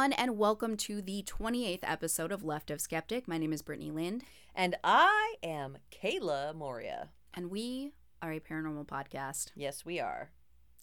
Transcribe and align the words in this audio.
everyone, 0.00 0.12
and 0.14 0.38
welcome 0.38 0.78
to 0.78 1.02
the 1.02 1.22
28th 1.24 1.80
episode 1.82 2.32
of 2.32 2.42
Left 2.42 2.70
of 2.70 2.80
Skeptic. 2.80 3.28
My 3.28 3.36
name 3.36 3.52
is 3.52 3.60
Brittany 3.60 3.90
Lind, 3.90 4.24
And 4.54 4.74
I 4.82 5.34
am 5.42 5.76
Kayla 5.90 6.54
Moria. 6.54 7.10
and 7.34 7.50
we 7.50 7.92
are 8.22 8.32
a 8.32 8.40
paranormal 8.40 8.86
podcast. 8.86 9.50
Yes, 9.54 9.84
we 9.84 10.00
are. 10.00 10.30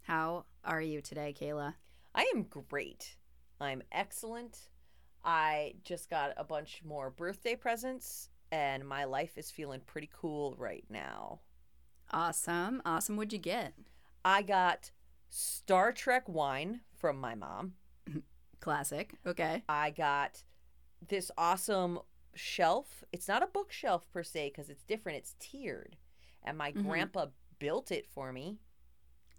How 0.04 0.46
are 0.64 0.84
you 0.84 1.02
today, 1.02 1.34
Kayla? 1.36 1.74
I 2.14 2.32
am 2.36 2.44
great. 2.44 3.16
I'm 3.60 3.82
excellent. 3.92 4.70
I 5.26 5.74
just 5.84 6.12
got 6.12 6.34
a 6.38 6.44
bunch 6.44 6.82
more 6.86 7.10
birthday 7.10 7.56
presents, 7.56 8.30
and 8.52 8.88
my 8.88 9.06
life 9.06 9.36
is 9.36 9.50
feeling 9.50 9.82
pretty 9.88 10.12
cool 10.14 10.54
right 10.60 10.86
now. 10.92 11.40
Awesome. 12.12 12.84
Awesome. 12.86 13.18
What'd 13.18 13.34
you 13.34 13.40
get? 13.40 13.74
I 14.24 14.44
got 14.44 14.92
Star 15.28 15.92
Trek 15.92 16.30
wine 16.30 16.82
from 16.96 17.20
my 17.20 17.34
mom. 17.34 17.74
Classic. 18.60 19.14
Okay. 19.26 19.64
I 19.70 19.92
got 19.92 20.44
this 21.08 21.32
awesome 21.38 22.00
shelf. 22.36 23.04
It's 23.12 23.28
not 23.28 23.44
a 23.44 23.48
bookshelf 23.48 24.08
per 24.12 24.24
se 24.24 24.50
because 24.50 24.70
it's 24.70 24.84
different, 24.84 25.20
it's 25.20 25.36
tiered. 25.40 25.96
And 26.44 26.58
my 26.58 26.72
Mhm. 26.72 26.84
grandpa 26.84 27.28
built 27.60 27.92
it 27.92 28.08
for 28.08 28.32
me. 28.32 28.60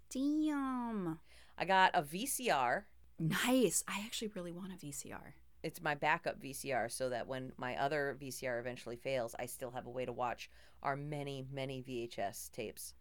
Damn. 0.09 1.19
I 1.57 1.65
got 1.65 1.91
a 1.93 2.01
VCR. 2.01 2.87
Nice. 3.19 3.83
I 3.87 4.01
actually 4.05 4.29
really 4.29 4.51
want 4.51 4.73
a 4.73 4.77
VCR. 4.77 5.35
it's 5.61 5.81
my 5.81 5.93
backup 5.93 6.39
VCR 6.39 6.87
so 6.87 7.09
that 7.09 7.27
when 7.27 7.51
my 7.57 7.75
other 7.75 8.15
VCR 8.17 8.59
eventually 8.59 8.95
fails, 8.95 9.35
I 9.37 9.45
still 9.45 9.71
have 9.71 9.85
a 9.85 9.89
way 9.89 10.05
to 10.05 10.13
watch 10.13 10.49
our 10.81 10.95
many, 10.95 11.45
many 11.51 11.81
VHS 11.81 12.47
tapes. 12.53 12.93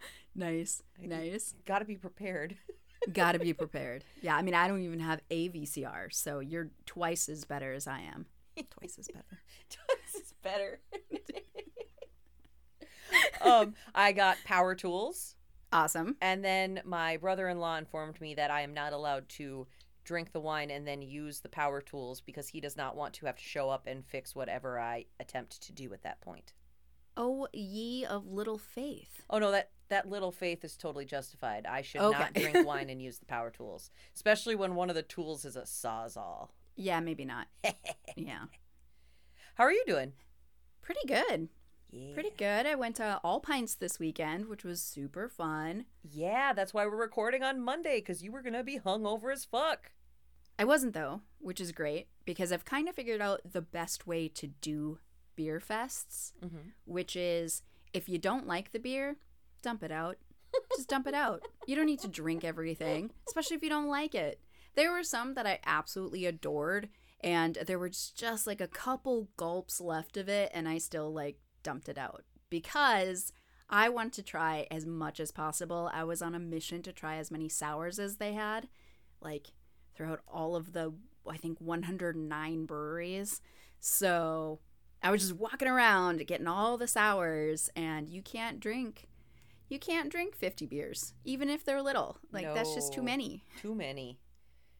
Nice. 0.34 0.82
I- 1.00 1.06
Nice. 1.06 1.54
Got 1.64 1.78
to 1.80 1.84
be 1.84 1.96
prepared. 1.96 2.56
Gotta 3.12 3.38
be 3.38 3.52
prepared. 3.52 4.04
Yeah, 4.22 4.36
I 4.36 4.42
mean, 4.42 4.54
I 4.54 4.68
don't 4.68 4.82
even 4.82 5.00
have 5.00 5.20
a 5.30 5.48
VCR, 5.48 6.12
so 6.12 6.40
you're 6.40 6.70
twice 6.86 7.28
as 7.28 7.44
better 7.44 7.72
as 7.72 7.86
I 7.86 8.00
am. 8.00 8.26
Twice 8.70 8.98
as 8.98 9.08
better. 9.08 9.40
this 10.12 10.22
is 10.22 10.34
better. 10.42 10.80
um, 13.40 13.74
I 13.94 14.12
got 14.12 14.36
power 14.44 14.74
tools, 14.74 15.36
Awesome. 15.72 16.16
and 16.20 16.44
then 16.44 16.80
my 16.84 17.16
brother-in-law 17.18 17.76
informed 17.76 18.20
me 18.20 18.34
that 18.34 18.50
I 18.50 18.62
am 18.62 18.74
not 18.74 18.92
allowed 18.92 19.28
to 19.30 19.66
drink 20.04 20.32
the 20.32 20.40
wine 20.40 20.70
and 20.70 20.86
then 20.88 21.02
use 21.02 21.40
the 21.40 21.48
power 21.48 21.80
tools 21.80 22.20
because 22.20 22.48
he 22.48 22.60
does 22.60 22.76
not 22.76 22.96
want 22.96 23.12
to 23.14 23.26
have 23.26 23.36
to 23.36 23.44
show 23.44 23.68
up 23.70 23.86
and 23.86 24.04
fix 24.06 24.34
whatever 24.34 24.80
I 24.80 25.04
attempt 25.20 25.62
to 25.62 25.72
do 25.72 25.92
at 25.92 26.02
that 26.02 26.20
point. 26.20 26.52
Oh, 27.16 27.46
ye 27.52 28.04
of 28.06 28.26
little 28.26 28.58
faith. 28.58 29.22
Oh 29.28 29.38
no, 29.38 29.50
that 29.50 29.70
that 29.88 30.08
little 30.08 30.32
faith 30.32 30.64
is 30.64 30.76
totally 30.76 31.04
justified. 31.04 31.66
I 31.66 31.82
should 31.82 32.00
Okay. 32.00 32.18
not 32.18 32.34
drink 32.34 32.66
wine 32.66 32.90
and 32.90 33.00
use 33.02 33.18
the 33.18 33.26
power 33.26 33.50
tools, 33.50 33.90
especially 34.14 34.54
when 34.54 34.74
one 34.74 34.88
of 34.90 34.96
the 34.96 35.02
tools 35.02 35.44
is 35.44 35.56
a 35.56 35.62
sawzall. 35.62 36.48
Yeah, 36.76 37.00
maybe 37.00 37.24
not. 37.24 37.48
Yeah. 38.16 38.44
How 39.54 39.64
are 39.64 39.72
you 39.72 39.84
doing? 39.86 40.12
Pretty 40.82 41.06
good. 41.06 41.48
Yeah. 41.90 42.14
Pretty 42.14 42.32
good. 42.36 42.66
I 42.66 42.74
went 42.74 42.96
to 42.96 43.20
All 43.24 43.40
Pints 43.40 43.74
this 43.74 43.98
weekend, 43.98 44.46
which 44.46 44.64
was 44.64 44.80
super 44.82 45.28
fun. 45.28 45.86
Yeah, 46.02 46.52
that's 46.52 46.74
why 46.74 46.84
we're 46.86 46.96
recording 46.96 47.42
on 47.42 47.60
Monday 47.60 47.96
because 47.96 48.22
you 48.22 48.30
were 48.32 48.42
gonna 48.42 48.62
be 48.64 48.78
hungover 48.78 49.32
as 49.32 49.44
fuck. 49.44 49.90
I 50.58 50.64
wasn't 50.64 50.92
though, 50.94 51.22
which 51.38 51.60
is 51.60 51.72
great 51.72 52.08
because 52.24 52.52
I've 52.52 52.64
kind 52.64 52.88
of 52.88 52.94
figured 52.94 53.20
out 53.20 53.40
the 53.52 53.62
best 53.62 54.06
way 54.06 54.28
to 54.28 54.48
do 54.48 54.98
beer 55.36 55.60
fests, 55.60 56.32
Mm-hmm. 56.44 56.70
which 56.84 57.14
is 57.16 57.62
if 57.94 58.08
you 58.08 58.18
don't 58.18 58.46
like 58.46 58.72
the 58.72 58.78
beer, 58.80 59.16
dump 59.62 59.82
it 59.82 59.90
out. 59.92 60.16
Just 60.76 60.88
dump 60.88 61.06
it 61.06 61.14
out. 61.14 61.42
You 61.66 61.76
don't 61.76 61.86
need 61.86 62.00
to 62.00 62.08
drink 62.08 62.42
everything, 62.44 63.10
especially 63.26 63.56
if 63.56 63.62
you 63.62 63.68
don't 63.68 63.88
like 63.88 64.14
it. 64.14 64.40
There 64.74 64.92
were 64.92 65.02
some 65.02 65.34
that 65.34 65.46
I 65.46 65.58
absolutely 65.66 66.24
adored, 66.24 66.88
and 67.20 67.56
there 67.66 67.78
were 67.78 67.90
just- 67.90 68.46
like 68.46 68.60
a 68.60 68.68
couple 68.68 69.28
gulps 69.36 69.80
left 69.80 70.16
of 70.16 70.28
it, 70.28 70.50
and 70.54 70.68
I 70.68 70.78
still 70.78 71.12
like 71.12 71.38
dumped 71.62 71.88
it 71.88 71.98
out 71.98 72.24
because 72.48 73.32
I 73.68 73.88
want 73.90 74.14
to 74.14 74.22
try 74.22 74.66
as 74.70 74.86
much 74.86 75.20
as 75.20 75.30
possible. 75.30 75.90
I 75.92 76.04
was 76.04 76.22
on 76.22 76.34
a 76.34 76.38
mission 76.38 76.82
to 76.82 76.92
try 76.92 77.16
as 77.16 77.30
many 77.30 77.48
sours 77.48 77.98
as 77.98 78.16
they 78.16 78.32
had, 78.32 78.68
like 79.20 79.48
throughout 79.94 80.20
all 80.26 80.56
of 80.56 80.72
the, 80.72 80.94
I 81.28 81.36
think, 81.36 81.60
109 81.60 82.64
breweries. 82.64 83.42
So 83.80 84.60
I 85.02 85.10
was 85.10 85.20
just 85.20 85.34
walking 85.34 85.68
around 85.68 86.26
getting 86.26 86.46
all 86.48 86.78
the 86.78 86.88
sours, 86.88 87.68
and 87.76 88.08
you 88.08 88.22
can't 88.22 88.60
drink. 88.60 89.08
You 89.68 89.78
can't 89.78 90.10
drink 90.10 90.34
50 90.34 90.66
beers, 90.66 91.12
even 91.24 91.48
if 91.50 91.64
they're 91.64 91.82
little. 91.82 92.18
Like, 92.32 92.54
that's 92.54 92.74
just 92.74 92.92
too 92.92 93.02
many. 93.02 93.44
Too 93.60 93.74
many. 93.74 94.18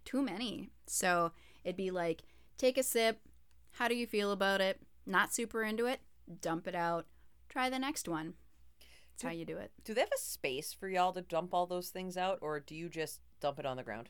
Too 0.05 0.23
many. 0.23 0.71
So 0.87 1.33
it'd 1.65 1.77
be 1.77 1.91
like, 1.91 2.23
take 2.57 2.79
a 2.79 2.83
sip. 2.83 3.21
How 3.73 3.89
do 3.89 3.95
you 3.95 4.07
feel 4.07 4.33
about 4.33 4.61
it? 4.61 4.81
Not 5.07 5.35
super 5.35 5.63
into 5.63 5.87
it. 5.87 6.01
Dump 6.41 6.67
it 6.67 6.75
out. 6.75 7.07
Try 7.49 7.69
the 7.69 7.79
next 7.79 8.09
one. 8.09 8.35
That's 9.13 9.23
how 9.25 9.31
you 9.31 9.45
do 9.45 9.59
it. 9.59 9.73
Do 9.85 9.95
they 9.95 10.01
have 10.01 10.11
a 10.15 10.19
space 10.21 10.73
for 10.73 10.89
y'all 10.89 11.13
to 11.13 11.21
dump 11.23 11.53
all 11.53 11.67
those 11.67 11.89
things 11.89 12.17
out, 12.17 12.39
or 12.41 12.61
do 12.61 12.75
you 12.75 12.89
just 12.89 13.21
dump 13.41 13.59
it 13.59 13.67
on 13.67 13.77
the 13.77 13.83
ground? 13.83 14.09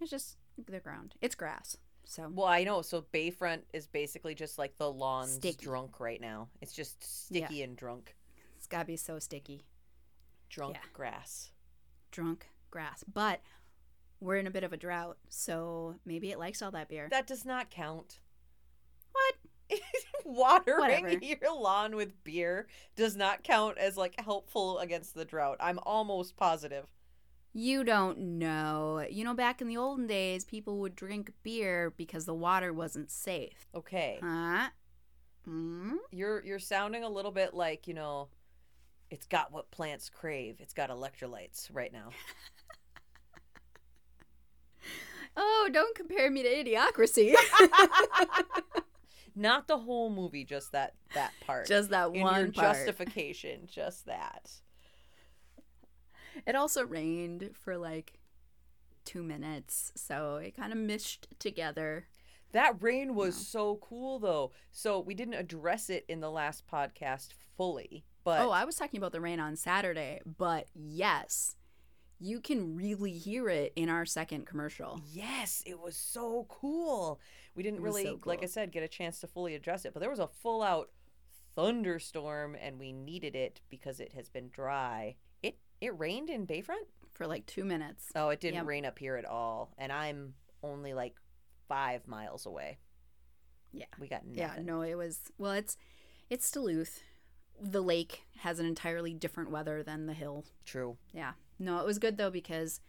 It's 0.00 0.10
just 0.10 0.36
the 0.56 0.80
ground. 0.80 1.14
It's 1.20 1.34
grass. 1.34 1.76
So 2.04 2.30
Well, 2.32 2.46
I 2.46 2.64
know. 2.64 2.82
So 2.82 3.04
Bayfront 3.12 3.62
is 3.72 3.86
basically 3.86 4.34
just 4.34 4.58
like 4.58 4.76
the 4.76 4.90
lawn's 4.90 5.34
Sticky. 5.34 5.64
drunk 5.64 6.00
right 6.00 6.20
now. 6.20 6.48
It's 6.60 6.72
just 6.72 7.26
sticky 7.26 7.62
and 7.62 7.76
drunk. 7.76 8.14
it's 8.56 8.66
got 8.66 8.80
to 8.80 8.84
be 8.84 8.96
so 8.96 9.18
sticky. 9.18 9.62
Drunk 10.54 10.74
Yeah. 10.76 10.88
grass. 10.92 11.50
Drunk 12.10 12.48
grass. 12.70 13.04
But 13.12 13.40
we're 14.20 14.36
in 14.36 14.46
a 14.46 14.50
bit 14.50 14.62
of 14.64 14.72
a 14.72 14.76
drought. 14.76 15.18
So 15.28 15.96
maybe 16.04 16.30
it 16.30 16.38
likes 16.38 16.62
all 16.62 16.70
that 16.70 16.88
beer. 16.88 17.08
That 17.10 17.26
does 17.26 17.44
not 17.44 17.70
count. 17.70 18.20
What? 19.12 19.34
Watering 20.24 20.78
Whatever. 21.04 21.24
your 21.24 21.54
lawn 21.60 21.96
with 21.96 22.22
beer 22.24 22.66
does 22.96 23.16
not 23.16 23.42
count 23.42 23.78
as 23.78 23.96
like 23.96 24.20
helpful 24.20 24.78
against 24.78 25.14
the 25.14 25.24
drought. 25.24 25.56
I'm 25.60 25.78
almost 25.82 26.36
positive. 26.36 26.86
You 27.52 27.84
don't 27.84 28.18
know. 28.38 29.04
You 29.10 29.24
know, 29.24 29.34
back 29.34 29.60
in 29.60 29.68
the 29.68 29.76
olden 29.76 30.06
days, 30.06 30.44
people 30.44 30.78
would 30.80 30.96
drink 30.96 31.32
beer 31.42 31.92
because 31.96 32.24
the 32.24 32.34
water 32.34 32.72
wasn't 32.72 33.10
safe. 33.10 33.66
Okay. 33.74 34.18
Huh? 34.22 34.70
Hmm? 35.44 35.96
You're 36.10 36.44
you're 36.44 36.58
sounding 36.58 37.04
a 37.04 37.08
little 37.08 37.30
bit 37.30 37.54
like, 37.54 37.86
you 37.86 37.94
know, 37.94 38.28
it's 39.10 39.26
got 39.26 39.52
what 39.52 39.70
plants 39.70 40.10
crave. 40.10 40.56
It's 40.60 40.74
got 40.74 40.90
electrolytes 40.90 41.68
right 41.72 41.92
now. 41.92 42.10
Oh, 45.36 45.68
don't 45.72 45.96
compare 45.96 46.30
me 46.30 46.42
to 46.42 46.48
Idiocracy. 46.48 47.34
Not 49.34 49.66
the 49.66 49.78
whole 49.78 50.10
movie, 50.10 50.44
just 50.44 50.72
that 50.72 50.94
that 51.14 51.32
part. 51.44 51.66
Just 51.66 51.90
that 51.90 52.14
In 52.14 52.22
one 52.22 52.52
part. 52.52 52.76
justification, 52.76 53.62
just 53.66 54.06
that. 54.06 54.52
It 56.46 56.54
also 56.54 56.84
rained 56.84 57.50
for 57.54 57.76
like 57.76 58.20
two 59.04 59.22
minutes, 59.24 59.92
so 59.96 60.36
it 60.36 60.56
kind 60.56 60.72
of 60.72 60.78
mished 60.78 61.26
together. 61.40 62.06
That 62.52 62.80
rain 62.80 63.16
was 63.16 63.34
so 63.34 63.76
cool 63.82 64.20
though. 64.20 64.52
So 64.70 65.00
we 65.00 65.14
didn't 65.14 65.34
address 65.34 65.90
it 65.90 66.04
in 66.08 66.20
the 66.20 66.30
last 66.30 66.64
podcast 66.70 67.30
fully, 67.56 68.04
but 68.24 68.40
oh, 68.40 68.50
I 68.50 68.64
was 68.64 68.76
talking 68.76 68.98
about 68.98 69.12
the 69.12 69.20
rain 69.20 69.38
on 69.40 69.56
Saturday, 69.56 70.20
but 70.38 70.66
yes, 70.74 71.56
you 72.18 72.40
can 72.40 72.76
really 72.76 73.12
hear 73.12 73.48
it 73.48 73.72
in 73.76 73.88
our 73.88 74.06
second 74.06 74.46
commercial. 74.46 75.00
Yes, 75.12 75.62
it 75.66 75.78
was 75.78 75.96
so 75.96 76.46
cool. 76.48 77.20
We 77.54 77.62
didn't 77.62 77.80
really, 77.82 78.04
so 78.04 78.20
like 78.24 78.42
I 78.42 78.46
said, 78.46 78.72
get 78.72 78.82
a 78.82 78.88
chance 78.88 79.20
to 79.20 79.26
fully 79.26 79.54
address 79.54 79.84
it, 79.84 79.92
but 79.92 80.00
there 80.00 80.10
was 80.10 80.18
a 80.20 80.26
full 80.28 80.62
out 80.62 80.90
thunderstorm 81.54 82.56
and 82.60 82.78
we 82.78 82.92
needed 82.92 83.36
it 83.36 83.60
because 83.68 84.00
it 84.00 84.12
has 84.12 84.28
been 84.28 84.48
dry. 84.50 85.16
It 85.42 85.58
it 85.80 85.98
rained 85.98 86.30
in 86.30 86.46
Bayfront? 86.46 86.86
For 87.12 87.26
like 87.26 87.46
two 87.46 87.64
minutes. 87.64 88.10
Oh, 88.16 88.30
it 88.30 88.40
didn't 88.40 88.56
Yep. 88.56 88.66
rain 88.66 88.84
up 88.84 88.98
here 88.98 89.16
at 89.16 89.24
all. 89.24 89.72
And 89.78 89.92
I'm 89.92 90.34
only 90.64 90.94
like 90.94 91.14
five 91.68 92.08
miles 92.08 92.44
away. 92.46 92.78
Yeah. 93.72 93.86
We 94.00 94.08
got 94.08 94.26
nothing. 94.26 94.38
Yeah, 94.38 94.62
no, 94.64 94.82
it 94.82 94.96
was 94.96 95.20
well. 95.38 95.52
It's 95.52 95.76
it's 96.30 96.50
Duluth. 96.50 97.02
The 97.60 97.80
lake 97.80 98.24
has 98.38 98.58
an 98.58 98.66
entirely 98.66 99.14
different 99.14 99.50
weather 99.50 99.82
than 99.82 100.06
the 100.06 100.12
hill. 100.12 100.44
True. 100.64 100.96
Yeah, 101.12 101.32
no, 101.58 101.78
it 101.80 101.86
was 101.86 101.98
good 101.98 102.16
though 102.16 102.30
because 102.30 102.80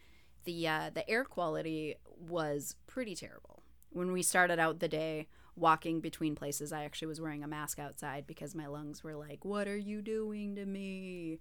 the 0.44 0.68
uh, 0.68 0.90
the 0.94 1.08
air 1.10 1.24
quality 1.24 1.96
was 2.18 2.76
pretty 2.88 3.16
terrible. 3.16 3.64
When 3.92 4.12
we 4.12 4.22
started 4.22 4.60
out 4.60 4.80
the 4.80 4.88
day 4.88 5.28
walking 5.56 6.02
between 6.02 6.36
places, 6.36 6.74
I 6.74 6.84
actually 6.84 7.08
was 7.08 7.22
wearing 7.22 7.44
a 7.44 7.48
mask 7.48 7.80
outside 7.80 8.28
because 8.28 8.56
my 8.56 8.68
lungs 8.68 9.04
were 9.04 9.16
like, 9.16 9.46
"What 9.46 9.68
are 9.68 9.78
you 9.78 10.02
doing 10.02 10.56
to 10.56 10.66
me?" 10.66 11.40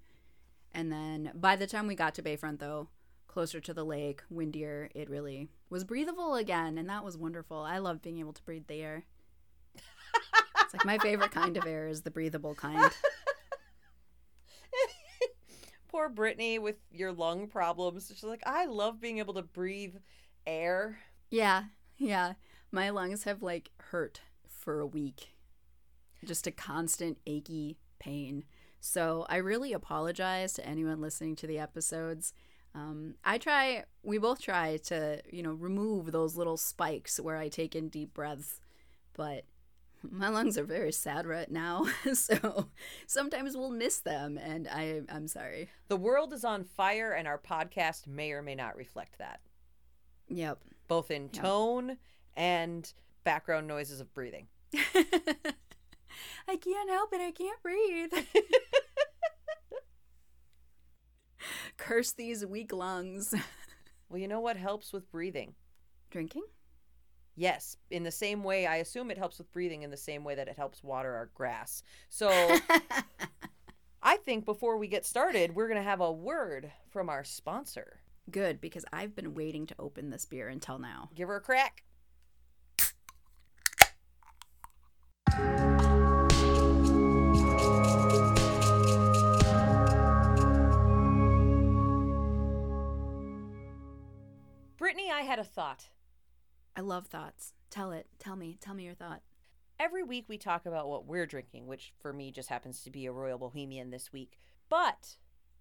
And 0.73 0.91
then 0.91 1.31
by 1.35 1.56
the 1.56 1.67
time 1.67 1.87
we 1.87 1.94
got 1.94 2.15
to 2.17 2.23
Bayfront, 2.23 2.59
though, 2.59 2.88
closer 3.29 3.61
to 3.61 3.75
the 3.75 3.85
lake, 3.85 4.23
windier, 4.29 4.91
it 4.94 5.09
really 5.09 5.49
was 5.70 5.85
breathable 5.85 6.35
again, 6.35 6.79
and 6.79 6.88
that 6.88 7.05
was 7.05 7.17
wonderful. 7.17 7.59
I 7.59 7.79
love 7.79 8.03
being 8.03 8.19
able 8.19 8.32
to 8.32 8.43
breathe 8.43 8.67
the 8.67 8.82
air. 8.82 9.05
Like 10.75 10.85
my 10.85 10.99
favorite 10.99 11.31
kind 11.31 11.56
of 11.56 11.67
air 11.67 11.87
is 11.87 12.03
the 12.03 12.11
breathable 12.11 12.56
kind. 12.56 12.91
Poor 15.88 16.09
Brittany 16.09 16.59
with 16.59 16.75
your 16.91 17.12
lung 17.12 17.47
problems. 17.47 18.09
She's 18.09 18.25
like, 18.25 18.43
I 18.44 18.67
love 18.67 19.00
being 19.00 19.19
able 19.19 19.35
to 19.35 19.43
breathe 19.43 19.94
air, 20.44 20.99
Yeah, 21.31 21.65
yeah. 21.97 22.32
My 22.73 22.91
lungs 22.91 23.23
have 23.23 23.41
like 23.41 23.71
hurt 23.79 24.21
for 24.49 24.81
a 24.81 24.87
week. 24.87 25.37
Just 26.25 26.49
a 26.49 26.50
constant 26.50 27.19
achy 27.25 27.79
pain. 28.00 28.43
So 28.81 29.27
I 29.29 29.37
really 29.37 29.73
apologize 29.73 30.55
to 30.55 30.67
anyone 30.67 31.00
listening 31.00 31.37
to 31.37 31.47
the 31.47 31.61
episodes. 31.61 32.32
Um, 32.75 33.15
I 33.25 33.38
try, 33.38 33.85
we 34.03 34.19
both 34.19 34.43
try 34.43 34.79
to, 34.87 35.23
you 35.31 35.44
know, 35.44 35.53
remove 35.53 36.11
those 36.11 36.37
little 36.37 36.56
spikes 36.56 37.20
where 37.20 37.37
I 37.37 37.49
take 37.49 37.77
in 37.77 37.88
deep 37.88 38.12
breaths, 38.12 38.61
but 39.15 39.44
my 40.11 40.29
lungs 40.29 40.56
are 40.59 40.65
very 40.65 40.93
sad 40.93 41.27
right 41.27 41.51
now. 41.51 41.87
so 42.12 42.69
sometimes 43.06 43.56
we'll 43.56 43.71
miss 43.71 44.01
them, 44.01 44.39
and 44.39 44.69
I, 44.69 45.03
I'm 45.09 45.29
sorry. 45.29 45.71
The 45.89 45.97
world 45.97 46.33
is 46.33 46.45
on 46.45 46.65
fire, 46.65 47.12
and 47.12 47.27
our 47.29 47.39
podcast 47.39 48.06
may 48.06 48.33
or 48.33 48.43
may 48.43 48.55
not 48.55 48.77
reflect 48.77 49.19
that, 49.19 49.41
Yep. 50.29 50.59
both 50.89 51.11
in 51.11 51.25
Yep. 51.25 51.33
tone 51.33 51.97
and 52.35 52.93
background 53.25 53.67
noises 53.67 54.01
of 54.01 54.12
breathing. 54.15 54.49
I 56.47 56.56
can't 56.56 56.91
help 56.91 57.12
it. 57.12 57.21
I 57.21 57.31
can't 57.33 57.62
breathe. 57.62 58.12
Curse 61.77 62.12
these 62.12 62.45
weak 62.47 62.73
lungs. 62.73 63.35
Well, 64.09 64.21
you 64.21 64.29
know 64.29 64.41
what 64.41 64.56
helps 64.56 64.93
with 64.93 65.11
breathing? 65.11 65.55
Drinking? 66.11 66.45
Yes, 67.36 67.76
in 67.90 68.04
the 68.04 68.12
same 68.12 68.44
way, 68.44 68.66
I 68.66 68.76
assume 68.76 69.10
it 69.10 69.19
helps 69.19 69.38
with 69.38 69.52
breathing 69.52 69.82
in 69.82 69.90
the 69.90 69.96
same 69.96 70.22
way 70.22 70.36
that 70.36 70.48
it 70.48 70.56
helps 70.56 70.84
water 70.84 71.14
our 71.14 71.31
grass. 71.34 71.82
So 72.08 72.31
I 74.02 74.16
think 74.19 74.44
before 74.44 74.78
we 74.78 74.86
get 74.86 75.04
started, 75.04 75.54
we're 75.54 75.66
going 75.66 75.81
to 75.81 75.88
have 75.88 76.00
a 76.00 76.12
word 76.12 76.70
from 76.90 77.08
our 77.08 77.25
sponsor. 77.25 78.00
Good, 78.31 78.60
because 78.60 78.84
I've 78.92 79.16
been 79.16 79.34
waiting 79.34 79.66
to 79.66 79.75
open 79.78 80.10
this 80.10 80.25
beer 80.25 80.48
until 80.48 80.78
now. 80.78 81.10
Give 81.14 81.28
her 81.28 81.36
a 81.36 81.40
crack. 81.40 81.82
Brittany, 94.78 95.10
I 95.10 95.22
had 95.22 95.38
a 95.38 95.44
thought. 95.44 95.86
I 96.76 96.81
love 96.81 97.06
thoughts. 97.06 97.53
Tell 97.71 97.93
it. 97.93 98.06
Tell 98.19 98.37
me. 98.37 98.59
Tell 98.61 98.75
me 98.75 98.85
your 98.85 98.94
thought. 98.94 99.23
Every 99.79 100.03
week 100.03 100.26
we 100.29 100.38
talk 100.38 100.67
about 100.67 100.88
what 100.88 101.06
we're 101.06 101.26
drinking, 101.26 101.67
which 101.67 101.93
for 102.00 102.12
me 102.12 102.31
just 102.31 102.49
happens 102.49 102.82
to 102.82 102.91
be 102.91 103.06
a 103.06 103.12
Royal 103.12 103.38
Bohemian 103.38 103.91
this 103.91 104.12
week. 104.12 104.38
But 104.69 105.17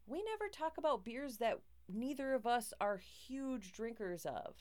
we 0.06 0.24
never 0.24 0.50
talk 0.50 0.78
about 0.78 1.06
beers 1.06 1.38
that 1.38 1.60
neither 1.92 2.34
of 2.34 2.46
us 2.46 2.74
are 2.80 2.98
huge 2.98 3.74
drinkers 3.74 4.26
of. 4.26 4.56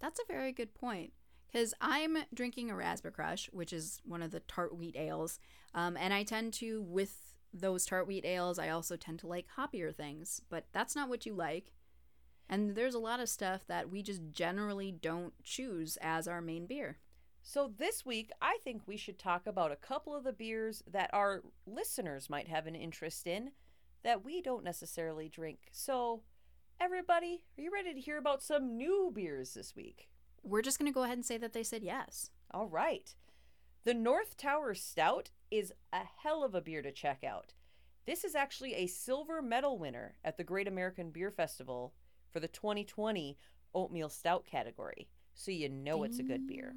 That's 0.00 0.20
a 0.20 0.32
very 0.32 0.52
good 0.52 0.74
point. 0.74 1.12
Because 1.50 1.74
I'm 1.80 2.18
drinking 2.32 2.70
a 2.70 2.76
Raspberry 2.76 3.12
Crush, 3.12 3.48
which 3.52 3.72
is 3.72 4.00
one 4.04 4.22
of 4.22 4.30
the 4.30 4.40
tart 4.40 4.76
wheat 4.76 4.96
ales. 4.96 5.38
Um, 5.74 5.96
and 5.96 6.14
I 6.14 6.22
tend 6.22 6.54
to, 6.54 6.82
with 6.82 7.34
those 7.52 7.84
tart 7.84 8.06
wheat 8.06 8.24
ales, 8.24 8.58
I 8.58 8.70
also 8.70 8.96
tend 8.96 9.18
to 9.20 9.26
like 9.26 9.46
hoppier 9.56 9.94
things. 9.94 10.40
But 10.48 10.66
that's 10.72 10.96
not 10.96 11.08
what 11.08 11.26
you 11.26 11.34
like. 11.34 11.72
And 12.52 12.74
there's 12.74 12.94
a 12.94 12.98
lot 12.98 13.18
of 13.18 13.30
stuff 13.30 13.66
that 13.66 13.88
we 13.88 14.02
just 14.02 14.20
generally 14.30 14.92
don't 14.92 15.32
choose 15.42 15.96
as 16.02 16.28
our 16.28 16.42
main 16.42 16.66
beer. 16.66 16.98
So 17.42 17.72
this 17.78 18.04
week, 18.04 18.30
I 18.42 18.58
think 18.62 18.82
we 18.84 18.98
should 18.98 19.18
talk 19.18 19.46
about 19.46 19.72
a 19.72 19.76
couple 19.76 20.14
of 20.14 20.24
the 20.24 20.34
beers 20.34 20.82
that 20.86 21.08
our 21.14 21.42
listeners 21.66 22.28
might 22.28 22.48
have 22.48 22.66
an 22.66 22.74
interest 22.74 23.26
in 23.26 23.52
that 24.04 24.22
we 24.22 24.42
don't 24.42 24.64
necessarily 24.64 25.30
drink. 25.30 25.60
So, 25.72 26.24
everybody, 26.78 27.44
are 27.56 27.62
you 27.62 27.72
ready 27.72 27.94
to 27.94 28.00
hear 28.00 28.18
about 28.18 28.42
some 28.42 28.76
new 28.76 29.10
beers 29.14 29.54
this 29.54 29.74
week? 29.74 30.10
We're 30.42 30.60
just 30.60 30.78
going 30.78 30.92
to 30.92 30.94
go 30.94 31.04
ahead 31.04 31.16
and 31.16 31.24
say 31.24 31.38
that 31.38 31.54
they 31.54 31.62
said 31.62 31.82
yes. 31.82 32.28
All 32.50 32.68
right. 32.68 33.14
The 33.84 33.94
North 33.94 34.36
Tower 34.36 34.74
Stout 34.74 35.30
is 35.50 35.72
a 35.90 36.02
hell 36.22 36.44
of 36.44 36.54
a 36.54 36.60
beer 36.60 36.82
to 36.82 36.92
check 36.92 37.24
out. 37.24 37.54
This 38.04 38.24
is 38.24 38.34
actually 38.34 38.74
a 38.74 38.88
silver 38.88 39.40
medal 39.40 39.78
winner 39.78 40.16
at 40.22 40.36
the 40.36 40.44
Great 40.44 40.68
American 40.68 41.08
Beer 41.08 41.30
Festival 41.30 41.94
for 42.32 42.40
the 42.40 42.48
2020 42.48 43.36
Oatmeal 43.74 44.08
Stout 44.08 44.44
category. 44.44 45.08
So 45.34 45.50
you 45.50 45.68
know 45.68 46.02
it's 46.02 46.18
a 46.18 46.22
good 46.22 46.46
beer. 46.46 46.74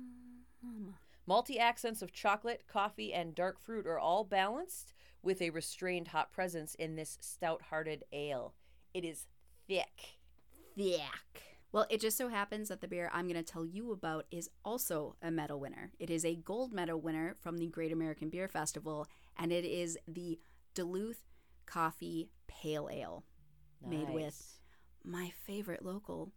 Malty 1.27 1.57
accents 1.59 2.01
of 2.01 2.11
chocolate, 2.13 2.63
coffee, 2.67 3.11
and 3.13 3.33
dark 3.35 3.59
fruit 3.59 3.87
are 3.87 3.99
all 3.99 4.23
balanced 4.23 4.93
with 5.23 5.41
a 5.41 5.49
restrained 5.49 6.09
hot 6.09 6.31
presence 6.31 6.75
in 6.75 6.95
this 6.95 7.17
stout 7.19 7.63
hearted 7.69 8.03
ale. 8.13 8.53
It 8.93 9.03
is 9.03 9.25
thick. 9.67 10.19
Thick. 10.75 11.01
Well, 11.71 11.87
it 11.89 11.99
just 11.99 12.17
so 12.17 12.29
happens 12.29 12.69
that 12.69 12.79
the 12.79 12.87
beer 12.87 13.09
I'm 13.11 13.27
going 13.27 13.43
to 13.43 13.43
tell 13.43 13.65
you 13.65 13.91
about 13.91 14.25
is 14.31 14.49
also 14.63 15.15
a 15.21 15.31
medal 15.31 15.59
winner. 15.59 15.91
It 15.99 16.09
is 16.09 16.23
a 16.23 16.35
gold 16.35 16.71
medal 16.71 17.01
winner 17.01 17.35
from 17.41 17.57
the 17.57 17.67
Great 17.67 17.91
American 17.91 18.29
Beer 18.29 18.47
Festival, 18.47 19.07
and 19.35 19.51
it 19.51 19.65
is 19.65 19.97
the 20.07 20.39
Duluth 20.73 21.23
Coffee 21.65 22.29
Pale 22.47 22.89
Ale, 22.91 23.23
Made 23.85 24.09
with- 24.11 24.23
Nice. 24.23 24.51
My 25.05 25.31
favorite 25.45 25.83
local 25.83 26.31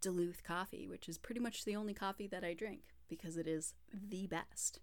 Duluth 0.00 0.42
coffee, 0.42 0.88
which 0.88 1.08
is 1.08 1.16
pretty 1.16 1.40
much 1.40 1.64
the 1.64 1.76
only 1.76 1.94
coffee 1.94 2.26
that 2.26 2.44
I 2.44 2.54
drink 2.54 2.80
because 3.08 3.36
it 3.36 3.46
is 3.46 3.74
the 3.92 4.26
best. 4.26 4.80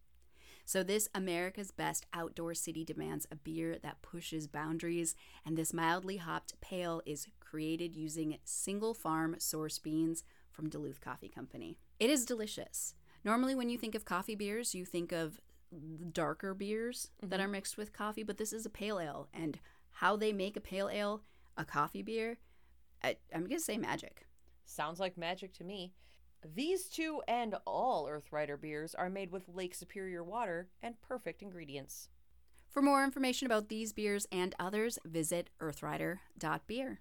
So, 0.66 0.84
this 0.84 1.10
America's 1.16 1.72
Best 1.72 2.06
Outdoor 2.14 2.54
City 2.54 2.86
demands 2.86 3.28
a 3.32 3.36
beer 3.36 3.80
that 3.82 4.04
pushes 4.04 4.48
boundaries, 4.48 5.16
and 5.44 5.58
this 5.58 5.74
mildly 5.74 6.18
hopped 6.18 6.62
pale 6.62 7.02
is 7.08 7.28
created 7.40 7.96
using 7.96 8.38
single 8.46 8.94
farm 8.94 9.36
source 9.40 9.80
beans 9.80 10.24
from 10.52 10.70
Duluth 10.70 11.02
Coffee 11.02 11.28
Company. 11.28 11.80
It 12.00 12.12
is 12.12 12.24
delicious. 12.24 12.94
Normally, 13.26 13.56
when 13.56 13.70
you 13.70 13.80
think 13.80 13.96
of 13.96 14.06
coffee 14.06 14.36
beers, 14.36 14.76
you 14.76 14.86
think 14.86 15.12
of 15.12 15.40
darker 16.14 16.54
beers 16.54 17.10
that 17.20 17.32
mm-hmm. 17.32 17.42
are 17.42 17.48
mixed 17.48 17.78
with 17.78 17.92
coffee, 17.92 18.24
but 18.24 18.38
this 18.38 18.54
is 18.54 18.66
a 18.66 18.70
pale 18.70 19.00
ale, 19.00 19.28
and 19.34 19.60
how 19.94 20.16
they 20.16 20.32
make 20.32 20.56
a 20.56 20.62
pale 20.62 20.90
ale, 20.90 21.24
a 21.58 21.66
coffee 21.66 22.04
beer, 22.04 22.38
I, 23.04 23.18
I'm 23.34 23.44
gonna 23.46 23.60
say 23.60 23.78
magic. 23.78 24.28
Sounds 24.66 25.00
like 25.00 25.18
magic 25.18 25.54
to 25.56 25.64
me. 25.64 25.94
These 26.56 26.86
two 26.86 27.22
and 27.28 27.56
all 27.66 28.08
Earth 28.10 28.32
Rider 28.32 28.56
beers 28.56 28.96
are 28.96 29.10
made 29.10 29.32
with 29.32 29.50
Lake 29.50 29.76
Superior 29.76 30.24
water 30.24 30.70
and 30.82 31.02
perfect 31.02 31.42
ingredients. 31.42 32.10
For 32.70 32.82
more 32.82 33.04
information 33.04 33.46
about 33.46 33.68
these 33.68 33.94
beers 33.94 34.28
and 34.32 34.56
others, 34.60 35.00
visit 35.04 35.50
earthrider.beer. 35.60 37.00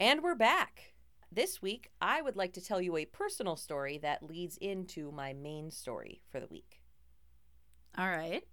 And 0.00 0.22
we're 0.22 0.34
back. 0.34 0.71
This 1.34 1.62
week, 1.62 1.88
I 1.98 2.20
would 2.20 2.36
like 2.36 2.52
to 2.52 2.60
tell 2.60 2.78
you 2.78 2.94
a 2.98 3.06
personal 3.06 3.56
story 3.56 3.96
that 4.02 4.22
leads 4.22 4.58
into 4.58 5.10
my 5.10 5.32
main 5.32 5.70
story 5.70 6.20
for 6.30 6.40
the 6.40 6.46
week. 6.46 6.82
All 7.96 8.10
right. 8.10 8.44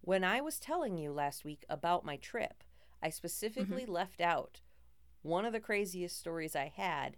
When 0.00 0.24
I 0.24 0.40
was 0.40 0.58
telling 0.58 0.98
you 0.98 1.12
last 1.12 1.44
week 1.44 1.64
about 1.68 2.04
my 2.04 2.16
trip, 2.16 2.64
I 3.00 3.06
mm-hmm. 3.06 3.12
specifically 3.12 3.86
left 3.86 4.20
out 4.20 4.62
one 5.22 5.44
of 5.44 5.52
the 5.52 5.60
craziest 5.60 6.18
stories 6.18 6.56
I 6.56 6.72
had 6.74 7.16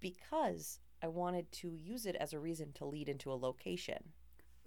because 0.00 0.80
I 1.00 1.06
wanted 1.06 1.52
to 1.52 1.72
use 1.72 2.04
it 2.04 2.16
as 2.16 2.32
a 2.32 2.40
reason 2.40 2.72
to 2.74 2.84
lead 2.84 3.08
into 3.08 3.30
a 3.30 3.34
location. 3.34 4.12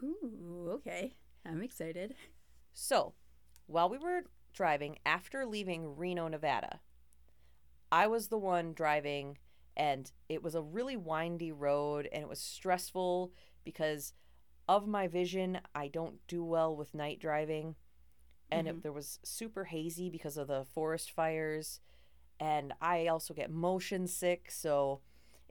Ooh, 0.01 0.69
okay. 0.69 1.15
I'm 1.45 1.61
excited. 1.61 2.15
So, 2.73 3.13
while 3.67 3.89
we 3.89 3.97
were 3.97 4.21
driving 4.53 4.99
after 5.05 5.45
leaving 5.45 5.97
Reno, 5.97 6.29
Nevada, 6.29 6.79
I 7.91 8.07
was 8.07 8.27
the 8.27 8.37
one 8.37 8.73
driving, 8.73 9.37
and 9.75 10.11
it 10.29 10.41
was 10.41 10.55
a 10.55 10.61
really 10.61 10.95
windy 10.95 11.51
road, 11.51 12.07
and 12.11 12.23
it 12.23 12.29
was 12.29 12.39
stressful 12.39 13.33
because 13.63 14.13
of 14.69 14.87
my 14.87 15.07
vision. 15.07 15.59
I 15.75 15.87
don't 15.87 16.25
do 16.27 16.43
well 16.43 16.75
with 16.75 16.93
night 16.93 17.19
driving, 17.19 17.75
and 18.49 18.67
it, 18.67 18.71
mm-hmm. 18.71 18.79
there 18.81 18.93
was 18.93 19.19
super 19.23 19.65
hazy 19.65 20.09
because 20.09 20.37
of 20.37 20.47
the 20.47 20.65
forest 20.73 21.11
fires, 21.11 21.81
and 22.39 22.73
I 22.81 23.07
also 23.07 23.33
get 23.33 23.51
motion 23.51 24.07
sick, 24.07 24.49
so 24.51 25.01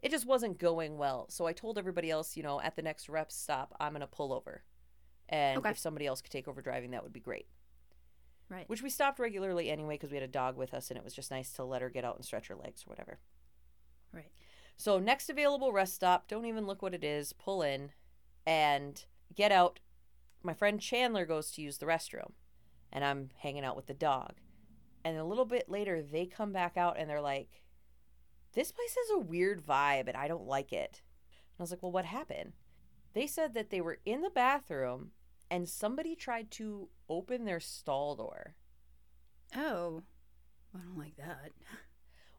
it 0.03 0.11
just 0.11 0.27
wasn't 0.27 0.59
going 0.59 0.97
well. 0.97 1.27
So 1.29 1.47
I 1.47 1.53
told 1.53 1.77
everybody 1.77 2.11
else, 2.11 2.37
you 2.37 2.43
know, 2.43 2.61
at 2.61 2.75
the 2.77 2.83
next 2.83 3.09
rep 3.09 3.31
stop, 3.31 3.77
I'm 3.79 3.93
gonna 3.93 4.07
pull 4.07 4.33
over, 4.33 4.65
and 5.29 5.59
Okay. 5.59 5.71
if 5.71 5.79
somebody 5.79 6.07
else 6.07 6.23
could 6.23 6.33
take 6.33 6.49
over 6.49 6.63
driving, 6.63 6.93
that 6.93 7.03
would 7.03 7.13
be 7.13 7.21
great 7.21 7.47
Right. 8.51 8.69
which 8.69 8.83
we 8.83 8.91
stopped 8.91 9.21
regularly 9.21 9.71
anyway 9.71 9.95
because 9.95 10.11
we 10.11 10.17
had 10.17 10.25
a 10.25 10.29
dog 10.29 10.57
with 10.57 10.75
us 10.75 10.91
and 10.91 10.99
it 10.99 11.05
was 11.05 11.15
just 11.15 11.31
nice 11.31 11.53
to 11.53 11.65
let 11.65 11.83
her 11.83 11.89
get 11.89 12.05
out 12.05 12.17
and 12.17 12.25
stretch 12.25 12.49
her 12.49 12.57
legs 12.57 12.85
or 12.85 12.91
whatever. 12.91 13.21
Right. 14.13 14.33
So, 14.77 14.99
next 14.99 15.31
available 15.31 15.73
rest 15.73 15.95
stop, 15.95 16.27
don't 16.27 16.47
even 16.47 16.67
look 16.67 16.83
what 16.83 16.95
it 16.95 17.05
is, 17.05 17.33
pull 17.33 17.63
in 17.63 17.93
and 18.45 19.05
get 19.35 19.53
out. 19.53 19.79
My 20.43 20.53
friend 20.53 20.81
Chandler 20.81 21.27
goes 21.27 21.53
to 21.53 21.63
use 21.63 21.79
the 21.79 21.87
restroom 21.87 22.33
and 22.93 23.05
I'm 23.05 23.31
hanging 23.39 23.65
out 23.65 23.77
with 23.77 23.87
the 23.87 23.95
dog. 23.95 24.35
And 25.05 25.17
a 25.17 25.25
little 25.25 25.45
bit 25.45 25.69
later, 25.69 26.03
they 26.03 26.27
come 26.27 26.53
back 26.53 26.77
out 26.77 26.99
and 26.99 27.09
they're 27.09 27.21
like, 27.21 27.63
This 28.55 28.73
place 28.73 28.97
has 28.97 29.17
a 29.17 29.21
weird 29.21 29.65
vibe 29.65 30.09
and 30.09 30.17
I 30.17 30.29
don't 30.29 30.47
like 30.47 30.73
it. 30.73 31.03
And 31.57 31.61
I 31.61 31.63
was 31.63 31.71
like, 31.71 31.83
Well, 31.83 31.93
what 31.93 32.05
happened? 32.05 32.55
They 33.13 33.27
said 33.27 33.55
that 33.55 33.71
they 33.71 33.81
were 33.81 33.99
in 34.05 34.23
the 34.23 34.31
bathroom 34.31 35.13
and 35.51 35.69
somebody 35.69 36.15
tried 36.15 36.51
to 36.53 36.89
open 37.09 37.45
their 37.45 37.61
stall 37.61 38.15
door. 38.17 38.55
Oh, 39.57 40.03
I 40.75 40.79
don't 40.79 40.99
like 40.99 41.17
that. 41.17 41.53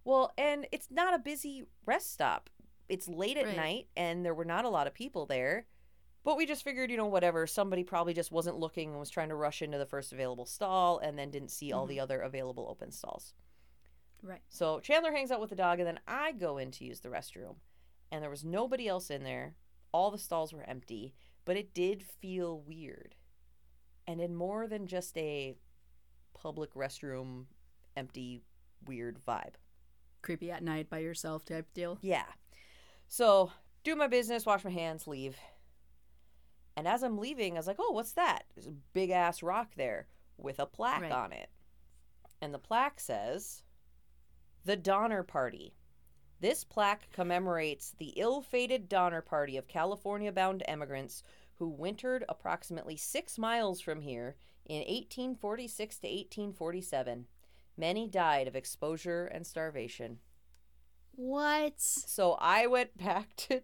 Well, 0.04 0.34
and 0.38 0.66
it's 0.72 0.88
not 0.90 1.14
a 1.14 1.20
busy 1.20 1.66
rest 1.86 2.12
stop. 2.12 2.50
It's 2.90 3.08
late 3.08 3.38
at 3.38 3.46
Right. 3.46 3.56
night 3.56 3.88
and 3.96 4.26
there 4.26 4.34
were 4.34 4.46
not 4.46 4.66
a 4.66 4.70
lot 4.70 4.88
of 4.88 4.94
people 4.94 5.26
there. 5.26 5.68
But 6.24 6.38
we 6.38 6.46
just 6.46 6.64
figured, 6.64 6.92
you 6.92 6.98
know, 6.98 7.08
whatever. 7.08 7.48
Somebody 7.48 7.84
probably 7.84 8.14
just 8.14 8.32
wasn't 8.32 8.60
looking 8.60 8.92
and 8.92 9.00
was 9.00 9.10
trying 9.10 9.30
to 9.30 9.36
rush 9.36 9.62
into 9.62 9.80
the 9.80 9.88
first 9.88 10.14
available 10.14 10.46
stall 10.46 11.00
and 11.00 11.18
then 11.18 11.32
didn't 11.32 11.50
see 11.50 11.72
all 11.72 11.88
the 11.88 11.96
mm-hmm. 11.96 12.04
other 12.04 12.22
available 12.22 12.68
open 12.70 12.92
stalls. 12.92 13.34
Right. 14.22 14.42
So 14.50 14.80
Chandler 14.82 15.12
hangs 15.12 15.32
out 15.32 15.42
with 15.42 15.50
the 15.50 15.56
dog 15.56 15.80
and 15.80 15.88
then 15.88 16.00
I 16.08 16.32
go 16.32 16.60
in 16.60 16.70
to 16.72 16.86
use 16.86 17.00
the 17.00 17.10
restroom. 17.10 17.56
And 18.12 18.22
there 18.22 18.30
was 18.30 18.44
nobody 18.44 18.88
else 18.88 19.10
in 19.10 19.24
there. 19.24 19.56
All 19.92 20.12
the 20.12 20.20
stalls 20.20 20.54
were 20.54 20.64
empty, 20.64 21.16
but 21.52 21.58
it 21.58 21.74
did 21.74 22.02
feel 22.02 22.62
weird. 22.62 23.14
And 24.08 24.22
in 24.22 24.34
more 24.34 24.68
than 24.68 24.88
just 24.88 25.18
a 25.18 25.54
public 26.34 26.74
restroom 26.76 27.44
empty 27.98 28.40
weird 28.88 29.18
vibe. 29.28 29.56
Creepy 30.22 30.50
at 30.50 30.64
night 30.64 30.90
by 30.90 31.00
yourself 31.00 31.44
type 31.44 31.68
deal. 31.74 31.98
Yeah. 32.02 32.24
So, 33.10 33.52
do 33.84 33.98
my 33.98 34.08
business, 34.08 34.46
wash 34.46 34.64
my 34.64 34.70
hands, 34.72 35.08
leave. 35.08 35.36
And 36.78 36.88
as 36.88 37.04
I'm 37.04 37.18
leaving, 37.18 37.56
I 37.56 37.60
was 37.60 37.68
like, 37.68 37.80
oh, 37.80 37.92
what's 37.92 38.14
that? 38.14 38.44
There's 38.56 38.68
a 38.68 38.74
big 38.94 39.10
ass 39.10 39.44
rock 39.44 39.72
there 39.76 40.08
with 40.38 40.58
a 40.58 40.66
plaque 40.66 41.02
Right. 41.02 41.12
on 41.12 41.34
it. 41.34 41.50
And 42.42 42.54
the 42.54 42.60
plaque 42.60 43.02
says, 43.02 43.62
The 44.64 44.78
Donner 44.78 45.24
Party. 45.24 45.74
This 46.40 46.64
plaque 46.64 47.12
commemorates 47.12 47.94
the 48.00 48.14
ill 48.16 48.42
fated 48.42 48.88
Donner 48.88 49.22
Party 49.22 49.58
of 49.58 49.68
California 49.68 50.32
bound 50.32 50.64
emigrants 50.66 51.24
who 51.62 51.70
wintered 51.70 52.26
approximately 52.28 52.98
six 52.98 53.38
miles 53.38 53.80
from 53.80 54.02
here 54.02 54.36
in 54.66 54.80
1846 54.80 56.00
to 56.00 56.08
1847. 56.08 57.28
Many 57.78 58.08
died 58.08 58.48
of 58.48 58.56
exposure 58.56 59.28
and 59.28 59.46
starvation. 59.46 60.18
What? 61.12 61.80
So 61.80 62.36
I 62.42 62.66
went 62.66 62.98
back 62.98 63.36
to 63.36 63.62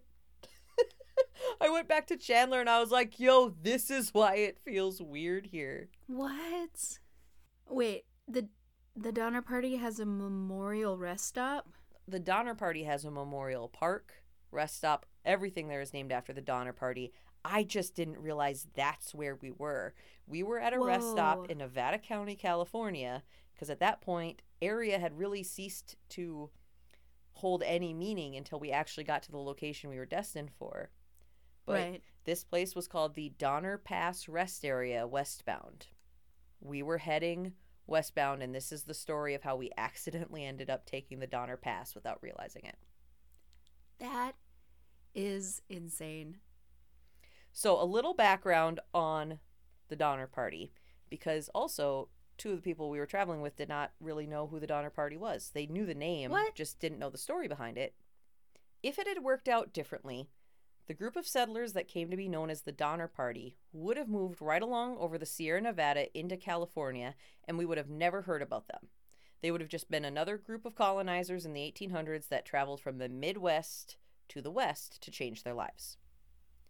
I 1.60 1.70
went 1.70 1.88
back 1.88 2.06
to 2.06 2.16
Chandler 2.16 2.60
and 2.60 2.70
I 2.70 2.78
was 2.78 2.92
like, 2.92 3.18
"Yo, 3.18 3.52
this 3.60 3.90
is 3.90 4.14
why 4.14 4.36
it 4.36 4.60
feels 4.64 5.02
weird 5.02 5.46
here." 5.46 5.88
What? 6.06 7.00
Wait, 7.68 8.04
the 8.28 8.48
the 8.94 9.10
Donner 9.10 9.42
Party 9.42 9.74
has 9.74 9.98
a 9.98 10.06
memorial 10.06 10.96
rest 10.96 11.26
stop? 11.26 11.68
The 12.06 12.20
Donner 12.20 12.54
Party 12.54 12.84
has 12.84 13.04
a 13.04 13.10
memorial 13.10 13.68
park, 13.68 14.22
rest 14.52 14.76
stop, 14.76 15.04
everything 15.24 15.66
there 15.66 15.80
is 15.80 15.92
named 15.92 16.12
after 16.12 16.32
the 16.32 16.40
Donner 16.40 16.72
Party. 16.72 17.12
I 17.44 17.62
just 17.62 17.94
didn't 17.94 18.18
realize 18.18 18.66
that's 18.74 19.14
where 19.14 19.36
we 19.36 19.50
were. 19.50 19.94
We 20.26 20.42
were 20.42 20.58
at 20.58 20.74
a 20.74 20.78
rest 20.78 21.10
stop 21.10 21.50
in 21.50 21.58
Nevada 21.58 21.98
County, 21.98 22.34
California, 22.34 23.22
because 23.54 23.70
at 23.70 23.80
that 23.80 24.00
point, 24.00 24.42
area 24.60 24.98
had 24.98 25.18
really 25.18 25.42
ceased 25.42 25.96
to 26.10 26.50
hold 27.32 27.62
any 27.62 27.94
meaning 27.94 28.36
until 28.36 28.58
we 28.58 28.70
actually 28.70 29.04
got 29.04 29.22
to 29.22 29.30
the 29.30 29.38
location 29.38 29.88
we 29.88 29.98
were 29.98 30.04
destined 30.04 30.50
for. 30.58 30.90
But 31.64 31.72
right. 31.74 32.02
This 32.28 32.44
place 32.44 32.74
was 32.74 32.86
called 32.86 33.14
the 33.14 33.32
Donner 33.38 33.78
Pass 33.78 34.28
Rest 34.28 34.62
Area 34.62 35.06
westbound. 35.06 35.86
We 36.60 36.82
were 36.82 36.98
heading 36.98 37.54
westbound, 37.86 38.42
and 38.42 38.54
this 38.54 38.70
is 38.70 38.82
the 38.82 38.92
story 38.92 39.34
of 39.34 39.42
how 39.42 39.56
we 39.56 39.70
accidentally 39.78 40.44
ended 40.44 40.68
up 40.68 40.84
taking 40.84 41.20
the 41.20 41.26
Donner 41.26 41.56
Pass 41.56 41.94
without 41.94 42.18
realizing 42.20 42.64
it. 42.66 42.76
That 43.98 44.32
is 45.14 45.62
insane. 45.70 46.36
So, 47.52 47.80
a 47.80 47.84
little 47.84 48.14
background 48.14 48.80
on 48.94 49.38
the 49.88 49.96
Donner 49.96 50.26
Party, 50.26 50.72
because 51.10 51.48
also 51.54 52.08
two 52.36 52.50
of 52.50 52.56
the 52.56 52.62
people 52.62 52.88
we 52.88 52.98
were 52.98 53.06
traveling 53.06 53.40
with 53.40 53.56
did 53.56 53.68
not 53.68 53.90
really 54.00 54.26
know 54.26 54.46
who 54.46 54.60
the 54.60 54.66
Donner 54.66 54.90
Party 54.90 55.16
was. 55.16 55.50
They 55.52 55.66
knew 55.66 55.84
the 55.86 55.94
name, 55.94 56.30
What? 56.30 56.54
just 56.54 56.78
didn't 56.78 56.98
know 57.00 57.10
the 57.10 57.18
story 57.18 57.48
behind 57.48 57.76
it. 57.76 57.94
If 58.82 58.98
it 58.98 59.08
had 59.08 59.24
worked 59.24 59.48
out 59.48 59.72
differently, 59.72 60.28
the 60.86 60.94
group 60.94 61.16
of 61.16 61.26
settlers 61.26 61.72
that 61.72 61.88
came 61.88 62.10
to 62.10 62.16
be 62.16 62.28
known 62.28 62.48
as 62.48 62.62
the 62.62 62.70
Donner 62.72 63.08
Party 63.08 63.56
would 63.72 63.96
have 63.96 64.08
moved 64.08 64.40
right 64.40 64.62
along 64.62 64.96
over 64.98 65.18
the 65.18 65.26
Sierra 65.26 65.60
Nevada 65.60 66.16
into 66.16 66.36
California, 66.36 67.14
and 67.46 67.58
we 67.58 67.66
would 67.66 67.76
have 67.78 67.90
never 67.90 68.22
heard 68.22 68.40
about 68.40 68.68
them. 68.68 68.88
They 69.42 69.50
would 69.50 69.60
have 69.60 69.68
just 69.70 69.90
been 69.90 70.04
another 70.04 70.36
group 70.38 70.64
of 70.64 70.74
colonizers 70.76 71.44
in 71.44 71.52
the 71.54 71.60
1800s 71.76 72.28
that 72.28 72.44
traveled 72.46 72.80
from 72.80 72.98
the 72.98 73.08
Midwest 73.08 73.96
to 74.28 74.40
the 74.40 74.50
West 74.50 75.00
to 75.02 75.10
change 75.10 75.42
their 75.42 75.54
lives. 75.54 75.96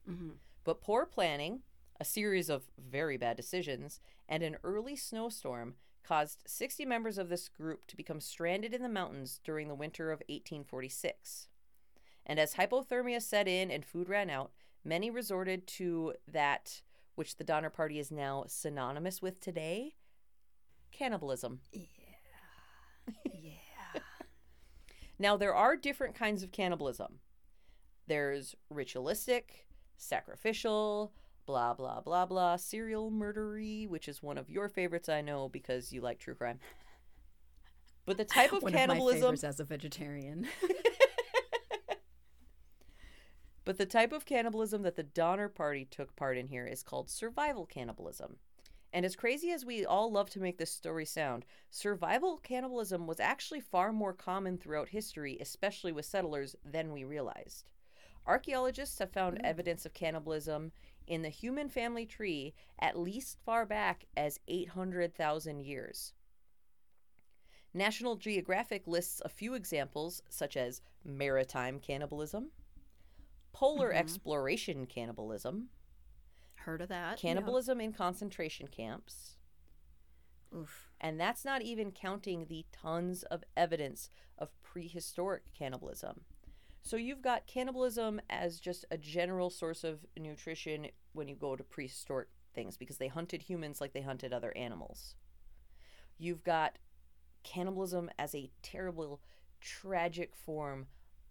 hmm 0.06 0.30
But 0.68 0.82
poor 0.82 1.06
planning, 1.06 1.60
a 1.98 2.04
series 2.04 2.50
of 2.50 2.64
very 2.76 3.16
bad 3.16 3.38
decisions, 3.38 4.00
and 4.28 4.42
an 4.42 4.58
early 4.62 4.96
snowstorm 4.96 5.76
caused 6.04 6.42
60 6.46 6.84
members 6.84 7.16
of 7.16 7.30
this 7.30 7.48
group 7.48 7.86
to 7.86 7.96
become 7.96 8.20
stranded 8.20 8.74
in 8.74 8.82
the 8.82 8.88
mountains 8.90 9.40
during 9.42 9.68
the 9.68 9.74
winter 9.74 10.12
of 10.12 10.18
1846. 10.28 11.48
And 12.26 12.38
as 12.38 12.56
hypothermia 12.56 13.22
set 13.22 13.48
in 13.48 13.70
and 13.70 13.82
food 13.82 14.10
ran 14.10 14.28
out, 14.28 14.50
many 14.84 15.08
resorted 15.08 15.66
to 15.68 16.12
that 16.30 16.82
which 17.14 17.38
the 17.38 17.44
Donner 17.44 17.70
Party 17.70 17.98
is 17.98 18.10
now 18.10 18.44
synonymous 18.46 19.22
with 19.22 19.40
today 19.40 19.94
cannibalism. 20.92 21.60
Yeah. 21.72 21.86
Yeah. 23.24 24.00
now, 25.18 25.38
there 25.38 25.54
are 25.54 25.76
different 25.76 26.14
kinds 26.14 26.42
of 26.42 26.52
cannibalism. 26.52 27.20
There's 28.06 28.54
ritualistic, 28.68 29.67
sacrificial, 29.98 31.12
blah, 31.46 31.74
blah, 31.74 32.00
blah, 32.00 32.26
blah, 32.26 32.56
serial 32.56 33.10
murdery, 33.10 33.88
which 33.88 34.08
is 34.08 34.22
one 34.22 34.38
of 34.38 34.48
your 34.48 34.68
favorites, 34.68 35.08
I 35.08 35.20
know, 35.20 35.48
because 35.48 35.92
you 35.92 36.00
like 36.00 36.18
true 36.18 36.34
crime. 36.34 36.58
But 38.06 38.16
the 38.16 38.24
type 38.24 38.52
of 38.52 38.62
One 38.62 38.72
of 38.72 38.78
cannibalism, 38.78 39.20
favorites 39.20 39.44
as 39.44 39.60
a 39.60 39.64
vegetarian. 39.64 40.46
but 43.64 43.76
the 43.76 43.86
type 43.86 44.12
of 44.12 44.24
cannibalism 44.24 44.82
that 44.82 44.96
the 44.96 45.02
Donner 45.02 45.48
Party 45.48 45.84
took 45.84 46.16
part 46.16 46.38
in 46.38 46.48
here 46.48 46.66
is 46.66 46.82
called 46.82 47.10
survival 47.10 47.66
cannibalism. 47.66 48.36
And 48.92 49.04
as 49.04 49.16
crazy 49.16 49.50
as 49.50 49.66
we 49.66 49.84
all 49.84 50.10
love 50.10 50.30
to 50.30 50.40
make 50.40 50.56
this 50.56 50.72
story 50.72 51.04
sound, 51.04 51.44
survival 51.70 52.38
cannibalism 52.38 53.06
was 53.06 53.20
actually 53.20 53.60
far 53.60 53.92
more 53.92 54.14
common 54.14 54.56
throughout 54.56 54.88
history, 54.88 55.36
especially 55.40 55.92
with 55.92 56.06
settlers, 56.06 56.56
than 56.64 56.92
we 56.92 57.04
realized. 57.04 57.68
Archaeologists 58.28 58.98
have 58.98 59.10
found 59.10 59.40
evidence 59.42 59.86
of 59.86 59.94
cannibalism 59.94 60.70
in 61.06 61.22
the 61.22 61.30
human 61.30 61.70
family 61.70 62.04
tree 62.04 62.52
at 62.78 62.98
least 62.98 63.38
far 63.42 63.64
back 63.64 64.04
as 64.18 64.38
800,000 64.46 65.64
years. 65.64 66.12
National 67.72 68.16
Geographic 68.16 68.86
lists 68.86 69.22
a 69.24 69.30
few 69.30 69.54
examples, 69.54 70.22
such 70.28 70.58
as 70.58 70.82
maritime 71.04 71.80
cannibalism, 71.80 72.50
polar 73.52 73.90
Mhm. 73.92 73.96
exploration 73.96 74.86
cannibalism, 74.86 75.70
Heard 76.56 76.82
of 76.82 76.88
that? 76.90 77.18
cannibalism 77.18 77.80
in 77.80 77.94
concentration 77.94 78.68
camps, 78.68 79.38
Oof. 80.54 80.92
and 81.00 81.18
that's 81.18 81.46
not 81.46 81.62
even 81.62 81.92
counting 81.92 82.44
the 82.46 82.66
tons 82.72 83.22
of 83.24 83.42
evidence 83.56 84.10
of 84.36 84.50
prehistoric 84.62 85.50
cannibalism. 85.54 86.26
So 86.82 86.96
you've 86.96 87.22
got 87.22 87.46
cannibalism 87.46 88.20
as 88.30 88.60
just 88.60 88.84
a 88.90 88.96
general 88.96 89.50
source 89.50 89.84
of 89.84 90.06
nutrition 90.16 90.88
when 91.12 91.28
you 91.28 91.34
go 91.34 91.56
to 91.56 91.64
prehistoric 91.64 92.28
things 92.54 92.76
because 92.76 92.98
they 92.98 93.08
hunted 93.08 93.42
humans 93.42 93.80
like 93.80 93.92
they 93.92 94.00
hunted 94.00 94.32
other 94.32 94.56
animals. 94.56 95.14
You've 96.18 96.42
got 96.42 96.78
cannibalism 97.44 98.10
as 98.18 98.34
a 98.34 98.50
terrible, 98.62 99.20
tragic 99.60 100.34
form 100.34 100.86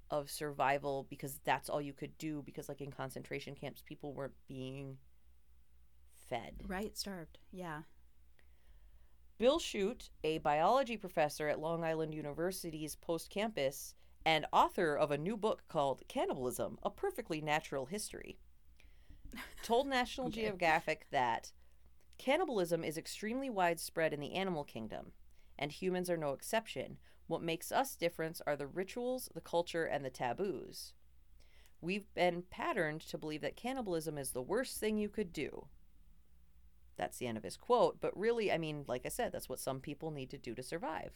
of 0.09 0.29
survival 0.29 1.05
because 1.09 1.39
that's 1.43 1.69
all 1.69 1.81
you 1.81 1.93
could 1.93 2.17
do 2.17 2.41
because 2.45 2.69
like 2.69 2.79
in 2.79 2.91
concentration 2.91 3.55
camps 3.55 3.81
people 3.85 4.13
weren't 4.13 4.33
being 4.47 4.97
fed. 6.29 6.53
Right, 6.65 6.97
starved. 6.97 7.39
Yeah. 7.51 7.81
Bill 9.37 9.59
Schutt, 9.59 10.09
a 10.23 10.39
biology 10.39 10.97
professor 10.97 11.47
at 11.47 11.59
Long 11.59 11.83
Island 11.83 12.13
University's 12.13 12.95
post 12.95 13.29
campus 13.29 13.93
and 14.25 14.45
author 14.53 14.95
of 14.95 15.11
a 15.11 15.17
new 15.17 15.37
book 15.37 15.63
called 15.67 16.03
Cannibalism 16.07 16.77
A 16.83 16.89
Perfectly 16.89 17.41
Natural 17.41 17.85
History, 17.85 18.39
told 19.61 19.87
National 19.87 20.27
Okay. 20.27 20.41
Geographic 20.41 21.07
that 21.11 21.51
cannibalism 22.17 22.83
is 22.83 22.97
extremely 22.97 23.49
widespread 23.49 24.13
in 24.13 24.19
the 24.19 24.33
animal 24.33 24.63
kingdom, 24.63 25.11
and 25.57 25.71
humans 25.71 26.09
are 26.09 26.17
no 26.17 26.33
exception. 26.33 26.97
What 27.27 27.41
makes 27.43 27.71
us 27.71 27.95
different 27.95 28.41
are 28.47 28.55
the 28.55 28.67
rituals, 28.67 29.29
the 29.33 29.41
culture, 29.41 29.85
and 29.85 30.03
the 30.05 30.09
taboos. 30.09 30.93
We've 31.81 32.13
been 32.13 32.43
patterned 32.43 33.01
to 33.01 33.17
believe 33.17 33.41
that 33.41 33.55
cannibalism 33.55 34.17
is 34.17 34.31
the 34.31 34.41
worst 34.43 34.79
thing 34.79 34.97
you 34.97 35.09
could 35.09 35.33
do. 35.33 35.67
That's 36.97 37.17
the 37.17 37.27
end 37.27 37.37
of 37.37 37.43
his 37.43 37.55
quote, 37.57 38.01
but 38.01 38.17
really, 38.17 38.51
I 38.51 38.57
mean, 38.57 38.83
like 38.87 39.05
I 39.05 39.09
said, 39.09 39.31
that's 39.31 39.47
what 39.49 39.59
some 39.59 39.79
people 39.79 40.11
need 40.11 40.29
to 40.31 40.37
do 40.37 40.53
to 40.55 40.63
survive. 40.63 41.11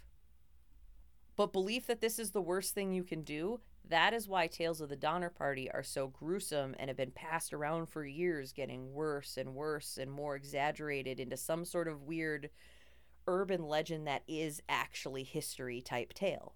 But 1.35 1.53
belief 1.53 1.87
that 1.87 2.01
this 2.01 2.19
is 2.19 2.31
the 2.31 2.41
worst 2.41 2.73
thing 2.73 2.93
you 2.93 3.03
can 3.03 3.23
do, 3.23 3.61
That 3.87 4.13
is 4.13 4.27
why 4.27 4.47
tales 4.47 4.79
of 4.79 4.89
the 4.89 4.95
Donner 4.95 5.29
Party 5.29 5.69
are 5.71 5.83
so 5.83 6.07
gruesome 6.07 6.75
and 6.79 6.89
have 6.89 6.97
been 6.97 7.11
passed 7.11 7.53
around 7.53 7.87
for 7.87 8.05
years, 8.05 8.53
getting 8.53 8.93
worse 8.93 9.37
and 9.37 9.53
worse 9.55 9.97
and 9.97 10.09
more 10.11 10.35
exaggerated 10.35 11.19
into 11.19 11.35
some 11.35 11.65
sort 11.65 11.87
of 11.87 12.03
weird 12.03 12.49
urban 13.27 13.67
legend 13.67 14.07
that 14.07 14.23
is 14.27 14.61
actually 14.69 15.23
history 15.23 15.81
type 15.81 16.13
tale. 16.13 16.55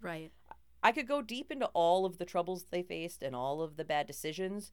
Right. 0.00 0.32
I 0.82 0.90
could 0.92 1.06
go 1.06 1.22
deep 1.22 1.52
into 1.52 1.66
all 1.66 2.04
of 2.04 2.18
the 2.18 2.24
troubles 2.24 2.66
they 2.70 2.82
faced 2.82 3.22
and 3.22 3.36
all 3.36 3.62
of 3.62 3.76
the 3.76 3.84
bad 3.84 4.06
decisions, 4.06 4.72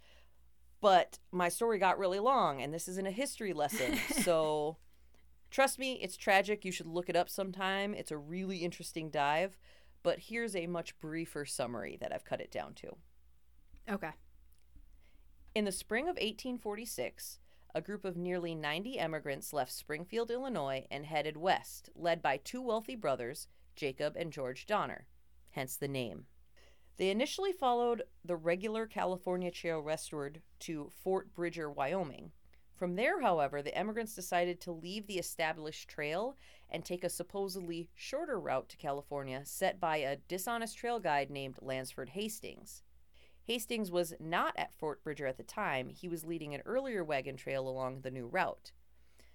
but 0.81 1.19
my 1.31 1.49
story 1.49 1.77
got 1.77 1.99
really 1.99 2.19
long 2.19 2.61
and 2.61 2.73
this 2.73 2.87
isn't 2.87 3.07
a 3.07 3.11
history 3.11 3.53
lesson. 3.53 3.97
so 4.23 4.77
trust 5.49 5.79
me, 5.79 5.99
it's 6.01 6.17
tragic. 6.17 6.65
You 6.65 6.71
should 6.71 6.87
look 6.87 7.09
it 7.09 7.15
up 7.15 7.29
sometime. 7.29 7.93
It's 7.93 8.11
a 8.11 8.17
really 8.17 8.57
interesting 8.57 9.09
dive, 9.09 9.57
but 10.03 10.19
here's 10.19 10.55
a 10.55 10.67
much 10.67 10.99
briefer 10.99 11.45
summary 11.45 11.97
that 12.01 12.13
I've 12.13 12.25
cut 12.25 12.41
it 12.41 12.51
down 12.51 12.73
to. 12.75 12.95
Okay. 13.89 14.11
In 15.55 15.65
the 15.65 15.71
spring 15.71 16.05
of 16.05 16.15
1846, 16.15 17.39
a 17.75 17.81
group 17.81 18.05
of 18.05 18.17
nearly 18.17 18.55
90 18.55 18.97
emigrants 18.99 19.53
left 19.53 19.71
Springfield, 19.71 20.31
Illinois, 20.31 20.85
and 20.89 21.05
headed 21.05 21.37
west, 21.37 21.89
led 21.95 22.21
by 22.21 22.37
two 22.37 22.61
wealthy 22.61 22.95
brothers, 22.95 23.47
Jacob 23.75 24.15
and 24.15 24.31
George 24.31 24.65
Donner, 24.65 25.05
hence 25.51 25.75
the 25.75 25.87
name. 25.87 26.25
They 26.97 27.09
initially 27.09 27.53
followed 27.53 28.03
the 28.25 28.35
regular 28.35 28.85
California 28.85 29.51
trail 29.51 29.81
westward 29.81 30.41
to 30.61 30.89
Fort 31.03 31.33
Bridger, 31.33 31.71
Wyoming. 31.71 32.31
From 32.79 32.95
there, 32.95 33.19
however, 33.19 33.61
the 33.61 33.77
emigrants 33.77 34.15
decided 34.15 34.61
to 34.61 34.71
leave 34.71 35.05
the 35.05 35.19
established 35.19 35.89
trail 35.89 36.37
and 36.69 36.85
take 36.85 37.03
a 37.03 37.09
supposedly 37.09 37.89
shorter 37.93 38.39
route 38.39 38.69
to 38.69 38.77
California 38.77 39.41
set 39.43 39.81
by 39.81 39.97
a 39.97 40.15
dishonest 40.15 40.77
trail 40.77 40.97
guide 40.97 41.29
named 41.29 41.57
Lansford 41.61 42.11
Hastings. 42.11 42.83
Hastings 43.43 43.91
was 43.91 44.13
not 44.17 44.53
at 44.57 44.73
Fort 44.73 45.03
Bridger 45.03 45.27
at 45.27 45.35
the 45.35 45.43
time, 45.43 45.89
he 45.89 46.07
was 46.07 46.23
leading 46.23 46.55
an 46.55 46.61
earlier 46.65 47.03
wagon 47.03 47.35
trail 47.35 47.67
along 47.67 47.99
the 47.99 48.11
new 48.11 48.27
route. 48.27 48.71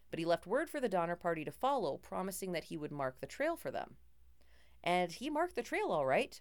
But 0.09 0.19
he 0.19 0.25
left 0.25 0.47
word 0.47 0.71
for 0.71 0.81
the 0.81 0.89
Donner 0.89 1.17
Party 1.17 1.45
to 1.45 1.53
follow, 1.53 1.99
promising 1.99 2.53
that 2.53 2.65
he 2.65 2.79
would 2.79 2.93
mark 2.93 3.21
the 3.21 3.27
trail 3.27 3.57
for 3.57 3.71
them. 3.71 3.97
And 4.83 5.13
he 5.13 5.29
marked 5.29 5.55
the 5.55 5.63
trail 5.63 5.89
all 5.91 6.07
right. 6.07 6.41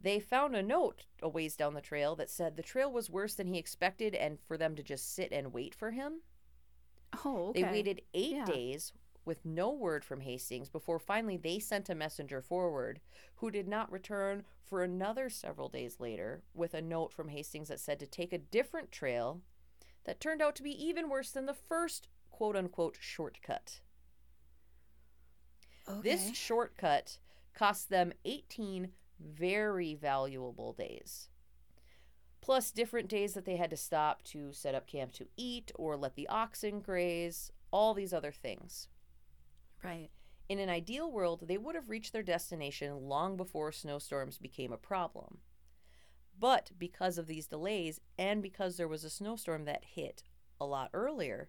They 0.00 0.20
found 0.20 0.54
a 0.54 0.62
note 0.62 1.06
a 1.20 1.28
ways 1.28 1.56
down 1.56 1.74
the 1.74 1.80
trail 1.80 2.14
that 2.14 2.30
said 2.30 2.56
the 2.56 2.62
trail 2.62 2.92
was 2.92 3.10
worse 3.10 3.34
than 3.34 3.48
he 3.48 3.58
expected 3.58 4.14
and 4.14 4.38
for 4.38 4.56
them 4.56 4.76
to 4.76 4.84
just 4.84 5.12
sit 5.12 5.32
and 5.32 5.52
wait 5.52 5.74
for 5.74 5.90
him. 5.90 6.20
Oh, 7.24 7.48
okay. 7.48 7.62
They 7.62 7.70
waited 7.70 8.02
eight 8.14 8.32
Yeah. 8.32 8.44
days 8.44 8.92
with 9.24 9.44
no 9.44 9.70
word 9.70 10.04
from 10.04 10.20
Hastings 10.20 10.68
before 10.68 10.98
finally 10.98 11.36
they 11.36 11.58
sent 11.58 11.88
a 11.90 11.94
messenger 11.94 12.40
forward 12.40 13.00
who 13.36 13.50
did 13.50 13.66
not 13.66 13.90
return 13.90 14.44
for 14.62 14.82
another 14.82 15.28
several 15.28 15.68
days 15.68 15.98
later 16.00 16.42
with 16.54 16.74
a 16.74 16.80
note 16.82 17.12
from 17.12 17.28
Hastings 17.28 17.68
that 17.68 17.80
said 17.80 17.98
to 18.00 18.06
take 18.06 18.32
a 18.32 18.38
different 18.38 18.92
trail 18.92 19.40
that 20.04 20.20
turned 20.20 20.40
out 20.40 20.54
to 20.56 20.62
be 20.62 20.70
even 20.70 21.08
worse 21.08 21.30
than 21.32 21.46
the 21.46 21.54
first 21.54 22.08
quote 22.30 22.54
unquote 22.56 22.96
shortcut. 23.00 23.80
Okay. 25.88 26.00
This 26.10 26.34
shortcut 26.34 27.18
cost 27.54 27.88
them 27.88 28.12
18 28.24 28.92
very 29.20 29.94
valuable 29.94 30.72
days. 30.72 31.28
Plus, 32.46 32.70
different 32.70 33.08
days 33.08 33.34
that 33.34 33.44
they 33.44 33.56
had 33.56 33.70
to 33.70 33.76
stop 33.76 34.22
to 34.22 34.52
set 34.52 34.72
up 34.72 34.86
camp 34.86 35.10
to 35.10 35.26
eat 35.36 35.72
or 35.74 35.96
let 35.96 36.14
the 36.14 36.28
oxen 36.28 36.78
graze, 36.78 37.50
all 37.72 37.92
these 37.92 38.12
other 38.12 38.30
things. 38.30 38.86
Right. 39.82 40.10
In 40.48 40.60
an 40.60 40.68
ideal 40.68 41.10
world, 41.10 41.48
they 41.48 41.58
would 41.58 41.74
have 41.74 41.90
reached 41.90 42.12
their 42.12 42.22
destination 42.22 43.08
long 43.08 43.36
before 43.36 43.72
snowstorms 43.72 44.38
became 44.38 44.72
a 44.72 44.76
problem. 44.76 45.38
But 46.38 46.70
because 46.78 47.18
of 47.18 47.26
these 47.26 47.48
delays, 47.48 48.00
and 48.16 48.40
because 48.44 48.76
there 48.76 48.86
was 48.86 49.02
a 49.02 49.10
snowstorm 49.10 49.64
that 49.64 49.84
hit 49.84 50.22
a 50.60 50.66
lot 50.66 50.90
earlier, 50.94 51.48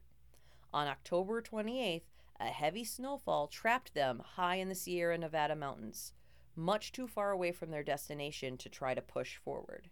on 0.73 0.87
October 0.87 1.43
28th, 1.43 2.09
a 2.39 2.45
heavy 2.45 2.83
snowfall 2.83 3.45
trapped 3.45 3.93
them 3.93 4.23
high 4.33 4.55
in 4.55 4.67
the 4.67 4.73
Sierra 4.73 5.19
Nevada 5.19 5.55
mountains, 5.55 6.13
much 6.55 6.91
too 6.91 7.05
far 7.05 7.29
away 7.29 7.51
from 7.51 7.69
their 7.69 7.83
destination 7.83 8.57
to 8.57 8.67
try 8.67 8.95
to 8.95 9.01
push 9.03 9.37
forward. 9.37 9.91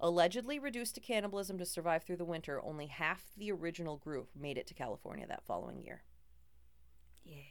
Allegedly 0.00 0.58
reduced 0.58 0.94
to 0.94 1.00
cannibalism 1.00 1.58
to 1.58 1.64
survive 1.66 2.04
through 2.04 2.16
the 2.16 2.24
winter, 2.24 2.62
only 2.62 2.86
half 2.86 3.32
the 3.36 3.50
original 3.52 3.96
group 3.96 4.30
made 4.36 4.56
it 4.58 4.66
to 4.68 4.74
California 4.74 5.26
that 5.26 5.44
following 5.44 5.80
year. 5.82 6.04
Yeah. 7.24 7.42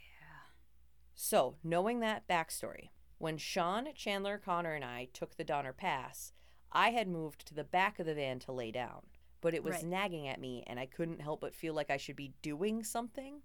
So, 1.15 1.55
knowing 1.63 1.99
that 2.01 2.27
backstory, 2.27 2.89
when 3.17 3.37
Sean, 3.37 3.87
Chandler, 3.95 4.37
Connor, 4.37 4.73
and 4.75 4.85
I 4.85 5.05
took 5.13 5.35
the 5.35 5.43
Donner 5.43 5.73
Pass, 5.73 6.31
I 6.71 6.91
had 6.91 7.07
moved 7.07 7.45
to 7.47 7.53
the 7.55 7.63
back 7.63 7.99
of 7.99 8.05
the 8.05 8.13
van 8.13 8.39
to 8.39 8.51
lay 8.51 8.71
down, 8.71 9.07
but 9.41 9.53
it 9.53 9.63
was 9.63 9.77
Right. 9.77 9.85
nagging 9.85 10.27
at 10.27 10.39
me, 10.39 10.63
and 10.67 10.79
I 10.79 10.85
couldn't 10.85 11.21
help 11.21 11.41
but 11.41 11.55
feel 11.55 11.73
like 11.73 11.89
I 11.89 11.97
should 11.97 12.15
be 12.15 12.33
doing 12.41 12.83
something. 12.83 13.41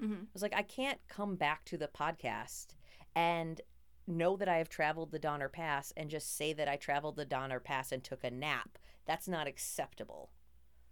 hmm 0.00 0.12
I 0.24 0.26
was 0.32 0.42
like, 0.42 0.54
I 0.54 0.62
can't 0.62 1.00
come 1.08 1.36
back 1.36 1.64
to 1.66 1.78
the 1.78 1.88
podcast 1.88 2.74
and 3.14 3.60
know 4.06 4.36
that 4.36 4.48
I 4.48 4.58
have 4.58 4.68
traveled 4.68 5.10
the 5.10 5.18
Donner 5.18 5.48
Pass 5.48 5.92
and 5.96 6.10
just 6.10 6.36
say 6.36 6.52
that 6.52 6.68
I 6.68 6.76
traveled 6.76 7.16
the 7.16 7.24
Donner 7.24 7.60
Pass 7.60 7.92
and 7.92 8.02
took 8.02 8.24
a 8.24 8.30
nap. 8.30 8.78
That's 9.06 9.28
not 9.28 9.46
acceptable. 9.46 10.30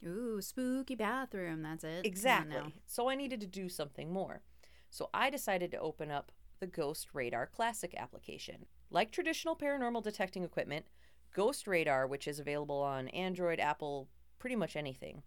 Ooh, 0.06 0.40
spooky 0.40 0.94
bathroom. 0.94 1.62
That's 1.62 1.84
it. 1.84 2.04
Exactly. 2.04 2.74
So 2.86 3.08
I 3.08 3.14
needed 3.14 3.40
to 3.40 3.46
do 3.46 3.68
something 3.68 4.12
more. 4.12 4.42
So 4.90 5.10
I 5.14 5.30
decided 5.30 5.70
to 5.72 5.80
open 5.80 6.10
up 6.10 6.32
the 6.60 6.66
Ghost 6.66 7.08
Radar 7.12 7.46
Classic 7.46 7.94
application. 7.96 8.66
Like 8.90 9.10
traditional 9.10 9.56
paranormal 9.56 10.02
detecting 10.02 10.44
equipment, 10.44 10.86
Ghost 11.34 11.66
Radar, 11.66 12.06
which 12.06 12.28
is 12.28 12.38
available 12.38 12.80
on 12.80 13.08
Android, 13.08 13.58
Apple, 13.58 14.08
pretty 14.38 14.56
much 14.56 14.76
anything, 14.76 15.22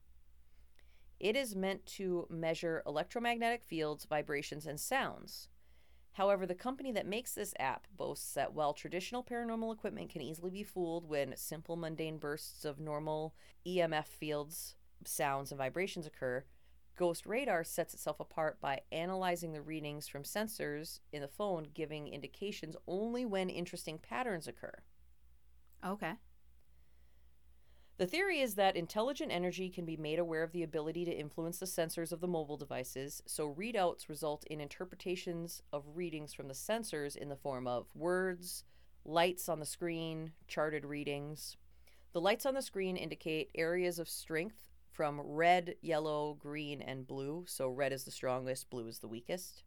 it 1.19 1.35
is 1.35 1.55
meant 1.55 1.85
to 1.85 2.27
measure 2.29 2.83
electromagnetic 2.85 3.63
fields, 3.63 4.05
vibrations, 4.05 4.65
and 4.65 4.79
sounds. 4.79 5.47
However, 6.15 6.45
the 6.45 6.55
company 6.55 6.93
that 6.93 7.05
makes 7.05 7.33
this 7.33 7.53
app 7.59 7.87
boasts 7.95 8.33
that 8.35 8.53
while 8.53 8.73
traditional 8.73 9.21
paranormal 9.21 9.73
equipment 9.73 10.09
can 10.09 10.21
easily 10.21 10.49
be 10.49 10.63
fooled 10.63 11.09
when 11.09 11.35
simple 11.35 11.75
mundane 11.75 12.19
bursts 12.19 12.63
of 12.63 12.79
normal 12.79 13.35
EMF 13.67 14.05
fields, 14.05 14.75
sounds, 15.03 15.51
and 15.51 15.57
vibrations 15.57 16.07
occur, 16.07 16.45
Ghost 16.95 17.25
Radar 17.25 17.65
sets 17.65 17.93
itself 17.93 18.21
apart 18.21 18.61
by 18.61 18.79
analyzing 18.93 19.51
the 19.51 19.61
readings 19.61 20.07
from 20.07 20.23
sensors 20.23 21.01
in 21.11 21.21
the 21.21 21.27
phone, 21.27 21.67
giving 21.73 22.07
indications 22.07 22.77
only 22.87 23.25
when 23.25 23.49
interesting 23.49 23.97
patterns 23.97 24.47
occur. 24.47 24.83
Okay. 25.85 26.13
The 27.97 28.07
theory 28.07 28.41
is 28.41 28.55
that 28.55 28.75
intelligent 28.75 29.31
energy 29.31 29.69
can 29.69 29.85
be 29.85 29.95
made 29.95 30.19
aware 30.19 30.43
of 30.43 30.51
the 30.51 30.63
ability 30.63 31.05
to 31.05 31.11
influence 31.17 31.59
the 31.59 31.65
sensors 31.65 32.11
of 32.11 32.19
the 32.19 32.27
mobile 32.27 32.57
devices, 32.57 33.23
so 33.25 33.53
readouts 33.53 34.09
result 34.09 34.43
in 34.47 34.59
interpretations 34.59 35.61
of 35.71 35.85
readings 35.95 36.33
from 36.33 36.49
the 36.49 36.53
sensors 36.53 37.15
in 37.15 37.29
the 37.29 37.37
form 37.37 37.67
of 37.67 37.87
words, 37.95 38.65
lights 39.05 39.47
on 39.47 39.61
the 39.61 39.65
screen, 39.65 40.33
charted 40.45 40.83
readings. 40.83 41.55
The 42.11 42.19
lights 42.19 42.45
on 42.45 42.53
the 42.53 42.61
screen 42.61 42.97
indicate 42.97 43.49
areas 43.55 43.97
of 43.97 44.09
strength 44.09 44.65
from 44.91 45.21
red, 45.21 45.75
yellow, 45.81 46.33
green, 46.37 46.81
and 46.81 47.07
blue, 47.07 47.45
so 47.47 47.69
red 47.69 47.93
is 47.93 48.03
the 48.03 48.11
strongest, 48.11 48.69
blue 48.69 48.87
is 48.87 48.99
the 48.99 49.07
weakest. 49.07 49.63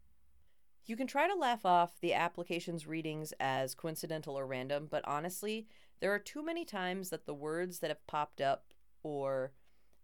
You 0.85 0.95
can 0.95 1.07
try 1.07 1.27
to 1.27 1.35
laugh 1.35 1.65
off 1.65 1.99
the 1.99 2.13
application's 2.13 2.85
readings 2.85 3.33
as 3.39 3.73
coincidental 3.73 4.37
or 4.37 4.45
random, 4.45 4.87
but 4.89 5.07
honestly, 5.07 5.67
there 5.99 6.13
are 6.13 6.19
too 6.19 6.43
many 6.43 6.65
times 6.65 7.09
that 7.09 7.25
the 7.25 7.33
words 7.33 7.79
that 7.79 7.89
have 7.89 8.05
popped 8.07 8.41
up 8.41 8.73
or 9.03 9.51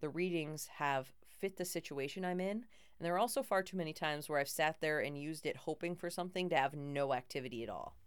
the 0.01 0.09
readings 0.09 0.67
have 0.77 1.13
fit 1.39 1.57
the 1.57 1.65
situation 1.65 2.25
I'm 2.25 2.39
in. 2.39 2.65
And 2.97 3.05
there 3.05 3.13
are 3.13 3.19
also 3.19 3.43
far 3.43 3.63
too 3.63 3.77
many 3.77 3.93
times 3.93 4.29
where 4.29 4.39
I've 4.39 4.49
sat 4.49 4.79
there 4.81 4.99
and 4.99 5.17
used 5.17 5.45
it 5.45 5.57
hoping 5.57 5.95
for 5.95 6.09
something 6.09 6.49
to 6.49 6.55
have 6.55 6.75
no 6.75 7.13
activity 7.13 7.63
at 7.63 7.69
all. 7.69 7.97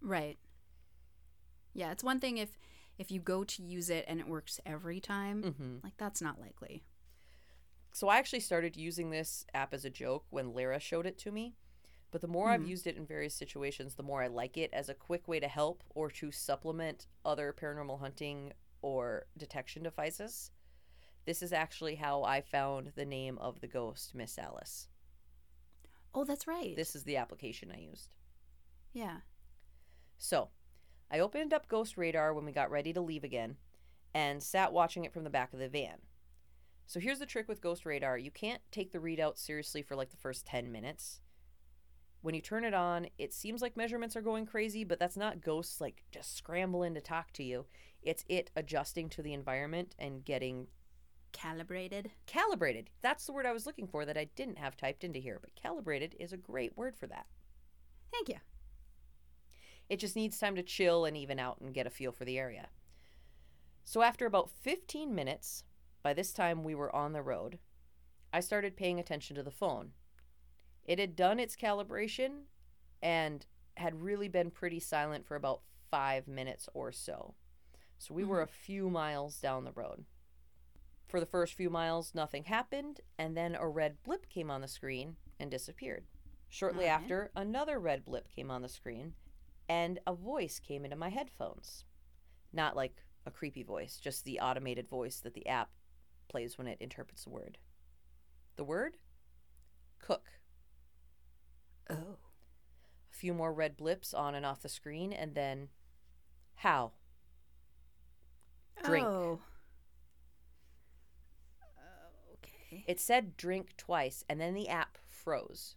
Right. 0.00 0.38
Yeah, 1.74 1.92
it's 1.92 2.04
one 2.04 2.20
thing 2.20 2.38
if 2.38 2.58
if 2.98 3.10
you 3.10 3.20
go 3.20 3.44
to 3.44 3.62
use 3.62 3.88
it 3.88 4.04
and 4.08 4.20
it 4.20 4.28
works 4.28 4.60
every 4.66 5.00
time. 5.00 5.42
Mm-hmm. 5.42 5.76
Like 5.82 5.96
that's 5.96 6.20
not 6.20 6.40
likely. 6.40 6.82
So 7.92 8.08
I 8.08 8.18
actually 8.18 8.40
started 8.40 8.76
using 8.76 9.10
this 9.10 9.44
app 9.54 9.74
as 9.74 9.84
a 9.84 9.90
joke 9.90 10.24
when 10.30 10.52
Lara 10.54 10.78
showed 10.78 11.06
it 11.06 11.18
to 11.18 11.32
me. 11.32 11.54
But 12.10 12.20
the 12.22 12.26
more 12.28 12.50
I've 12.50 12.62
Mhm. 12.62 12.68
used 12.68 12.86
it 12.86 12.96
in 12.96 13.06
various 13.06 13.34
situations, 13.34 13.94
the 13.94 14.02
more 14.02 14.22
I 14.22 14.26
like 14.26 14.56
it 14.56 14.72
as 14.72 14.88
a 14.88 14.94
quick 14.94 15.28
way 15.28 15.38
to 15.40 15.48
help 15.48 15.84
or 15.90 16.10
to 16.12 16.32
supplement 16.32 17.06
other 17.24 17.52
paranormal 17.52 18.00
hunting 18.00 18.52
or 18.82 19.26
detection 19.36 19.82
devices. 19.84 20.50
This 21.24 21.42
is 21.42 21.52
actually 21.52 21.96
how 21.96 22.24
I 22.24 22.40
found 22.40 22.88
the 22.96 23.04
name 23.04 23.38
of 23.38 23.60
the 23.60 23.68
ghost, 23.68 24.14
Miss 24.14 24.38
Alice. 24.38 24.88
Oh, 26.12 26.24
that's 26.24 26.46
right. 26.48 26.74
This 26.74 26.96
is 26.96 27.04
the 27.04 27.16
application 27.16 27.70
I 27.70 27.78
used. 27.78 28.14
yeah. 28.92 29.20
So, 30.18 30.50
I 31.10 31.18
opened 31.20 31.52
up 31.54 31.68
Ghost 31.68 31.96
Radar 31.96 32.34
when 32.34 32.44
we 32.44 32.52
got 32.52 32.70
ready 32.70 32.92
to 32.92 33.00
leave 33.00 33.24
again 33.24 33.56
and 34.12 34.42
sat 34.42 34.72
watching 34.72 35.04
it 35.04 35.12
from 35.12 35.24
the 35.24 35.30
back 35.30 35.52
of 35.52 35.58
the 35.60 35.68
van. 35.68 36.02
So, 36.86 36.98
here's 37.00 37.20
the 37.20 37.26
trick 37.26 37.46
with 37.48 37.60
Ghost 37.60 37.86
Radar 37.86 38.18
you 38.18 38.30
can't 38.30 38.60
take 38.72 38.90
the 38.92 38.98
readout 38.98 39.38
seriously 39.38 39.80
for 39.82 39.94
like 39.96 40.10
the 40.10 40.16
first 40.16 40.44
10 40.46 40.70
minutes. 40.72 41.20
When 42.22 42.34
you 42.34 42.40
turn 42.40 42.64
it 42.64 42.74
on, 42.74 43.06
it 43.18 43.32
seems 43.32 43.62
like 43.62 43.76
measurements 43.76 44.14
are 44.14 44.20
going 44.20 44.44
crazy, 44.44 44.84
but 44.84 44.98
that's 44.98 45.16
not 45.16 45.40
ghosts 45.40 45.80
like 45.80 46.02
just 46.12 46.36
scrambling 46.36 46.94
to 46.94 47.00
talk 47.00 47.32
to 47.32 47.42
you. 47.42 47.64
It's 48.02 48.24
it 48.28 48.50
adjusting 48.56 49.08
to 49.10 49.22
the 49.22 49.32
environment 49.32 49.94
and 49.98 50.24
getting 50.24 50.66
Calibrated. 51.32 52.10
calibrated. 52.26 52.90
That's 53.02 53.24
the 53.24 53.32
word 53.32 53.46
I 53.46 53.52
was 53.52 53.64
looking 53.64 53.86
for 53.86 54.04
that 54.04 54.18
I 54.18 54.24
didn't 54.36 54.58
have 54.58 54.76
typed 54.76 55.04
into 55.04 55.20
here, 55.20 55.38
but 55.40 55.54
calibrated 55.54 56.16
is 56.18 56.32
a 56.32 56.36
great 56.36 56.76
word 56.76 56.96
for 56.96 57.06
that. 57.06 57.26
Thank 58.12 58.28
you. 58.28 58.36
It 59.88 59.98
just 59.98 60.16
needs 60.16 60.38
time 60.38 60.56
to 60.56 60.62
chill 60.62 61.04
and 61.04 61.16
even 61.16 61.38
out 61.38 61.60
and 61.60 61.74
get 61.74 61.86
a 61.86 61.90
feel 61.90 62.12
for 62.12 62.24
the 62.24 62.38
area. 62.38 62.68
So, 63.84 64.02
after 64.02 64.26
about 64.26 64.50
15 64.50 65.14
minutes, 65.14 65.64
by 66.02 66.14
this 66.14 66.32
time 66.32 66.62
we 66.64 66.74
were 66.74 66.94
on 66.94 67.12
the 67.12 67.22
road, 67.22 67.58
I 68.32 68.40
started 68.40 68.76
paying 68.76 69.00
attention 69.00 69.36
to 69.36 69.42
the 69.42 69.50
phone. 69.50 69.92
It 70.90 70.98
had 70.98 71.14
done 71.14 71.38
its 71.38 71.54
calibration 71.54 72.46
and 73.00 73.46
had 73.76 74.02
really 74.02 74.26
been 74.26 74.50
pretty 74.50 74.80
silent 74.80 75.24
for 75.24 75.36
about 75.36 75.60
five 75.88 76.26
minutes 76.26 76.68
or 76.74 76.90
so. 76.90 77.36
So, 77.98 78.12
we 78.12 78.24
were 78.24 78.42
a 78.42 78.46
mm-hmm. 78.46 78.64
few 78.64 78.90
miles 78.90 79.38
down 79.38 79.64
the 79.64 79.70
road. 79.70 80.04
For 81.06 81.20
the 81.20 81.26
first 81.26 81.54
few 81.54 81.70
miles, 81.70 82.12
nothing 82.12 82.42
happened, 82.42 83.02
and 83.16 83.36
then 83.36 83.54
a 83.54 83.68
red 83.68 84.02
blip 84.02 84.28
came 84.28 84.50
on 84.50 84.62
the 84.62 84.66
screen 84.66 85.14
and 85.38 85.48
disappeared. 85.48 86.06
Shortly 86.48 86.86
Alright. 86.86 87.02
after, 87.02 87.30
another 87.36 87.78
red 87.78 88.04
blip 88.04 88.28
came 88.28 88.50
on 88.50 88.62
the 88.62 88.68
screen, 88.68 89.14
and 89.68 90.00
a 90.08 90.12
voice 90.12 90.58
came 90.58 90.84
into 90.84 90.96
my 90.96 91.10
headphones. 91.10 91.84
Not 92.52 92.74
like 92.74 93.04
a 93.26 93.30
creepy 93.30 93.62
voice, 93.62 94.00
just 94.02 94.24
the 94.24 94.40
automated 94.40 94.88
voice 94.88 95.20
that 95.20 95.34
the 95.34 95.46
app 95.46 95.70
plays 96.28 96.58
when 96.58 96.66
it 96.66 96.78
interprets 96.80 97.22
the 97.22 97.30
word. 97.30 97.58
The 98.56 98.64
word? 98.64 98.96
Cook. 100.00 100.39
Oh. 101.90 102.16
A 103.12 103.14
few 103.14 103.34
more 103.34 103.52
red 103.52 103.76
blips 103.76 104.14
on 104.14 104.34
and 104.34 104.46
off 104.46 104.62
the 104.62 104.68
screen, 104.68 105.12
and 105.12 105.34
then 105.34 105.68
how? 106.56 106.92
Drink. 108.84 109.06
Oh. 109.06 109.40
Okay. 112.34 112.84
It 112.86 113.00
said 113.00 113.36
drink 113.36 113.76
twice, 113.76 114.24
and 114.28 114.40
then 114.40 114.54
the 114.54 114.68
app 114.68 114.98
froze. 115.08 115.74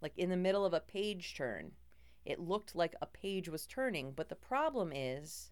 Like 0.00 0.16
in 0.16 0.30
the 0.30 0.36
middle 0.36 0.64
of 0.64 0.74
a 0.74 0.80
page 0.80 1.34
turn. 1.36 1.72
It 2.24 2.38
looked 2.38 2.76
like 2.76 2.94
a 3.00 3.06
page 3.06 3.48
was 3.48 3.66
turning, 3.66 4.12
but 4.12 4.28
the 4.28 4.34
problem 4.34 4.92
is 4.94 5.50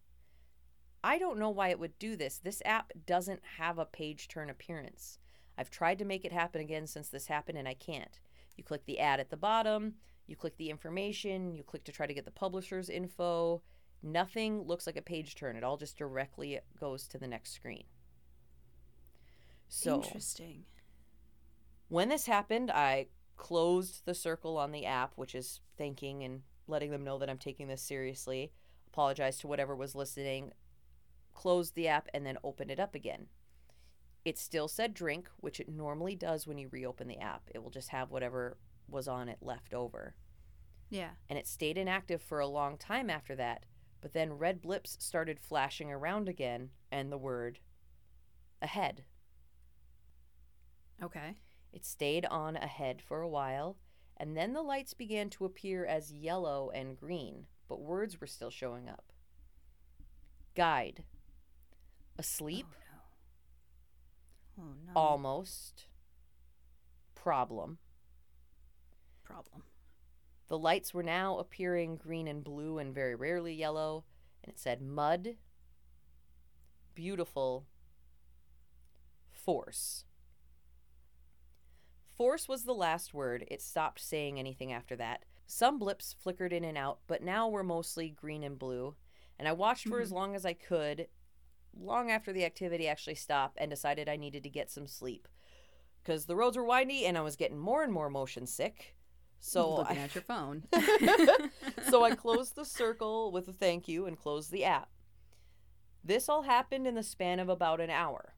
I 1.03 1.19
don't 1.19 1.39
know 1.39 1.51
why 1.51 1.69
it 1.69 1.79
would 1.79 1.99
do 1.99 2.17
this. 2.17 2.39
This 2.39 2.61
app 2.65 2.93
doesn't 3.07 3.41
have 3.57 3.79
a 3.79 3.87
page 3.87 4.29
turn 4.29 4.51
appearance. 4.51 5.19
I've 5.57 5.71
tried 5.71 5.99
to 5.99 6.05
make 6.05 6.25
it 6.25 6.33
happen 6.33 6.61
again 6.61 6.87
since 6.87 7.09
this 7.09 7.27
happened, 7.27 7.59
and 7.59 7.67
I 7.67 7.75
can't. 7.75 8.21
You 8.59 8.65
click 8.65 8.85
the 8.85 8.99
ad 8.99 9.21
at 9.21 9.31
the 9.31 9.37
bottom, 9.37 9.95
you 10.27 10.37
click 10.37 10.57
the 10.59 10.69
information, 10.69 11.55
you 11.55 11.63
click 11.63 11.85
to 11.85 11.93
try 11.93 12.07
to 12.07 12.13
get 12.13 12.25
the 12.25 12.31
publisher's 12.31 12.91
info. 12.91 13.63
Nothing 14.03 14.63
looks 14.63 14.87
like 14.87 14.97
a 14.97 15.03
page 15.03 15.37
turn. 15.37 15.57
It 15.57 15.65
all 15.65 15.77
just 15.77 15.97
directly 15.97 16.59
goes 16.79 17.07
to 17.09 17.19
the 17.19 17.29
next 17.29 17.53
screen. 17.53 17.85
So, 19.69 20.03
Interesting. 20.03 20.65
when 21.89 22.09
this 22.09 22.27
happened, 22.27 22.71
I 22.71 23.07
closed 23.37 24.03
the 24.05 24.15
circle 24.15 24.59
on 24.59 24.73
the 24.73 24.87
app, 24.87 25.13
which 25.15 25.35
is 25.35 25.61
thanking 25.77 26.25
and 26.25 26.43
letting 26.67 26.91
them 26.91 27.05
know 27.05 27.19
that 27.19 27.31
I'm 27.31 27.39
taking 27.39 27.69
this 27.69 27.83
seriously. 27.83 28.51
Apologized 28.89 29.41
to 29.43 29.47
whatever 29.47 29.77
was 29.77 29.95
listening, 29.95 30.53
closed 31.33 31.75
the 31.75 31.89
app, 31.89 32.09
and 32.13 32.27
then 32.27 32.39
opened 32.43 32.71
it 32.71 32.81
up 32.81 32.95
again. 32.95 33.27
It 34.29 34.37
still 34.37 34.69
said 34.69 34.93
drink, 34.93 35.31
which 35.39 35.59
it 35.59 35.71
normally 35.71 36.15
does 36.15 36.47
when 36.47 36.59
you 36.59 36.69
reopen 36.71 37.09
the 37.09 37.19
app. 37.19 37.49
It 37.55 37.63
will 37.63 37.71
just 37.71 37.89
have 37.89 38.11
whatever 38.11 38.59
was 38.87 39.09
on 39.09 39.27
it 39.27 39.39
left 39.41 39.73
over. 39.73 40.15
Yeah. 40.91 41.13
And 41.31 41.39
it 41.39 41.47
stayed 41.47 41.79
inactive 41.79 42.21
for 42.21 42.39
a 42.39 42.47
long 42.47 42.77
time 42.77 43.09
after 43.09 43.35
that, 43.37 43.65
but 44.03 44.13
then 44.13 44.35
red 44.35 44.61
blips 44.61 44.99
started 45.01 45.41
flashing 45.41 45.91
around 45.91 46.29
again 46.29 46.69
and 46.93 47.11
the 47.11 47.17
word 47.17 47.61
ahead. 48.61 49.05
Okay. 51.03 51.39
It 51.73 51.87
stayed 51.87 52.27
on 52.27 52.55
ahead 52.55 53.01
for 53.01 53.23
a 53.23 53.29
while, 53.31 53.79
and 54.19 54.37
then 54.37 54.53
the 54.53 54.61
lights 54.61 54.93
began 54.93 55.31
to 55.31 55.47
appear 55.47 55.87
as 55.87 56.13
yellow 56.13 56.71
and 56.75 56.99
green, 56.99 57.47
but 57.67 57.81
words 57.81 58.21
were 58.21 58.27
still 58.27 58.51
showing 58.51 58.91
up. 58.91 59.07
Guide. 60.55 61.05
Asleep. 62.19 62.67
Oh. 62.71 62.88
Oh 64.59 64.75
no. 64.87 64.93
Almost. 64.95 65.87
Problem. 67.15 67.79
problem. 69.23 69.63
The 70.49 70.59
lights 70.59 70.95
were 70.95 71.03
now 71.03 71.39
appearing 71.39 71.97
green 71.97 72.27
and 72.27 72.43
blue 72.43 72.79
and 72.79 72.95
very 72.95 73.15
rarely 73.15 73.53
yellow, 73.53 74.05
and 74.43 74.51
it 74.51 74.59
said 74.59 74.81
mud, 74.81 75.37
beautiful, 76.95 77.67
force. 79.31 80.05
Force 82.17 82.49
was 82.49 82.65
the 82.65 82.73
last 82.73 83.13
word. 83.13 83.45
It 83.49 83.61
stopped 83.61 84.01
saying 84.01 84.39
anything 84.39 84.73
after 84.73 84.97
that. 84.97 85.25
Some 85.47 85.79
blips 85.79 86.15
flickered 86.19 86.53
in 86.53 86.65
and 86.65 86.77
out, 86.77 87.01
but 87.07 87.23
now 87.23 87.49
were 87.49 87.63
mostly 87.63 88.11
green 88.11 88.43
and 88.43 88.59
blue. 88.59 88.97
And 89.39 89.47
I 89.47 89.53
watched 89.53 89.87
for 89.87 90.01
as 90.01 90.09
mm-hmm. 90.09 90.17
long 90.17 90.35
as 90.35 90.45
I 90.45 90.55
could, 90.55 91.09
long 91.81 92.11
after 92.11 92.33
the 92.33 92.45
activity 92.45 92.89
actually 92.89 93.15
stopped, 93.15 93.57
and 93.61 93.71
decided 93.71 94.09
I 94.09 94.17
needed 94.17 94.43
to 94.43 94.51
get 94.51 94.71
some 94.71 94.87
sleep. 94.87 95.29
Because 96.03 96.27
the 96.27 96.37
roads 96.37 96.57
were 96.57 96.65
windy 96.65 97.05
and 97.07 97.19
I 97.19 97.23
was 97.23 97.37
getting 97.37 97.59
more 97.59 97.83
and 97.83 97.93
more 97.93 98.09
motion 98.09 98.47
sick. 98.47 98.95
So 99.41 99.77
looking 99.77 99.99
I, 99.99 100.03
at 100.03 100.15
your 100.15 100.23
phone. 100.23 100.65
so 101.89 102.05
I 102.05 102.15
closed 102.15 102.57
the 102.57 102.65
circle 102.65 103.31
with 103.31 103.49
a 103.49 103.53
thank 103.53 103.89
you 103.89 104.07
and 104.07 104.19
closed 104.19 104.51
the 104.51 104.65
app. 104.65 104.89
This 106.03 106.29
all 106.29 106.43
happened 106.43 106.87
in 106.87 106.95
the 106.95 107.03
span 107.03 107.39
of 107.39 107.49
about 107.49 107.81
an 107.81 107.91
hour. 107.91 108.35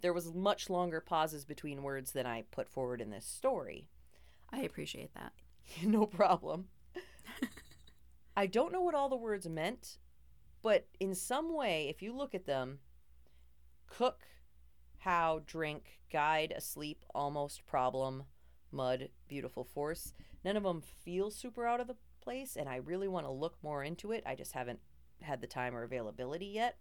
There 0.00 0.12
was 0.12 0.34
much 0.34 0.68
longer 0.68 1.00
pauses 1.00 1.44
between 1.44 1.82
words 1.82 2.12
than 2.12 2.26
I 2.26 2.42
put 2.50 2.68
forward 2.68 3.00
in 3.00 3.10
this 3.10 3.24
story. 3.24 3.88
I 4.52 4.60
appreciate 4.60 5.14
that. 5.14 5.32
no 5.82 6.06
problem. 6.06 6.66
I 8.36 8.46
don't 8.46 8.72
know 8.72 8.82
what 8.82 8.94
all 8.94 9.08
the 9.08 9.16
words 9.16 9.48
meant, 9.48 9.98
but 10.64 10.86
in 10.98 11.14
some 11.14 11.54
way, 11.54 11.88
if 11.90 12.00
you 12.00 12.16
look 12.16 12.34
at 12.34 12.46
them, 12.46 12.78
cook, 13.86 14.22
how, 14.96 15.42
drink, 15.46 16.00
guide, 16.10 16.54
asleep, 16.56 17.04
almost, 17.14 17.66
problem, 17.66 18.24
mud, 18.72 19.10
beautiful 19.28 19.62
force, 19.62 20.14
none 20.42 20.56
of 20.56 20.62
them 20.62 20.80
feel 20.80 21.30
super 21.30 21.66
out 21.66 21.80
of 21.80 21.86
the 21.86 21.96
place, 22.22 22.56
and 22.56 22.66
I 22.66 22.76
really 22.76 23.08
want 23.08 23.26
to 23.26 23.30
look 23.30 23.58
more 23.62 23.84
into 23.84 24.10
it. 24.10 24.22
I 24.24 24.34
just 24.34 24.52
haven't 24.52 24.80
had 25.20 25.42
the 25.42 25.46
time 25.46 25.76
or 25.76 25.82
availability 25.82 26.46
yet. 26.46 26.78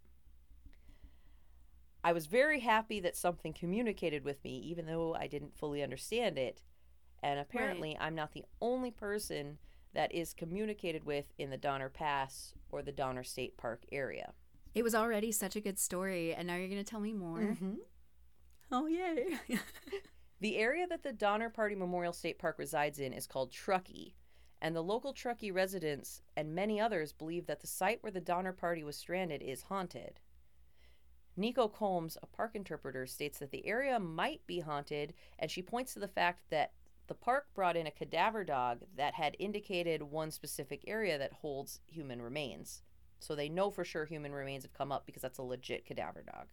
I 2.05 2.13
was 2.13 2.25
very 2.25 2.61
happy 2.61 3.01
that 3.01 3.17
something 3.17 3.51
communicated 3.51 4.23
with 4.23 4.41
me, 4.45 4.59
even 4.59 4.85
though 4.85 5.13
I 5.13 5.27
didn't 5.27 5.57
fully 5.57 5.83
understand 5.83 6.37
it. 6.37 6.61
And 7.21 7.37
apparently, 7.37 7.97
I'm 7.99 8.15
not 8.15 8.31
the 8.31 8.45
only 8.61 8.91
person 8.91 9.57
that 9.93 10.13
is 10.13 10.33
communicated 10.33 11.05
with 11.05 11.33
in 11.37 11.49
the 11.49 11.57
Donner 11.57 11.89
Pass 11.89 12.53
or 12.69 12.81
the 12.81 12.91
Donner 12.91 13.23
State 13.23 13.57
Park 13.57 13.83
area. 13.91 14.33
It 14.73 14.83
was 14.83 14.95
already 14.95 15.31
such 15.31 15.55
a 15.55 15.61
good 15.61 15.77
story, 15.77 16.33
and 16.33 16.47
now 16.47 16.55
you're 16.55 16.67
going 16.67 16.83
to 16.83 16.89
tell 16.89 16.99
me 16.99 17.13
more. 17.13 17.39
Mm-hmm. 17.39 17.73
Oh, 18.71 18.87
yay. 18.87 19.37
The 20.43 20.57
area 20.57 20.85
that 20.87 21.03
the 21.03 21.13
Donner 21.13 21.49
Party 21.49 21.73
Memorial 21.73 22.11
State 22.11 22.37
Park 22.37 22.59
resides 22.59 22.99
in 22.99 23.13
is 23.13 23.27
called 23.27 23.49
Truckee, 23.49 24.13
and 24.61 24.75
the 24.75 24.83
local 24.83 25.13
Truckee 25.13 25.51
residents 25.51 26.21
and 26.35 26.53
many 26.53 26.81
others 26.81 27.13
believe 27.13 27.45
that 27.45 27.61
the 27.61 27.67
site 27.67 28.03
where 28.03 28.11
the 28.11 28.19
Donner 28.19 28.51
Party 28.51 28.83
was 28.83 28.97
stranded 28.97 29.41
is 29.41 29.61
haunted. 29.61 30.19
Nico 31.37 31.69
Combs, 31.69 32.17
a 32.21 32.27
park 32.27 32.55
interpreter, 32.55 33.05
states 33.05 33.39
that 33.39 33.51
the 33.51 33.65
area 33.65 33.97
might 34.01 34.45
be 34.45 34.59
haunted, 34.59 35.13
and 35.39 35.49
she 35.49 35.61
points 35.61 35.93
to 35.93 35.99
the 35.99 36.09
fact 36.09 36.41
that 36.49 36.73
the 37.07 37.13
park 37.13 37.47
brought 37.53 37.75
in 37.75 37.87
a 37.87 37.91
cadaver 37.91 38.43
dog 38.43 38.81
that 38.95 39.13
had 39.15 39.35
indicated 39.39 40.03
one 40.03 40.31
specific 40.31 40.83
area 40.87 41.17
that 41.17 41.33
holds 41.33 41.79
human 41.87 42.21
remains. 42.21 42.81
So 43.19 43.35
they 43.35 43.49
know 43.49 43.71
for 43.71 43.85
sure 43.85 44.05
human 44.05 44.33
remains 44.33 44.63
have 44.63 44.73
come 44.73 44.91
up 44.91 45.05
because 45.05 45.21
that's 45.21 45.37
a 45.37 45.43
legit 45.43 45.85
cadaver 45.85 46.23
dog. 46.23 46.47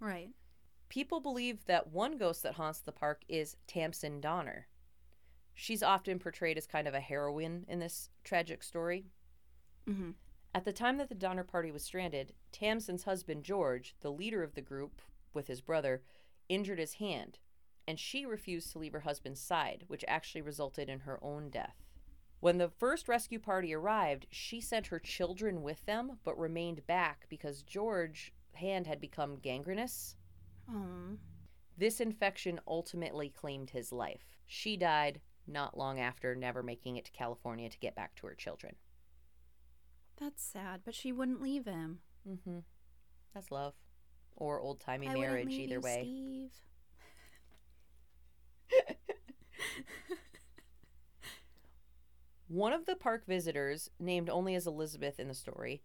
right. 0.00 0.30
People 0.88 1.18
believe 1.18 1.64
that 1.64 1.88
one 1.88 2.18
ghost 2.18 2.42
that 2.42 2.54
haunts 2.54 2.80
the 2.80 2.92
park 2.92 3.22
is 3.28 3.56
Tamsen 3.66 4.20
Donner. 4.20 4.68
She's 5.54 5.82
often 5.82 6.18
portrayed 6.18 6.58
as 6.58 6.66
kind 6.66 6.86
of 6.86 6.94
a 6.94 7.00
heroine 7.00 7.64
in 7.68 7.80
this 7.80 8.10
tragic 8.22 8.62
story. 8.62 9.06
Mm-hmm. 9.88 10.10
At 10.54 10.64
the 10.64 10.72
time 10.72 10.98
that 10.98 11.08
the 11.08 11.14
Donner 11.16 11.42
Party 11.42 11.72
was 11.72 11.82
stranded, 11.82 12.32
Tamsen's 12.52 13.04
husband 13.04 13.42
George, 13.44 13.96
the 14.00 14.12
leader 14.12 14.42
of 14.44 14.54
the 14.54 14.60
group 14.60 15.00
with 15.32 15.48
his 15.48 15.60
brother, 15.60 16.02
injured 16.48 16.78
his 16.78 16.94
hand, 16.94 17.38
and 17.86 17.98
she 17.98 18.24
refused 18.26 18.72
to 18.72 18.78
leave 18.78 18.92
her 18.92 19.00
husband's 19.00 19.40
side, 19.40 19.84
which 19.88 20.04
actually 20.08 20.42
resulted 20.42 20.88
in 20.88 21.00
her 21.00 21.18
own 21.22 21.50
death. 21.50 21.76
When 22.40 22.58
the 22.58 22.68
first 22.68 23.08
rescue 23.08 23.38
party 23.38 23.74
arrived, 23.74 24.26
she 24.30 24.60
sent 24.60 24.88
her 24.88 24.98
children 24.98 25.62
with 25.62 25.84
them, 25.86 26.18
but 26.24 26.38
remained 26.38 26.86
back 26.86 27.26
because 27.28 27.62
George's 27.62 28.30
hand 28.52 28.86
had 28.86 29.00
become 29.00 29.38
gangrenous. 29.40 30.16
Oh. 30.70 31.16
This 31.76 32.00
infection 32.00 32.60
ultimately 32.66 33.28
claimed 33.30 33.70
his 33.70 33.92
life. 33.92 34.26
She 34.46 34.76
died 34.76 35.20
not 35.46 35.76
long 35.76 35.98
after, 35.98 36.34
never 36.34 36.62
making 36.62 36.96
it 36.96 37.04
to 37.06 37.12
California 37.12 37.68
to 37.68 37.78
get 37.78 37.96
back 37.96 38.14
to 38.16 38.26
her 38.26 38.34
children. 38.34 38.76
That's 40.20 40.42
sad, 40.42 40.82
but 40.84 40.94
she 40.94 41.12
wouldn't 41.12 41.42
leave 41.42 41.64
him. 41.64 41.98
Mm-hmm. 42.28 42.58
That's 43.34 43.50
love. 43.50 43.74
Or 44.36 44.60
old 44.60 44.80
timey 44.80 45.08
marriage, 45.08 45.52
either 45.52 45.74
you, 45.74 45.80
way. 45.80 45.98
Steve. 46.02 46.50
One 52.48 52.72
of 52.72 52.86
the 52.86 52.94
park 52.94 53.26
visitors, 53.26 53.90
named 53.98 54.30
only 54.30 54.54
as 54.54 54.66
Elizabeth 54.66 55.18
in 55.18 55.26
the 55.26 55.34
story, 55.34 55.82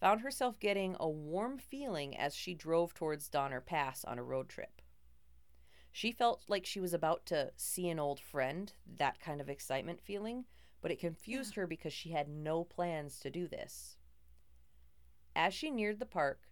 found 0.00 0.20
herself 0.20 0.60
getting 0.60 0.96
a 1.00 1.08
warm 1.08 1.56
feeling 1.56 2.16
as 2.16 2.34
she 2.34 2.54
drove 2.54 2.92
towards 2.92 3.28
Donner 3.28 3.60
Pass 3.60 4.04
on 4.04 4.18
a 4.18 4.22
road 4.22 4.48
trip. 4.48 4.82
She 5.92 6.12
felt 6.12 6.44
like 6.46 6.66
she 6.66 6.80
was 6.80 6.92
about 6.92 7.26
to 7.26 7.52
see 7.56 7.88
an 7.88 7.98
old 7.98 8.20
friend, 8.20 8.72
that 8.98 9.20
kind 9.20 9.40
of 9.40 9.48
excitement 9.48 10.00
feeling, 10.00 10.44
but 10.82 10.90
it 10.90 11.00
confused 11.00 11.54
her 11.54 11.66
because 11.66 11.92
she 11.92 12.10
had 12.10 12.28
no 12.28 12.64
plans 12.64 13.18
to 13.20 13.30
do 13.30 13.48
this. 13.48 13.96
As 15.34 15.54
she 15.54 15.70
neared 15.70 16.00
the 16.00 16.06
park, 16.06 16.42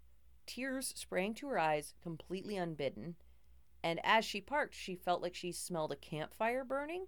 tears 0.47 0.93
sprang 0.97 1.35
to 1.35 1.49
her 1.49 1.59
eyes, 1.59 1.95
completely 2.03 2.57
unbidden, 2.57 3.17
and 3.83 4.01
as 4.05 4.25
she 4.25 4.41
parked, 4.41 4.75
she 4.75 4.95
felt 4.95 5.23
like 5.23 5.35
she 5.35 5.53
smelled 5.53 5.93
a 5.93 5.97
campfire 5.97 6.65
burning 6.65 7.07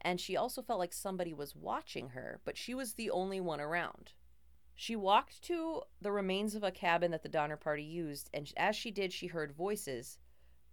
and 0.00 0.20
she 0.20 0.36
also 0.36 0.62
felt 0.62 0.78
like 0.78 0.92
somebody 0.92 1.34
was 1.34 1.56
watching 1.56 2.10
her, 2.10 2.40
but 2.44 2.56
she 2.56 2.74
was 2.74 2.94
the 2.94 3.10
only 3.10 3.40
one 3.40 3.60
around. 3.60 4.12
She 4.74 4.94
walked 4.94 5.42
to 5.42 5.82
the 6.00 6.12
remains 6.12 6.54
of 6.54 6.62
a 6.62 6.70
cabin 6.70 7.10
that 7.10 7.24
the 7.24 7.28
Donner 7.28 7.56
Party 7.56 7.82
used, 7.82 8.30
and 8.32 8.50
as 8.56 8.76
she 8.76 8.92
did, 8.92 9.12
she 9.12 9.26
heard 9.26 9.52
voices. 9.52 10.18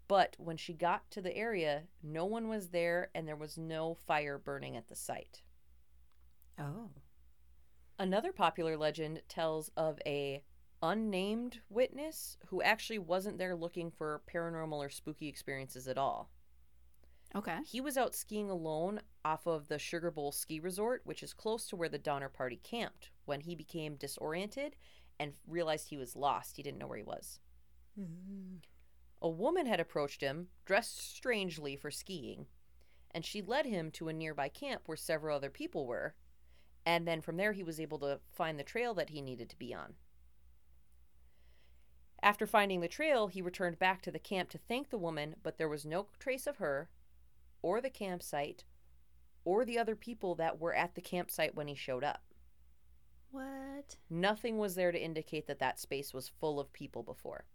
But 0.07 0.35
when 0.37 0.57
she 0.57 0.73
got 0.73 1.09
to 1.11 1.21
the 1.21 1.35
area, 1.35 1.83
no 2.03 2.25
one 2.25 2.47
was 2.47 2.69
there 2.69 3.09
and 3.15 3.27
there 3.27 3.35
was 3.35 3.57
no 3.57 3.95
fire 3.95 4.37
burning 4.37 4.77
at 4.77 4.87
the 4.87 4.95
site. 4.95 5.41
Oh. 6.59 6.91
Another 7.97 8.31
popular 8.31 8.77
legend 8.77 9.23
tells 9.27 9.69
of 9.75 9.99
a 10.05 10.43
unnamed 10.81 11.59
witness 11.69 12.37
who 12.47 12.61
actually 12.61 12.99
wasn't 12.99 13.37
there 13.37 13.55
looking 13.55 13.91
for 13.91 14.21
paranormal 14.31 14.77
or 14.77 14.89
spooky 14.89 15.27
experiences 15.27 15.87
at 15.87 15.97
all. 15.97 16.29
Okay. 17.35 17.57
He 17.65 17.81
was 17.81 17.97
out 17.97 18.15
skiing 18.15 18.49
alone 18.49 19.01
off 19.25 19.45
of 19.45 19.67
the 19.67 19.79
Sugar 19.79 20.11
Bowl 20.11 20.31
ski 20.31 20.59
resort, 20.59 21.01
which 21.03 21.21
is 21.21 21.33
close 21.33 21.67
to 21.67 21.75
where 21.75 21.89
the 21.89 21.97
Donner 21.97 22.29
Party 22.29 22.59
camped, 22.63 23.11
when 23.25 23.41
he 23.41 23.55
became 23.55 23.95
disoriented 23.95 24.75
and 25.19 25.33
realized 25.47 25.89
he 25.89 25.97
was 25.97 26.15
lost. 26.15 26.55
He 26.55 26.63
didn't 26.63 26.77
know 26.77 26.87
where 26.87 26.97
he 26.97 27.03
was. 27.03 27.39
A 29.21 29.29
woman 29.29 29.65
had 29.65 29.79
approached 29.79 30.21
him, 30.21 30.47
dressed 30.65 31.15
strangely 31.15 31.75
for 31.75 31.91
skiing, 31.91 32.45
and 33.11 33.25
she 33.25 33.41
led 33.41 33.65
him 33.65 33.91
to 33.91 34.07
a 34.07 34.13
nearby 34.13 34.49
camp 34.49 34.83
where 34.85 34.97
several 34.97 35.35
other 35.35 35.49
people 35.49 35.87
were. 35.87 36.15
And 36.85 37.07
then 37.07 37.21
from 37.21 37.37
there, 37.37 37.53
he 37.53 37.63
was 37.63 37.79
able 37.79 37.97
to 37.99 38.19
find 38.31 38.59
the 38.59 38.63
trail 38.63 38.93
that 38.93 39.09
he 39.09 39.21
needed 39.21 39.49
to 39.49 39.57
be 39.57 39.73
on. 39.73 39.95
After 42.25 42.47
finding 42.47 42.81
the 42.81 42.87
trail, 42.87 43.27
he 43.27 43.43
returned 43.43 43.77
back 43.77 44.01
to 44.01 44.11
the 44.11 44.17
camp 44.17 44.49
to 44.49 44.57
thank 44.57 44.89
the 44.89 44.97
woman, 44.97 45.35
but 45.43 45.59
there 45.59 45.69
was 45.69 45.85
no 45.85 46.07
trace 46.17 46.47
of 46.47 46.57
her, 46.57 46.89
or 47.61 47.79
the 47.79 47.89
campsite, 47.91 48.63
or 49.43 49.63
the 49.63 49.77
other 49.77 49.95
people 49.95 50.33
that 50.33 50.59
were 50.59 50.73
at 50.73 50.95
the 50.95 51.01
campsite 51.01 51.53
when 51.53 51.67
he 51.67 51.75
showed 51.75 52.03
up. 52.03 52.23
What? 53.29 53.97
Nothing 54.09 54.57
was 54.57 54.73
there 54.73 54.91
to 54.91 54.99
indicate 54.99 55.45
that 55.45 55.59
that 55.59 55.79
space 55.79 56.15
was 56.15 56.31
full 56.39 56.59
of 56.59 56.73
people 56.73 57.03
before. 57.03 57.45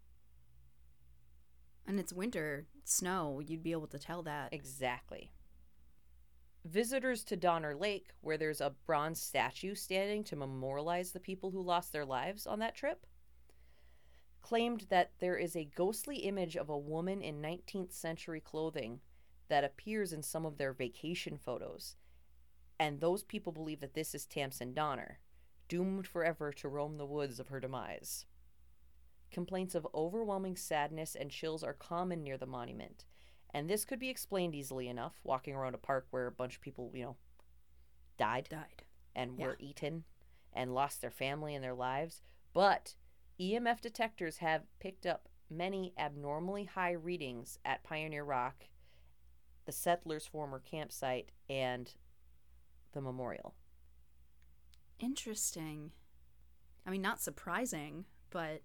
And 1.85 1.99
it's 1.99 2.13
winter, 2.13 2.69
snow. 2.85 3.41
You'd 3.45 3.65
be 3.65 3.73
able 3.73 3.89
to 3.89 3.99
tell 3.99 4.23
that. 4.23 4.53
Exactly. 4.53 5.33
Visitors 6.65 7.25
to 7.25 7.37
Donner 7.37 7.75
Lake, 7.75 8.11
where 8.21 8.39
there's 8.39 8.61
a 8.61 8.77
bronze 8.87 9.21
statue 9.21 9.75
standing 9.75 10.23
to 10.25 10.37
memorialize 10.37 11.11
the 11.11 11.19
people 11.19 11.51
who 11.51 11.61
lost 11.61 11.93
their 11.93 12.05
lives 12.05 12.47
on 12.47 12.61
that 12.61 12.77
trip, 12.77 13.05
claimed 14.43 14.87
that 14.89 15.13
there 15.19 15.37
is 15.37 15.55
a 15.55 15.65
ghostly 15.65 16.17
image 16.19 16.57
of 16.57 16.69
a 16.69 16.79
woman 16.79 17.23
in 17.23 17.43
19th 17.43 17.93
century 17.93 18.41
clothing 18.41 19.01
that 19.49 19.65
appears 19.65 20.13
in 20.13 20.23
some 20.23 20.47
of 20.47 20.59
their 20.59 20.73
vacation 20.73 21.37
photos. 21.37 21.97
And 22.79 23.01
those 23.01 23.23
people 23.23 23.53
believe 23.53 23.81
that 23.81 23.95
this 23.95 24.15
is 24.15 24.25
Tamsen 24.27 24.73
Donner, 24.73 25.19
doomed 25.69 26.07
forever 26.07 26.53
to 26.53 26.69
roam 26.69 26.97
the 26.97 27.07
woods 27.07 27.39
of 27.39 27.49
her 27.49 27.61
demise. 27.61 28.25
Complaints 29.31 29.75
of 29.75 29.87
overwhelming 29.95 30.57
sadness 30.57 31.15
and 31.15 31.31
chills 31.31 31.63
are 31.63 31.75
common 31.75 32.23
near 32.23 32.37
the 32.39 32.47
monument, 32.47 33.05
and 33.53 33.69
this 33.69 33.85
could 33.85 33.99
be 33.99 34.09
explained 34.09 34.55
easily 34.55 34.89
enough 34.89 35.21
walking 35.23 35.55
around 35.55 35.75
a 35.75 35.79
park 35.79 36.07
where 36.11 36.27
a 36.27 36.33
bunch 36.33 36.57
of 36.57 36.63
people, 36.63 36.91
you 36.95 37.05
know, 37.05 37.17
died 38.19 38.49
Died. 38.49 38.83
and 39.15 39.39
Yeah. 39.39 39.47
were 39.47 39.57
eaten 39.61 40.05
and 40.53 40.75
lost 40.75 41.01
their 41.01 41.11
family 41.11 41.55
and 41.55 41.63
their 41.63 41.75
lives. 41.75 42.23
But 42.53 42.97
EMF 43.41 43.81
detectors 43.81 44.39
have 44.39 44.63
picked 44.81 45.07
up 45.07 45.29
many 45.49 45.95
abnormally 45.99 46.65
high 46.65 46.93
readings 46.93 47.59
at 47.65 47.83
Pioneer 47.83 48.23
Rock, 48.23 48.67
the 49.65 49.73
settlers' 49.73 50.27
former 50.27 50.59
campsite, 50.61 51.31
and 51.49 51.95
the 52.93 53.01
memorial. 53.01 53.55
Interesting. 54.99 55.93
I 56.87 56.91
mean, 56.91 57.03
not 57.03 57.21
surprising, 57.21 58.05
but 58.31 58.63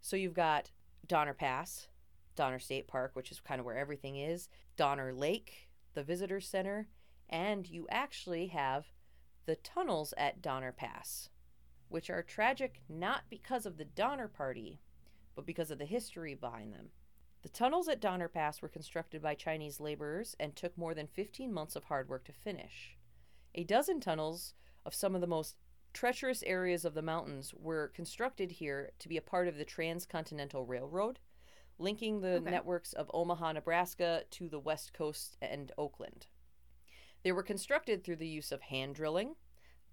So 0.00 0.16
you've 0.16 0.34
got 0.34 0.70
Donner 1.06 1.34
Pass, 1.34 1.88
Donner 2.36 2.58
State 2.58 2.86
Park, 2.86 3.10
which 3.14 3.32
is 3.32 3.40
kind 3.40 3.58
of 3.58 3.66
where 3.66 3.76
everything 3.76 4.16
is, 4.16 4.48
Donner 4.76 5.12
Lake, 5.12 5.68
the 5.94 6.04
visitor 6.04 6.40
center, 6.40 6.88
and 7.28 7.68
you 7.68 7.86
actually 7.90 8.46
have 8.48 8.86
the 9.46 9.56
tunnels 9.56 10.14
at 10.16 10.40
Donner 10.40 10.72
Pass, 10.72 11.28
which 11.88 12.10
are 12.10 12.22
tragic 12.22 12.80
not 12.88 13.22
because 13.30 13.66
of 13.66 13.76
the 13.76 13.84
Donner 13.84 14.28
Party, 14.28 14.80
but 15.34 15.46
because 15.46 15.70
of 15.70 15.78
the 15.78 15.84
history 15.84 16.34
behind 16.34 16.72
them. 16.72 16.90
The 17.42 17.48
tunnels 17.48 17.88
at 17.88 18.00
Donner 18.00 18.28
Pass 18.28 18.60
were 18.60 18.68
constructed 18.68 19.22
by 19.22 19.34
Chinese 19.34 19.78
laborers 19.80 20.34
and 20.40 20.56
took 20.56 20.76
more 20.76 20.94
than 20.94 21.06
15 21.06 21.52
months 21.52 21.76
of 21.76 21.84
hard 21.84 22.08
work 22.08 22.24
to 22.24 22.32
finish. 22.32 22.96
A 23.54 23.64
dozen 23.64 24.00
tunnels 24.00 24.54
of 24.84 24.94
some 24.94 25.14
of 25.14 25.20
the 25.20 25.26
most 25.26 25.56
treacherous 25.92 26.42
areas 26.42 26.84
of 26.84 26.94
the 26.94 27.02
mountains 27.02 27.54
were 27.54 27.88
constructed 27.88 28.50
here 28.52 28.90
to 28.98 29.08
be 29.08 29.16
a 29.16 29.22
part 29.22 29.48
of 29.48 29.56
the 29.56 29.64
Transcontinental 29.64 30.64
Railroad, 30.66 31.20
linking 31.78 32.20
the 32.20 32.36
Okay. 32.36 32.50
networks 32.50 32.92
of 32.92 33.10
Omaha, 33.14 33.52
Nebraska 33.52 34.24
to 34.30 34.48
the 34.48 34.58
West 34.58 34.92
Coast 34.92 35.36
and 35.40 35.72
Oakland. 35.78 36.26
They 37.22 37.32
were 37.32 37.42
constructed 37.42 38.02
through 38.04 38.16
the 38.16 38.28
use 38.28 38.52
of 38.52 38.62
hand 38.62 38.94
drilling, 38.96 39.36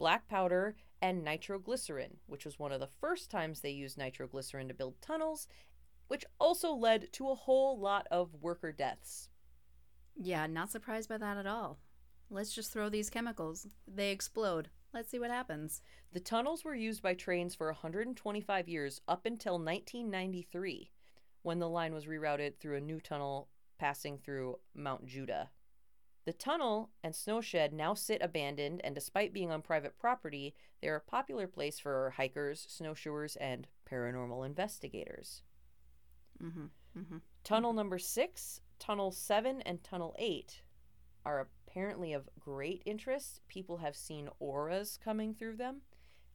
black 0.04 0.28
powder, 0.28 0.76
and 1.02 1.24
nitroglycerin, 1.24 2.18
which 2.26 2.44
was 2.44 2.60
one 2.60 2.74
of 2.74 2.82
the 2.82 2.90
first 3.00 3.32
times 3.32 3.62
they 3.62 3.70
used 3.70 3.98
nitroglycerin 3.98 4.68
to 4.68 4.74
build 4.74 5.02
tunnels, 5.02 5.48
which 6.10 6.26
also 6.42 6.74
led 6.74 7.08
to 7.14 7.30
a 7.30 7.36
whole 7.36 7.80
lot 7.80 8.06
of 8.12 8.36
worker 8.42 8.74
deaths. 8.74 9.30
yeah, 10.18 10.46
not 10.46 10.70
surprised 10.70 11.08
by 11.08 11.18
that 11.18 11.38
at 11.38 11.48
all. 11.48 11.80
Let's 12.30 12.54
just 12.54 12.74
throw 12.74 12.90
these 12.90 13.10
chemicals. 13.10 13.66
They 13.88 14.12
explode. 14.12 14.68
Let's 14.94 15.10
see 15.10 15.20
what 15.20 15.32
happens. 15.32 15.82
The 16.12 16.20
tunnels 16.20 16.66
were 16.66 16.76
used 16.76 17.02
by 17.02 17.14
trains 17.14 17.56
for 17.56 17.68
125 17.68 18.68
years 18.68 19.00
up 19.08 19.26
until 19.26 19.54
1993, 19.54 20.92
when 21.44 21.60
the 21.60 21.70
line 21.70 21.94
was 21.94 22.08
rerouted 22.08 22.58
through 22.60 22.76
a 22.76 22.82
new 22.82 23.00
tunnel 23.00 23.48
passing 23.80 24.18
through 24.18 24.60
Mount 24.76 25.06
Judah. 25.06 25.50
The 26.26 26.34
tunnel 26.34 26.90
and 27.04 27.16
snow 27.16 27.42
shed 27.42 27.74
now 27.74 27.94
sit 27.94 28.22
abandoned, 28.22 28.82
and 28.84 28.96
despite 28.96 29.34
being 29.34 29.52
on 29.52 29.62
private 29.62 29.98
property, 30.00 30.56
they 30.82 30.88
are 30.88 30.96
a 30.96 31.02
popular 31.02 31.48
place 31.48 31.80
for 31.80 32.14
hikers, 32.16 32.66
snowshoers, 32.70 33.36
and 33.36 33.68
paranormal 33.90 34.46
investigators. 34.46 35.42
Mm-hmm. 36.42 36.66
Mm-hmm. 36.98 37.18
Tunnel 37.44 37.74
number 37.74 38.00
six, 38.00 38.62
tunnel 38.80 39.12
seven, 39.12 39.62
and 39.64 39.84
tunnel 39.84 40.16
eight 40.18 40.62
are 41.26 41.48
apparently 41.68 42.14
of 42.14 42.30
great 42.40 42.84
interest. 42.86 43.42
People 43.48 43.78
have 43.78 43.96
seen 43.96 44.30
auras 44.40 44.98
coming 45.04 45.34
through 45.34 45.58
them. 45.58 45.82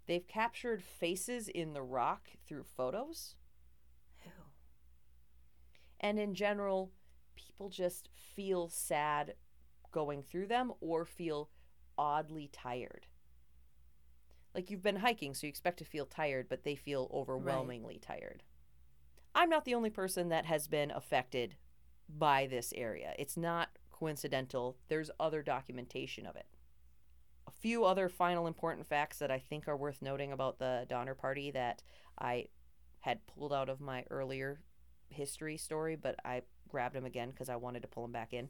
They've 0.07 0.27
captured 0.27 0.83
faces 0.83 1.48
in 1.48 1.72
the 1.72 1.83
rock 1.83 2.29
through 2.46 2.64
photos. 2.64 3.37
And 6.01 6.18
in 6.18 6.35
general, 6.35 6.92
people 7.35 7.68
just 7.68 8.09
feel 8.14 8.68
sad 8.68 9.35
going 9.92 10.22
through 10.22 10.46
them 10.46 10.72
or 10.81 11.05
feel 11.05 11.51
oddly 11.96 12.48
tired. 12.53 13.07
Like 14.55 14.70
you've 14.70 14.83
been 14.83 14.96
hiking, 14.96 15.35
so 15.35 15.46
you 15.46 15.51
expect 15.51 15.79
to 15.79 15.85
feel 15.85 16.07
tired, 16.07 16.48
but 16.48 16.64
they 16.64 16.74
feel 16.74 17.11
overwhelmingly 17.12 17.98
tired. 17.98 18.42
I'm 19.35 19.51
not 19.51 19.64
the 19.64 19.74
only 19.74 19.90
person 19.90 20.31
that 20.31 20.46
has 20.46 20.66
been 20.68 20.90
affected 20.90 21.57
by 22.09 22.46
this 22.46 22.72
area. 22.77 23.12
It's 23.18 23.37
not 23.37 23.68
coincidental, 23.90 24.77
there's 24.88 25.11
other 25.20 25.42
documentation 25.42 26.27
of 26.27 26.37
it. 26.37 26.46
A 27.46 27.51
few 27.51 27.85
other 27.85 28.09
final 28.09 28.46
important 28.46 28.87
facts 28.87 29.18
that 29.18 29.31
I 29.31 29.38
think 29.38 29.68
are 29.68 29.77
worth 29.77 30.03
noting 30.03 30.33
about 30.33 30.59
the 30.59 30.87
Donner 30.88 31.14
Party 31.14 31.51
that 31.51 31.83
I 32.18 32.46
had 33.01 33.27
pulled 33.27 33.53
out 33.53 33.68
of 33.68 33.81
my 33.81 34.05
earlier 34.11 34.61
history 35.09 35.57
story, 35.57 35.96
but 35.96 36.16
I 36.24 36.42
grabbed 36.68 36.94
them 36.94 37.05
again 37.05 37.31
because 37.31 37.48
I 37.48 37.57
wanted 37.57 37.83
to 37.83 37.88
pull 37.88 38.05
them 38.05 38.12
back 38.12 38.33
in. 38.33 38.48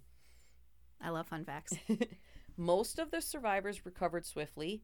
I 1.00 1.10
love 1.10 1.28
fun 1.28 1.44
facts. 1.44 1.74
Most 2.56 2.98
of 2.98 3.10
the 3.10 3.20
survivors 3.20 3.86
recovered 3.86 4.26
swiftly, 4.26 4.82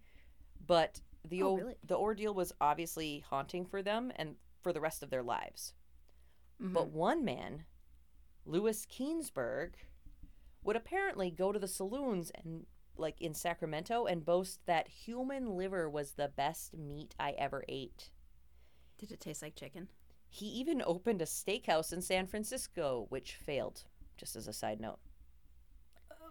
but 0.66 1.00
the 1.24 1.42
Oh, 1.42 1.48
o- 1.50 1.56
really? 1.56 1.74
the 1.84 1.96
ordeal 1.96 2.34
was 2.34 2.52
obviously 2.60 3.20
haunting 3.28 3.64
for 3.66 3.82
them 3.82 4.12
and 4.16 4.36
for 4.62 4.72
the 4.72 4.80
rest 4.80 5.02
of 5.02 5.10
their 5.10 5.22
lives. 5.22 5.74
But 6.60 6.88
Mhm. 6.88 6.92
one 6.92 7.24
man, 7.24 7.64
Louis 8.46 8.86
Keseberg, 8.86 9.74
would 10.62 10.76
apparently 10.76 11.30
go 11.30 11.52
to 11.52 11.58
the 11.58 11.68
saloons 11.68 12.30
and 12.30 12.66
like 12.96 13.20
in 13.20 13.34
Sacramento 13.34 14.06
and 14.06 14.24
boast 14.24 14.64
that 14.66 14.86
human 14.88 15.56
liver 15.56 15.90
was 15.90 16.12
the 16.12 16.28
best 16.28 16.74
meat 16.74 17.14
I 17.18 17.32
ever 17.32 17.64
ate. 17.68 18.10
did 18.98 19.10
it 19.10 19.18
taste 19.20 19.42
like 19.42 19.56
chicken? 19.56 19.88
He 20.28 20.46
even 20.46 20.80
opened 20.80 21.20
a 21.20 21.26
steakhouse 21.26 21.92
in 21.92 22.00
San 22.00 22.26
Francisco, 22.28 23.06
which 23.08 23.34
failed, 23.34 23.84
just 24.16 24.36
as 24.36 24.46
a 24.46 24.52
side 24.52 24.80
note. 24.80 25.00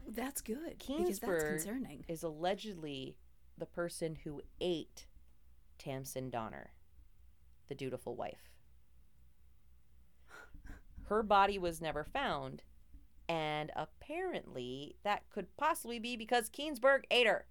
That's 0.07 0.41
good 0.41 0.77
because 0.85 1.19
that's 1.19 1.43
concerning. 1.43 2.05
is 2.07 2.23
allegedly 2.23 3.15
the 3.57 3.65
person 3.65 4.17
who 4.23 4.41
ate 4.59 5.05
Tamsen 5.77 6.29
Donner, 6.29 6.71
the 7.67 7.75
dutiful 7.75 8.15
wife. 8.15 8.49
Her 11.07 11.23
body 11.23 11.57
was 11.57 11.81
never 11.81 12.03
found, 12.03 12.63
and 13.27 13.71
apparently 13.75 14.95
that 15.03 15.29
could 15.29 15.55
possibly 15.57 15.99
be 15.99 16.15
because 16.15 16.49
Keseberg 16.49 17.03
ate 17.11 17.27
her. 17.27 17.45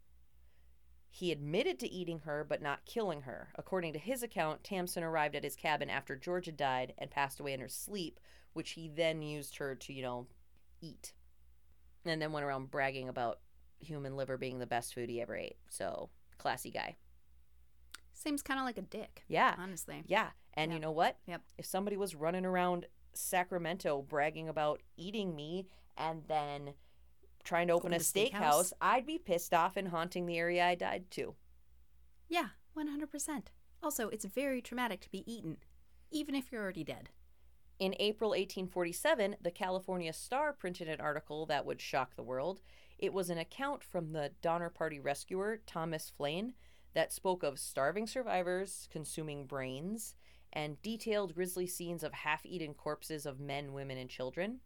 He 1.10 1.30
admitted 1.30 1.78
to 1.80 1.90
eating 1.90 2.20
her 2.20 2.42
but 2.42 2.62
not 2.62 2.86
killing 2.86 3.22
her. 3.22 3.50
According 3.56 3.92
to 3.92 3.98
his 3.98 4.22
account, 4.22 4.64
Tamsen 4.64 5.02
arrived 5.02 5.36
at 5.36 5.44
his 5.44 5.56
cabin 5.56 5.90
after 5.90 6.16
Georgia 6.16 6.52
died 6.52 6.94
and 6.96 7.10
passed 7.10 7.38
away 7.38 7.52
in 7.52 7.60
her 7.60 7.68
sleep, 7.68 8.18
which 8.54 8.70
he 8.70 8.88
then 8.88 9.20
used 9.20 9.58
her 9.58 9.74
to, 9.74 9.92
you 9.92 10.02
know, 10.02 10.26
eat. 10.80 11.12
And 12.04 12.20
then 12.20 12.32
went 12.32 12.44
around 12.44 12.70
bragging 12.70 13.08
about 13.08 13.38
human 13.78 14.16
liver 14.16 14.36
being 14.36 14.58
the 14.58 14.66
best 14.66 14.94
food 14.94 15.08
he 15.08 15.20
ever 15.20 15.36
ate. 15.36 15.56
So, 15.68 16.10
classy 16.38 16.70
guy. 16.70 16.96
Seems 18.12 18.42
kind 18.42 18.60
of 18.60 18.66
like 18.66 18.78
a 18.78 18.82
dick, 18.82 19.24
Yeah. 19.28 19.54
honestly. 19.58 20.04
Yeah. 20.06 20.30
And 20.54 20.72
you 20.72 20.78
know 20.78 20.92
what? 20.92 21.18
Yep. 21.26 21.42
If 21.58 21.66
somebody 21.66 21.96
was 21.96 22.14
running 22.14 22.44
around 22.44 22.86
Sacramento 23.14 24.02
bragging 24.02 24.48
about 24.48 24.82
eating 24.96 25.34
me 25.34 25.66
and 25.96 26.22
then 26.28 26.74
trying 27.44 27.68
to 27.68 27.72
open 27.74 27.90
Going 27.90 28.00
a 28.00 28.04
steakhouse? 28.04 28.32
steakhouse, 28.32 28.72
I'd 28.80 29.06
be 29.06 29.18
pissed 29.18 29.54
off 29.54 29.76
and 29.76 29.88
haunting 29.88 30.26
the 30.26 30.38
area 30.38 30.64
I 30.64 30.74
died 30.74 31.10
to. 31.12 31.34
Yeah, 32.28 32.48
100%. 32.76 33.46
Also, 33.82 34.08
it's 34.08 34.24
very 34.24 34.62
traumatic 34.62 35.00
to 35.00 35.10
be 35.10 35.24
eaten, 35.30 35.56
even 36.10 36.34
if 36.34 36.52
you're 36.52 36.62
already 36.62 36.84
dead. 36.84 37.10
In 37.82 37.96
April 37.98 38.30
1847, 38.30 39.38
the 39.42 39.50
California 39.50 40.12
Star 40.12 40.52
printed 40.52 40.88
an 40.88 41.00
article 41.00 41.46
that 41.46 41.66
would 41.66 41.80
shock 41.80 42.14
the 42.14 42.22
world. 42.22 42.60
It 42.96 43.12
was 43.12 43.28
an 43.28 43.38
account 43.38 43.82
from 43.82 44.12
the 44.12 44.30
Donner 44.40 44.70
Party 44.70 45.00
rescuer, 45.00 45.58
Thomas 45.66 46.08
Flane, 46.08 46.54
that 46.94 47.12
spoke 47.12 47.42
of 47.42 47.58
starving 47.58 48.06
survivors 48.06 48.86
consuming 48.92 49.46
brains 49.46 50.14
and 50.52 50.80
detailed 50.80 51.34
grisly 51.34 51.66
scenes 51.66 52.04
of 52.04 52.12
half 52.12 52.46
eaten 52.46 52.72
corpses 52.72 53.26
of 53.26 53.40
men, 53.40 53.72
women, 53.72 53.98
and 53.98 54.08
children. 54.08 54.60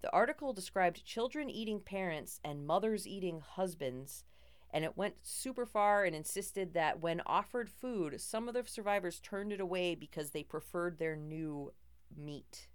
The 0.00 0.10
article 0.10 0.54
described 0.54 1.04
children 1.04 1.50
eating 1.50 1.80
parents 1.80 2.40
and 2.42 2.66
mothers 2.66 3.06
eating 3.06 3.42
husbands, 3.46 4.24
and 4.70 4.86
it 4.86 4.96
went 4.96 5.16
super 5.20 5.66
far 5.66 6.06
and 6.06 6.16
insisted 6.16 6.72
that 6.72 6.98
when 6.98 7.20
offered 7.26 7.68
food, 7.68 8.18
some 8.22 8.48
of 8.48 8.54
the 8.54 8.64
survivors 8.64 9.20
turned 9.20 9.52
it 9.52 9.60
away 9.60 9.94
because 9.94 10.30
they 10.30 10.42
preferred 10.42 10.98
their 10.98 11.14
new 11.14 11.72
meat. 12.16 12.68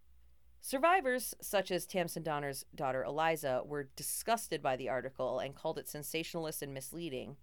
Survivors, 0.61 1.35
such 1.41 1.71
as 1.71 1.85
Tamsen 1.85 2.23
Donner's 2.23 2.65
daughter 2.73 3.03
Eliza, 3.03 3.63
were 3.65 3.89
disgusted 3.95 4.61
by 4.61 4.77
the 4.77 4.87
article 4.87 5.39
and 5.39 5.55
called 5.55 5.77
it 5.77 5.89
sensationalist 5.89 6.61
and 6.61 6.73
misleading. 6.73 7.35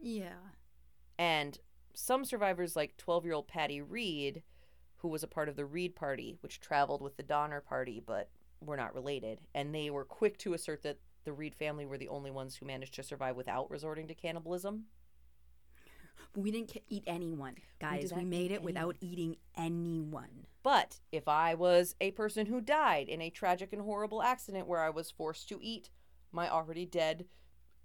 Yeah. 0.00 0.40
And 1.18 1.58
some 1.94 2.24
survivors, 2.24 2.74
like 2.74 2.96
12 2.96 3.24
year 3.24 3.34
old 3.34 3.46
Patty 3.46 3.80
Reed, 3.80 4.42
who 4.96 5.08
was 5.08 5.22
a 5.22 5.28
part 5.28 5.48
of 5.48 5.56
the 5.56 5.64
Reed 5.64 5.94
Party, 5.94 6.36
which 6.40 6.60
traveled 6.60 7.00
with 7.00 7.16
the 7.16 7.22
Donner 7.22 7.60
Party 7.60 8.02
but 8.04 8.30
were 8.60 8.76
not 8.76 8.94
related, 8.94 9.40
and 9.54 9.74
they 9.74 9.90
were 9.90 10.04
quick 10.04 10.38
to 10.38 10.54
assert 10.54 10.82
that 10.82 10.98
the 11.24 11.32
Reed 11.32 11.54
family 11.54 11.86
were 11.86 11.98
the 11.98 12.08
only 12.08 12.30
ones 12.30 12.56
who 12.56 12.66
managed 12.66 12.94
to 12.94 13.02
survive 13.02 13.36
without 13.36 13.70
resorting 13.70 14.08
to 14.08 14.14
cannibalism. 14.14 14.84
We 16.36 16.50
didn't 16.50 16.76
eat 16.88 17.04
anyone, 17.06 17.56
guys. 17.78 18.10
did 18.10 18.18
We, 18.18 18.24
made 18.24 18.50
it 18.50 18.62
without 18.62 18.96
eating 19.00 19.36
anyone. 19.56 20.46
But 20.64 20.98
if 21.12 21.28
I 21.28 21.54
was 21.54 21.94
a 22.00 22.12
person 22.12 22.46
who 22.46 22.62
died 22.62 23.10
in 23.10 23.20
a 23.20 23.28
tragic 23.28 23.74
and 23.74 23.82
horrible 23.82 24.22
accident 24.22 24.66
where 24.66 24.80
I 24.80 24.88
was 24.88 25.10
forced 25.10 25.46
to 25.50 25.58
eat 25.60 25.90
my 26.32 26.48
already 26.48 26.86
dead 26.86 27.26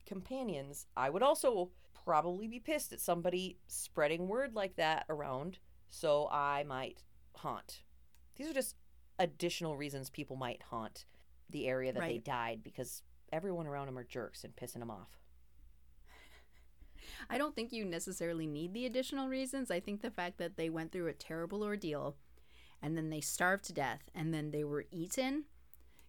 companions, 0.07 0.87
I 0.95 1.09
would 1.09 1.21
also 1.21 1.71
probably 2.05 2.47
be 2.47 2.59
pissed 2.59 2.93
at 2.93 3.01
somebody 3.01 3.57
spreading 3.67 4.29
word 4.29 4.55
like 4.55 4.77
that 4.77 5.05
around, 5.09 5.59
so 5.89 6.29
I 6.31 6.63
might 6.63 7.03
haunt. 7.35 7.83
These 8.37 8.49
are 8.49 8.53
just 8.53 8.77
additional 9.19 9.75
reasons 9.75 10.09
people 10.09 10.37
might 10.37 10.63
haunt 10.63 11.03
the 11.49 11.67
area 11.67 11.91
that 11.91 12.01
they 12.01 12.19
died 12.19 12.61
because 12.63 13.03
everyone 13.33 13.67
around 13.67 13.87
them 13.87 13.97
are 13.97 14.05
jerks 14.05 14.45
and 14.45 14.55
pissing 14.55 14.79
them 14.79 14.89
off. 14.89 15.19
I 17.29 17.37
don't 17.37 17.55
think 17.55 17.73
you 17.73 17.83
necessarily 17.83 18.47
need 18.47 18.73
the 18.73 18.85
additional 18.85 19.27
reasons. 19.27 19.69
I 19.69 19.81
think 19.81 20.01
the 20.01 20.11
fact 20.11 20.37
that 20.37 20.55
they 20.55 20.69
went 20.69 20.93
through 20.93 21.07
a 21.07 21.13
terrible 21.13 21.61
ordeal 21.63 22.15
and 22.81 22.95
then 22.97 23.09
they 23.09 23.21
starved 23.21 23.65
to 23.65 23.73
death 23.73 24.09
and 24.15 24.33
then 24.33 24.51
they 24.51 24.63
were 24.63 24.85
eaten 24.91 25.45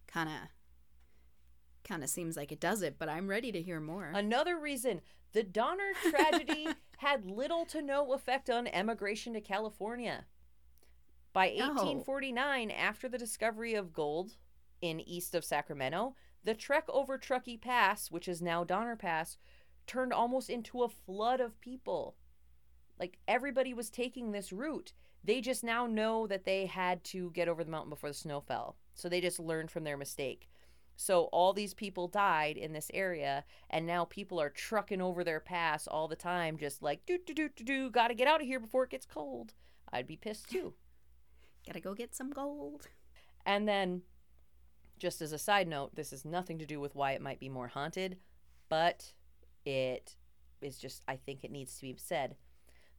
kind 0.07 0.29
of 0.29 0.35
kind 1.83 2.03
of 2.03 2.09
seems 2.09 2.37
like 2.37 2.51
it 2.51 2.59
does 2.59 2.81
it, 2.83 2.97
but 2.99 3.09
I'm 3.09 3.27
ready 3.27 3.51
to 3.51 3.61
hear 3.61 3.79
more. 3.79 4.11
Another 4.13 4.57
reason 4.57 5.01
the 5.33 5.43
Donner 5.43 5.91
tragedy 6.09 6.67
had 6.97 7.25
little 7.25 7.65
to 7.67 7.81
no 7.81 8.13
effect 8.13 8.49
on 8.49 8.67
emigration 8.67 9.33
to 9.33 9.41
California. 9.41 10.25
By 11.33 11.49
Oh. 11.59 11.67
1849, 11.67 12.69
after 12.71 13.07
the 13.09 13.17
discovery 13.17 13.73
of 13.73 13.93
gold 13.93 14.35
in 14.81 14.99
east 14.99 15.33
of 15.33 15.45
Sacramento, 15.45 16.15
the 16.43 16.53
trek 16.53 16.83
over 16.89 17.17
Truckee 17.17 17.57
Pass, 17.57 18.11
which 18.11 18.27
is 18.27 18.41
now 18.41 18.63
Donner 18.63 18.95
Pass, 18.95 19.37
turned 19.87 20.11
almost 20.13 20.49
into 20.49 20.83
a 20.83 20.89
flood 20.89 21.39
of 21.39 21.59
people. 21.61 22.15
Like 22.99 23.17
everybody 23.27 23.73
was 23.73 23.89
taking 23.89 24.31
this 24.31 24.51
route. 24.51 24.93
They 25.23 25.41
just 25.41 25.63
now 25.63 25.85
know 25.85 26.25
that 26.27 26.45
they 26.45 26.65
had 26.65 27.03
to 27.05 27.31
get 27.31 27.47
over 27.47 27.63
the 27.63 27.71
mountain 27.71 27.89
before 27.89 28.09
the 28.09 28.15
snow 28.15 28.41
fell. 28.41 28.75
So 28.95 29.07
they 29.07 29.21
just 29.21 29.39
learned 29.39 29.71
from 29.71 29.83
their 29.83 29.97
mistake. 29.97 30.49
So 30.95 31.23
all 31.31 31.53
these 31.53 31.73
people 31.73 32.07
died 32.07 32.57
in 32.57 32.73
this 32.73 32.91
area, 32.93 33.43
and 33.69 33.87
now 33.87 34.05
people 34.05 34.39
are 34.39 34.49
trucking 34.49 35.01
over 35.01 35.23
their 35.23 35.39
pass 35.39 35.87
all 35.87 36.07
the 36.07 36.15
time, 36.15 36.57
just 36.57 36.83
like 36.83 37.05
do 37.05 37.17
do 37.25 37.33
do 37.33 37.49
do 37.49 37.63
do. 37.63 37.89
Got 37.89 38.09
to 38.09 38.13
get 38.13 38.27
out 38.27 38.41
of 38.41 38.47
here 38.47 38.59
before 38.59 38.83
it 38.83 38.91
gets 38.91 39.05
cold. 39.05 39.53
I'd 39.91 40.07
be 40.07 40.17
pissed 40.17 40.49
too. 40.49 40.73
Gotta 41.65 41.79
go 41.79 41.93
get 41.93 42.15
some 42.15 42.29
gold. 42.29 42.87
And 43.45 43.67
then, 43.67 44.03
just 44.99 45.21
as 45.21 45.31
a 45.31 45.39
side 45.39 45.67
note, 45.67 45.95
this 45.95 46.11
has 46.11 46.25
nothing 46.25 46.59
to 46.59 46.65
do 46.65 46.79
with 46.79 46.95
why 46.95 47.13
it 47.13 47.21
might 47.21 47.39
be 47.39 47.49
more 47.49 47.67
haunted, 47.67 48.17
but 48.69 49.13
it 49.65 50.15
is 50.61 50.77
just, 50.77 51.01
I 51.07 51.15
think 51.15 51.43
it 51.43 51.51
needs 51.51 51.75
to 51.77 51.81
be 51.81 51.95
said. 51.97 52.35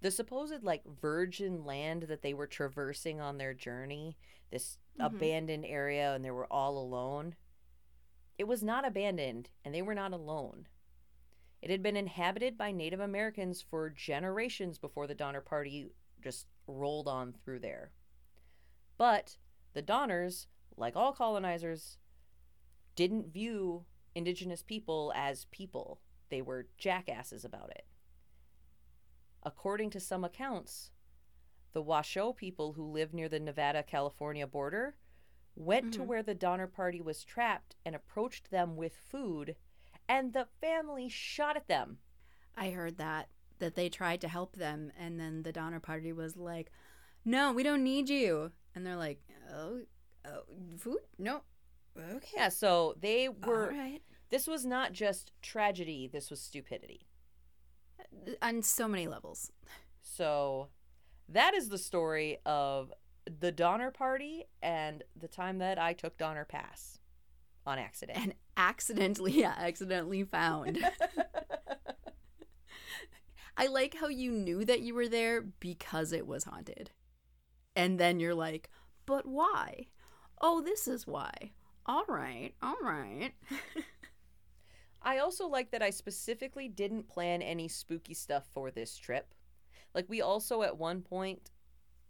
The 0.03 0.11
supposed, 0.11 0.63
like, 0.65 0.85
virgin 0.85 1.65
land 1.65 2.03
that 2.05 2.23
they 2.23 2.35
were 2.35 2.47
traversing 2.47 3.21
on 3.21 3.39
their 3.39 3.55
journey, 3.55 4.19
this 4.51 4.79
Mhm. 4.99 5.07
abandoned 5.07 5.65
area, 5.65 6.15
and 6.15 6.25
they 6.25 6.31
were 6.31 6.53
all 6.53 6.77
alone, 6.77 7.37
it 8.37 8.45
was 8.45 8.63
not 8.63 8.85
abandoned, 8.85 9.49
and 9.65 9.75
they 9.75 9.81
were 9.81 9.95
not 9.95 10.13
alone. 10.13 10.67
It 11.61 11.71
had 11.71 11.83
been 11.83 11.97
inhabited 11.97 12.59
by 12.59 12.73
Native 12.73 12.99
Americans 12.99 13.63
for 13.63 13.89
generations 13.89 14.79
before 14.79 15.07
the 15.07 15.15
Donner 15.15 15.41
Party 15.41 15.93
just 16.21 16.49
rolled 16.67 17.07
on 17.07 17.33
through 17.33 17.61
there. 17.61 17.93
But 18.97 19.39
the 19.73 19.83
Donners, 19.83 20.49
like 20.77 20.97
all 20.97 21.13
colonizers, 21.13 21.99
didn't 22.97 23.29
view 23.29 23.87
indigenous 24.17 24.63
people 24.65 25.13
as 25.15 25.45
people. 25.47 26.01
They 26.29 26.43
were 26.43 26.69
jackasses 26.77 27.45
about 27.45 27.71
it. 27.71 27.87
According 29.43 29.91
to 29.91 30.01
some 30.01 30.25
accounts, 30.25 30.91
the 31.73 31.83
Washoe 31.83 32.33
people 32.33 32.75
who 32.75 32.85
live 32.85 33.13
near 33.13 33.29
the 33.29 33.41
Nevada 33.41 33.83
California 33.83 34.47
border 34.47 34.97
went 35.55 35.93
to 35.95 36.01
Mhm. 36.01 36.07
where 36.07 36.23
the 36.23 36.35
Donner 36.35 36.67
Party 36.67 37.01
was 37.01 37.25
trapped 37.25 37.77
and 37.85 37.95
approached 37.95 38.51
them 38.51 38.77
with 38.77 38.95
food, 38.97 39.57
and 40.09 40.33
the 40.33 40.47
family 40.61 41.09
shot 41.09 41.57
at 41.57 41.67
them. 41.67 41.99
I 42.57 42.71
heard 42.71 42.99
that 42.99 43.29
that 43.59 43.77
they 43.77 43.89
tried 43.89 44.21
to 44.21 44.29
help 44.29 44.57
them 44.57 44.91
and 44.97 45.21
then 45.21 45.45
the 45.45 45.53
Donner 45.53 45.79
Party 45.79 46.13
was 46.13 46.37
like, 46.37 46.73
"No, 47.25 47.53
we 47.53 47.63
don't 47.63 47.85
need 47.85 48.09
you." 48.11 48.53
And 48.75 48.85
they're 48.85 48.97
like, 48.97 49.23
"Oh, 49.49 49.87
oh 50.25 50.45
food? 50.79 51.07
No. 51.17 51.45
Okay. 51.97 52.33
Yeah, 52.35 52.49
so 52.49 52.95
they 52.99 53.29
were. 53.29 53.71
All 53.71 53.79
right." 53.79 54.03
This 54.31 54.47
was 54.47 54.67
not 54.67 54.93
just 54.93 55.31
tragedy, 55.43 56.09
this 56.09 56.29
was 56.31 56.41
stupidity. 56.41 57.07
On 58.41 58.63
so 58.63 58.89
many 58.89 59.07
levels. 59.07 59.51
So 60.01 60.69
that 61.29 61.55
is 61.55 61.69
the 61.69 61.79
story 61.79 62.39
of 62.45 62.93
the 63.41 63.53
Donner 63.53 63.91
Party 63.91 64.45
and 64.63 65.03
the 65.19 65.29
time 65.29 65.59
that 65.59 65.79
I 65.79 65.93
took 65.93 66.19
Donner 66.19 66.45
Pass. 66.45 66.99
on 67.67 67.79
accident. 67.79 68.19
and 68.19 68.35
accidentally, 68.57 69.33
yeah, 69.41 69.55
accidentally 69.57 70.25
found. 70.25 70.79
I 73.57 73.67
like 73.67 73.95
how 73.95 74.09
you 74.09 74.33
knew 74.33 74.65
that 74.65 74.81
you 74.81 74.95
were 74.95 75.09
there 75.09 75.41
because 75.43 76.13
it 76.13 76.27
was 76.27 76.45
haunted. 76.45 76.91
And 77.77 77.99
then 77.99 78.19
you're 78.19 78.35
like, 78.35 78.71
but 79.07 79.27
why? 79.27 79.87
Oh, 80.41 80.61
this 80.61 80.89
is 80.89 81.07
why. 81.07 81.53
All 81.87 82.05
right, 82.09 82.53
all 82.63 82.77
right. 82.83 83.33
I 85.05 85.19
also 85.19 85.47
like 85.47 85.71
that 85.73 85.83
I 85.83 85.91
specifically 85.91 86.69
didn't 86.69 87.09
plan 87.09 87.43
any 87.43 87.69
spooky 87.69 88.15
stuff 88.15 88.47
for 88.53 88.71
this 88.71 88.97
trip. 88.97 89.35
Like, 89.95 90.09
we 90.09 90.21
also 90.23 90.63
at 90.63 90.79
one 90.79 91.03
point 91.03 91.51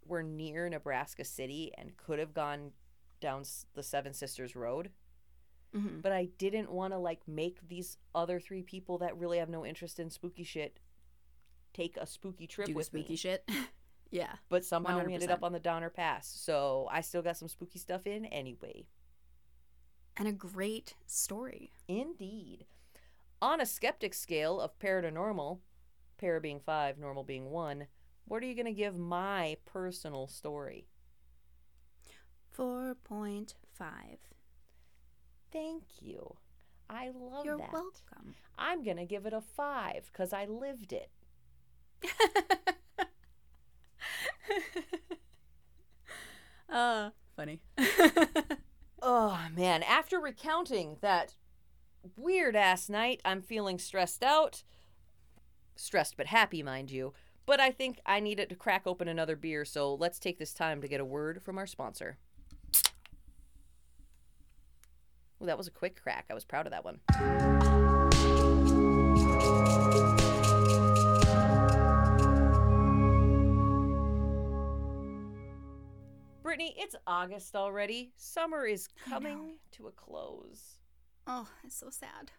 were 0.05 0.23
near 0.23 0.69
Nebraska 0.69 1.23
City 1.25 1.71
and 1.77 1.95
could 1.97 2.19
have 2.19 2.33
gone 2.33 2.71
down 3.19 3.43
the 3.73 3.83
Seven 3.83 4.13
Sisters 4.13 4.55
Road, 4.55 4.91
Mhm. 5.73 6.01
but 6.01 6.11
I 6.11 6.25
didn't 6.37 6.71
want 6.71 6.93
to 6.93 6.97
like 6.97 7.27
make 7.27 7.67
these 7.67 7.97
other 8.13 8.39
three 8.39 8.61
people 8.63 8.97
that 8.99 9.17
really 9.17 9.37
have 9.39 9.49
no 9.49 9.65
interest 9.65 9.99
in 9.99 10.09
spooky 10.09 10.43
shit 10.43 10.79
take 11.73 11.97
a 11.97 12.05
spooky 12.05 12.45
trip 12.47 12.67
Do 12.67 12.73
with 12.75 12.85
spooky 12.87 13.13
me. 13.13 13.15
shit. 13.15 13.47
yeah. 14.11 14.35
But 14.49 14.63
somehow 14.65 15.03
we 15.03 15.13
ended 15.13 15.31
up 15.31 15.43
on 15.43 15.53
the 15.53 15.59
Donner 15.59 15.89
Pass, 15.89 16.27
so 16.27 16.87
I 16.91 17.01
still 17.01 17.21
got 17.23 17.37
some 17.37 17.47
spooky 17.47 17.79
stuff 17.79 18.05
in 18.05 18.25
anyway. 18.25 18.85
And 20.15 20.27
a 20.27 20.31
great 20.33 20.95
story. 21.07 21.71
Indeed. 21.87 22.67
On 23.43 23.59
a 23.59 23.65
skeptic 23.65 24.13
scale 24.13 24.61
of 24.61 24.79
para 24.79 25.01
to 25.01 25.11
normal, 25.11 25.59
para 26.17 26.39
being 26.39 26.61
five, 26.61 26.97
normal 26.97 27.25
being 27.25 27.49
one, 27.51 27.87
what 28.23 28.41
are 28.41 28.45
you 28.45 28.55
going 28.55 28.67
to 28.67 28.71
give 28.71 28.97
my 28.97 29.57
personal 29.65 30.27
story? 30.27 30.87
4.5. 32.57 33.53
Thank 35.51 35.83
you. 35.99 36.37
I 36.89 37.09
love 37.09 37.43
that. 37.43 37.45
You're 37.45 37.57
welcome. 37.57 38.35
I'm 38.57 38.81
going 38.81 38.95
to 38.95 39.03
give 39.03 39.25
it 39.25 39.33
a 39.33 39.41
five 39.41 40.09
because 40.09 40.31
I 40.31 40.45
lived 40.45 40.93
it. 40.93 41.09
uh, 46.69 47.09
funny. 47.35 47.59
Oh, 49.05 49.37
man. 49.53 49.83
After 49.83 50.17
recounting 50.17 50.95
that 51.01 51.35
weird 52.15 52.55
ass 52.55 52.89
night, 52.89 53.21
I'm 53.25 53.41
feeling 53.41 53.79
stressed 53.79 54.23
out. 54.23 54.63
Stressed 55.75 56.17
but 56.17 56.27
happy, 56.27 56.61
mind 56.63 56.91
you. 56.91 57.13
But 57.45 57.59
I 57.59 57.71
think 57.71 57.99
I 58.05 58.19
need 58.19 58.39
it 58.39 58.49
to 58.49 58.55
crack 58.55 58.83
open 58.85 59.07
another 59.07 59.35
beer, 59.35 59.65
so 59.65 59.95
let's 59.95 60.19
take 60.19 60.39
this 60.39 60.53
time 60.53 60.81
to 60.81 60.87
get 60.87 61.01
a 61.01 61.05
word 61.05 61.41
from 61.41 61.57
our 61.57 61.67
sponsor. 61.67 62.17
Ooh, 65.41 65.45
that 65.45 65.57
was 65.57 65.67
a 65.67 65.71
quick 65.71 66.01
crack. 66.01 66.25
I 66.29 66.33
was 66.33 66.45
proud 66.45 66.67
of 66.67 66.71
that 66.71 66.85
one. 66.85 66.99
Brittany, 76.41 76.75
it's 76.77 76.95
August 77.07 77.55
already. 77.55 78.13
Summer 78.15 78.65
is 78.65 78.87
coming 79.09 79.55
to 79.71 79.87
a 79.87 79.91
close. 79.91 80.79
Oh, 81.27 81.47
it's 81.63 81.77
so 81.77 81.89
sad. 81.89 82.31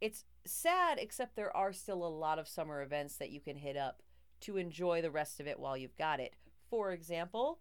It's 0.00 0.24
sad, 0.44 0.98
except 1.00 1.36
there 1.36 1.56
are 1.56 1.72
still 1.72 2.04
a 2.04 2.08
lot 2.08 2.38
of 2.38 2.48
summer 2.48 2.82
events 2.82 3.16
that 3.16 3.30
you 3.30 3.40
can 3.40 3.56
hit 3.56 3.76
up 3.76 4.02
to 4.40 4.56
enjoy 4.56 5.02
the 5.02 5.10
rest 5.10 5.40
of 5.40 5.46
it 5.46 5.58
while 5.58 5.76
you've 5.76 5.96
got 5.96 6.20
it. 6.20 6.34
For 6.70 6.92
example, 6.92 7.58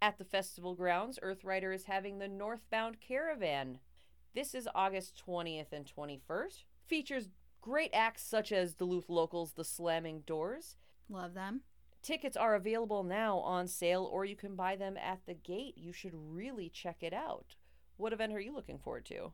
at 0.00 0.18
the 0.18 0.24
festival 0.24 0.74
grounds, 0.74 1.18
Earthrider 1.22 1.74
is 1.74 1.84
having 1.84 2.18
the 2.18 2.28
Northbound 2.28 3.00
Caravan. 3.00 3.78
This 4.34 4.54
is 4.54 4.68
August 4.74 5.22
20th 5.26 5.72
and 5.72 5.90
21st. 5.96 6.64
Features 6.86 7.28
great 7.60 7.90
acts 7.92 8.22
such 8.24 8.52
as 8.52 8.74
Duluth 8.74 9.08
locals 9.08 9.52
The 9.52 9.64
Slamming 9.64 10.22
Doors. 10.26 10.76
Love 11.08 11.34
them. 11.34 11.62
Tickets 12.02 12.36
are 12.36 12.54
available 12.54 13.02
now 13.02 13.38
on 13.38 13.66
sale, 13.66 14.04
or 14.04 14.26
you 14.26 14.36
can 14.36 14.54
buy 14.56 14.76
them 14.76 14.98
at 14.98 15.20
the 15.26 15.34
gate. 15.34 15.74
You 15.78 15.92
should 15.92 16.12
really 16.14 16.68
check 16.68 16.98
it 17.00 17.14
out. 17.14 17.56
What 17.96 18.12
event 18.12 18.34
are 18.34 18.40
you 18.40 18.54
looking 18.54 18.78
forward 18.78 19.06
to? 19.06 19.32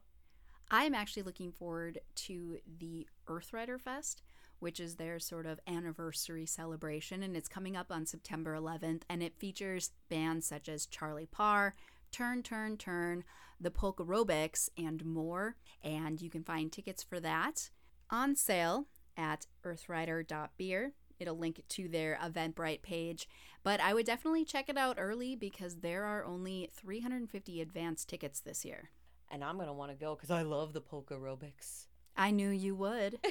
I'm 0.71 0.95
actually 0.95 1.25
looking 1.25 1.51
forward 1.51 1.99
to 2.15 2.59
the 2.79 3.09
Earthrider 3.27 3.81
Fest, 3.81 4.23
which 4.61 4.79
is 4.79 4.95
their 4.95 5.19
sort 5.19 5.47
of 5.47 5.59
anniversary 5.67 6.47
celebration, 6.47 7.25
and 7.25 7.37
it's 7.37 7.49
coming 7.49 7.77
up 7.77 7.91
on 7.91 8.07
September 8.07 8.57
11th. 8.57 9.03
And 9.09 9.21
it 9.21 9.37
features 9.37 9.91
bands 10.09 10.47
such 10.47 10.69
as 10.69 10.87
Charlie 10.87 11.27
Parr, 11.27 11.75
Turn, 12.13 12.45
Turn, 12.45 12.77
Turn, 12.77 13.25
the 13.61 13.71
Polka 13.71 14.05
Aerobics, 14.05 14.69
and 14.79 15.05
more. 15.05 15.57
And 15.83 16.23
you 16.23 16.31
can 16.31 16.45
find 16.45 16.71
tickets 16.71 17.03
for 17.03 17.19
that 17.19 17.71
on 18.09 18.37
sale 18.37 18.87
at 19.17 19.47
earthrider.beer. 19.65 20.93
It'll 21.19 21.37
link 21.37 21.63
to 21.69 21.89
their 21.89 22.19
Eventbrite 22.23 22.83
page, 22.83 23.29
but 23.63 23.81
I 23.81 23.93
would 23.93 24.07
definitely 24.07 24.45
check 24.45 24.69
it 24.69 24.79
out 24.79 24.97
early 24.99 25.37
because 25.37 25.77
there 25.77 26.05
are 26.05 26.25
only 26.25 26.71
350 26.73 27.61
advance 27.61 28.05
tickets 28.05 28.41
this 28.41 28.65
year. 28.65 28.91
And 29.31 29.45
I'm 29.45 29.57
going 29.57 29.69
to 29.69 29.73
want 29.73 29.93
to 29.93 29.97
go 29.97 30.15
because 30.17 30.31
I 30.31 30.43
love 30.43 30.73
the 30.73 30.81
polka 30.81 31.15
aerobics. 31.15 31.87
I 32.17 32.33
knew 32.33 32.51
you 32.51 32.75
would. 32.75 33.19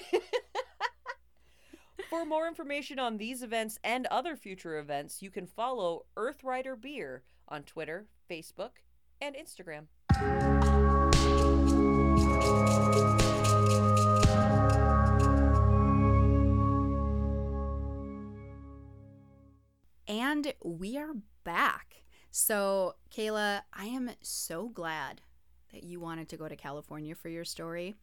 For 2.10 2.26
more 2.26 2.48
information 2.48 2.98
on 2.98 3.18
these 3.18 3.44
events 3.44 3.78
and 3.84 4.08
other 4.08 4.36
future 4.36 4.80
events, 4.80 5.22
you 5.22 5.30
can 5.30 5.46
follow 5.46 6.06
Earthrider 6.18 6.80
Beer 6.80 7.24
on 7.48 7.64
Twitter, 7.64 8.08
Facebook, 8.30 8.72
and 9.22 9.36
Instagram. 9.36 9.88
And 20.08 20.54
we 20.64 20.98
are 20.98 21.14
back. 21.44 22.04
So, 22.32 22.96
Kayla, 23.12 23.62
I 23.74 23.86
am 23.86 24.12
so 24.22 24.70
glad 24.70 25.22
that 25.72 25.84
you 25.84 26.00
wanted 26.00 26.30
to 26.30 26.38
go 26.38 26.48
to 26.48 26.56
California 26.56 27.16
for 27.16 27.30
your 27.30 27.46
story 27.46 27.96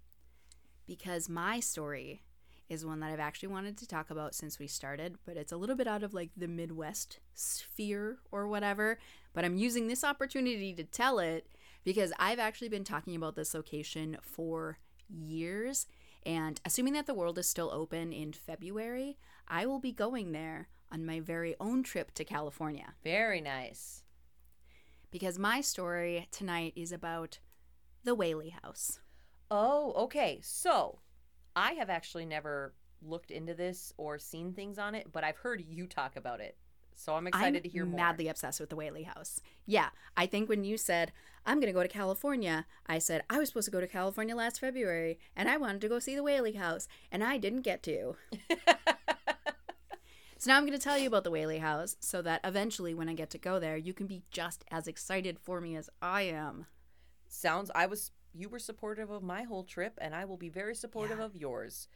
because 0.87 1.29
my 1.29 1.61
story 1.61 2.23
is 2.69 2.85
one 2.85 3.01
that 3.01 3.11
I've 3.13 3.21
actually 3.21 3.49
wanted 3.49 3.77
to 3.79 3.87
talk 3.87 4.11
about 4.11 4.35
since 4.35 4.59
we 4.59 4.67
started, 4.67 5.17
but 5.25 5.37
it's 5.37 5.53
a 5.53 5.57
little 5.57 5.77
bit 5.77 5.87
out 5.87 6.03
of 6.03 6.15
like 6.15 6.31
the 6.37 6.49
Midwest 6.49 7.21
sphere 7.35 8.19
or 8.33 8.49
whatever. 8.49 8.99
But 9.33 9.45
I'm 9.45 9.57
using 9.57 9.87
this 9.87 10.03
opportunity 10.03 10.73
to 10.75 10.83
tell 10.85 11.19
it 11.21 11.47
because 11.85 12.13
I've 12.19 12.41
actually 12.41 12.69
been 12.69 12.83
talking 12.85 13.15
about 13.15 13.37
this 13.37 13.55
location 13.55 14.17
for 14.21 14.79
years. 15.09 15.87
And 16.25 16.61
assuming 16.65 16.95
that 16.95 17.07
the 17.07 17.15
world 17.15 17.39
is 17.39 17.49
still 17.49 17.71
open 17.73 18.13
in 18.13 18.33
February, 18.33 19.17
I 19.47 19.65
will 19.67 19.79
be 19.79 19.93
going 19.93 20.33
there 20.33 20.69
on 20.91 21.07
my 21.07 21.21
very 21.21 21.55
own 21.61 21.85
trip 21.85 22.13
to 22.15 22.25
California 22.25 22.95
Very 23.05 23.41
nice. 23.41 24.03
because 25.13 25.39
my 25.39 25.61
story 25.61 26.27
tonight 26.33 26.73
is 26.77 26.91
about 26.91 27.39
the 28.07 28.15
Whaley 28.15 28.57
House. 28.63 29.01
Oh, 29.51 29.93
okay. 30.05 30.41
So, 30.43 31.01
I 31.55 31.73
have 31.73 31.91
actually 31.91 32.25
never 32.25 32.73
looked 33.03 33.31
into 33.31 33.53
this 33.53 33.93
or 33.99 34.19
seen 34.19 34.53
things 34.55 34.79
on 34.79 34.95
it, 34.95 35.13
but 35.13 35.25
I've 35.25 35.37
heard 35.37 35.63
you 35.69 35.87
talk 35.87 36.17
about 36.17 36.41
it. 36.41 36.57
So 36.95 37.15
I'm 37.15 37.27
excited 37.27 37.57
I'm 37.57 37.63
to 37.63 37.69
hear 37.69 37.85
more. 37.85 37.97
madly 37.99 38.29
obsessed 38.29 38.59
with 38.59 38.71
the 38.71 38.77
Whaley 38.77 39.03
House. 39.03 39.41
Yeah, 39.67 39.91
I 40.17 40.25
think 40.25 40.49
when 40.49 40.65
you 40.65 40.79
said 40.79 41.13
I'm 41.45 41.59
going 41.59 41.67
to 41.67 41.79
go 41.79 41.83
to 41.83 41.89
California, 41.89 42.65
I 42.87 42.99
said 42.99 43.23
I 43.29 43.39
was 43.39 43.49
supposed 43.49 43.67
to 43.67 43.71
go 43.71 43.83
to 43.83 43.87
California 43.87 44.35
last 44.35 44.61
February 44.61 45.19
and 45.37 45.47
I 45.47 45.59
wanted 45.59 45.83
to 45.83 45.89
go 45.89 45.99
see 45.99 46.17
the 46.17 46.23
Whaley 46.23 46.53
House 46.53 46.89
and 47.13 47.23
I 47.23 47.37
didn't 47.37 47.63
get 47.63 47.83
to. 47.83 48.17
So 50.39 50.51
now 50.51 50.59
I'm 50.59 50.67
going 50.67 50.79
to 50.79 50.85
tell 50.85 50.99
you 50.99 51.07
about 51.09 51.25
the 51.25 51.31
Whaley 51.31 51.59
House 51.59 51.97
so 51.99 52.21
that 52.23 52.43
eventually 52.45 52.93
when 52.93 53.09
I 53.09 53.15
get 53.15 53.31
to 53.31 53.39
go 53.39 53.59
there, 53.59 53.77
you 53.77 53.95
can 53.95 54.07
be 54.07 54.23
just 54.31 54.65
as 54.71 54.87
excited 54.87 55.39
for 55.39 55.63
me 55.63 55.75
as 55.77 55.89
I 56.03 56.23
am. 56.23 56.67
Sounds 57.37 57.71
I 57.75 57.85
was 57.87 58.13
you 58.33 58.49
were 58.49 58.59
supportive 58.59 59.11
of 59.11 59.23
my 59.23 59.43
whole 59.43 59.63
trip 59.65 59.99
and 60.01 60.15
I 60.15 60.25
will 60.25 60.37
be 60.39 60.49
very 60.49 60.75
supportive 60.75 61.19
Yeah. 61.19 61.25
of 61.25 61.37
yours. 61.37 61.87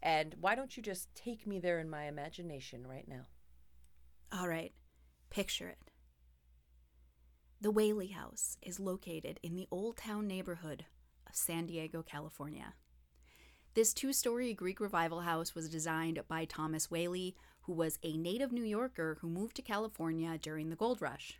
And 0.00 0.34
why 0.40 0.54
don't 0.54 0.76
you 0.76 0.82
just 0.82 1.12
take 1.14 1.46
me 1.46 1.58
there 1.58 1.80
in 1.80 1.90
my 1.90 2.04
imagination 2.04 2.86
right 2.86 3.06
now? 3.08 3.22
All 4.32 4.48
right, 4.48 4.72
picture 5.30 5.68
it. 5.68 5.90
The 7.60 7.70
Whaley 7.72 8.08
House 8.08 8.56
is 8.62 8.78
located 8.78 9.40
in 9.42 9.56
the 9.56 9.66
Old 9.70 9.96
Town 9.96 10.26
neighborhood 10.28 10.84
of 11.28 11.34
San 11.34 11.66
Diego, 11.66 12.02
California. 12.02 12.74
This 13.74 13.92
two 13.94 14.12
story 14.12 14.52
Greek 14.54 14.78
revival 14.80 15.22
house 15.22 15.54
was 15.54 15.68
designed 15.68 16.20
by 16.28 16.44
Thomas 16.44 16.90
Whaley, 16.90 17.34
who 17.62 17.72
was 17.72 17.98
a 18.02 18.16
native 18.16 18.52
New 18.52 18.64
Yorker 18.64 19.18
who 19.20 19.28
moved 19.28 19.56
to 19.56 19.62
California 19.62 20.38
during 20.38 20.68
the 20.70 20.76
gold 20.76 21.00
rush, 21.02 21.38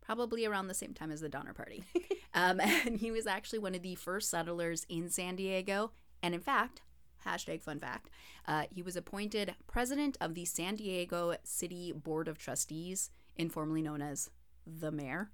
probably 0.00 0.44
around 0.44 0.68
the 0.68 0.74
same 0.74 0.94
time 0.94 1.10
as 1.10 1.20
the 1.20 1.28
Donner 1.28 1.54
Party. 1.54 1.82
um, 2.34 2.60
and 2.60 2.98
he 2.98 3.10
was 3.10 3.26
actually 3.26 3.60
one 3.60 3.74
of 3.74 3.82
the 3.82 3.94
first 3.94 4.30
settlers 4.30 4.84
in 4.88 5.08
San 5.08 5.36
Diego. 5.36 5.92
And 6.22 6.34
in 6.34 6.40
fact, 6.40 6.82
hashtag 7.26 7.62
fun 7.62 7.80
fact, 7.80 8.10
uh, 8.46 8.64
he 8.70 8.82
was 8.82 8.96
appointed 8.96 9.54
president 9.66 10.16
of 10.20 10.34
the 10.34 10.44
San 10.44 10.76
Diego 10.76 11.34
City 11.44 11.92
Board 11.92 12.28
of 12.28 12.38
Trustees, 12.38 13.10
informally 13.36 13.82
known 13.82 14.02
as 14.02 14.30
the 14.66 14.90
mayor, 14.90 15.30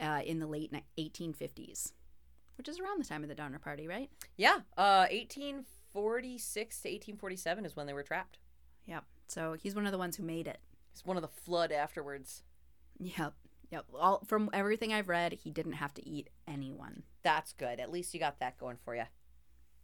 uh, 0.00 0.20
in 0.24 0.38
the 0.38 0.46
late 0.46 0.72
1850s, 0.98 1.92
which 2.56 2.68
is 2.68 2.80
around 2.80 3.00
the 3.00 3.08
time 3.08 3.22
of 3.22 3.28
the 3.28 3.34
Donner 3.34 3.58
Party, 3.58 3.86
right? 3.86 4.10
Yeah, 4.36 4.60
uh, 4.76 5.06
1846 5.10 6.82
to 6.82 6.88
1847 6.88 7.64
is 7.64 7.76
when 7.76 7.86
they 7.86 7.92
were 7.92 8.02
trapped. 8.02 8.38
Yep. 8.86 9.04
So 9.28 9.56
he's 9.60 9.74
one 9.74 9.86
of 9.86 9.92
the 9.92 9.98
ones 9.98 10.16
who 10.16 10.22
made 10.22 10.46
it. 10.46 10.58
He's 10.92 11.04
one 11.04 11.16
of 11.16 11.22
the 11.22 11.28
flood 11.28 11.72
afterwards. 11.72 12.42
Yep. 12.98 13.34
Yep. 13.72 13.86
All 13.98 14.22
from 14.26 14.50
everything 14.52 14.92
I've 14.92 15.08
read, 15.08 15.32
he 15.32 15.50
didn't 15.50 15.72
have 15.72 15.94
to 15.94 16.06
eat 16.06 16.28
anyone. 16.46 17.04
That's 17.22 17.54
good. 17.54 17.80
At 17.80 17.90
least 17.90 18.12
you 18.12 18.20
got 18.20 18.38
that 18.40 18.58
going 18.58 18.76
for 18.84 18.94
you. 18.94 19.04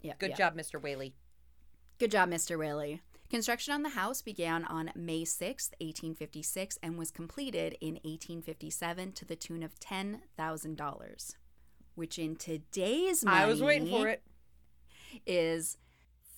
Yeah. 0.03 0.12
Good 0.18 0.36
job, 0.36 0.55
Mr. 0.55 0.78
Whaley. 0.80 1.14
Good 1.99 2.12
job, 2.12 2.28
Mr. 2.28 2.59
Whaley. 2.59 3.01
Construction 3.30 3.72
on 3.74 3.82
the 3.82 3.89
house 3.91 4.22
began 4.22 4.64
on 4.64 4.91
May 4.95 5.22
6th, 5.22 5.72
1856, 5.80 6.78
and 6.82 6.99
was 6.99 7.11
completed 7.11 7.76
in 7.80 7.95
1857 8.05 9.12
to 9.12 9.24
the 9.24 9.36
tune 9.36 9.62
of 9.62 9.80
$10,000, 9.80 11.34
which 11.95 12.18
in 12.18 12.36
today's 12.36 13.24
money 13.24 13.45
I 13.45 13.47
was 13.47 13.62
waiting 13.62 13.89
for 13.89 14.09
it. 14.09 14.22
is 15.26 15.78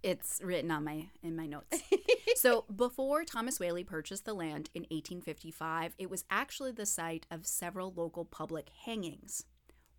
it's 0.04 0.40
written 0.44 0.70
on 0.70 0.84
my 0.84 1.06
in 1.22 1.34
my 1.34 1.46
notes. 1.46 1.82
So 2.36 2.64
before 2.74 3.24
Thomas 3.24 3.58
Whaley 3.58 3.84
purchased 3.84 4.24
the 4.24 4.34
land 4.34 4.68
in 4.74 4.82
1855, 4.82 5.94
it 5.98 6.10
was 6.10 6.24
actually 6.28 6.72
the 6.72 6.84
site 6.84 7.26
of 7.30 7.46
several 7.46 7.92
local 7.96 8.24
public 8.24 8.68
hangings. 8.84 9.44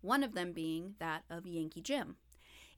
One 0.00 0.22
of 0.22 0.34
them 0.34 0.52
being 0.52 0.94
that 1.00 1.24
of 1.28 1.46
Yankee 1.46 1.80
Jim. 1.80 2.16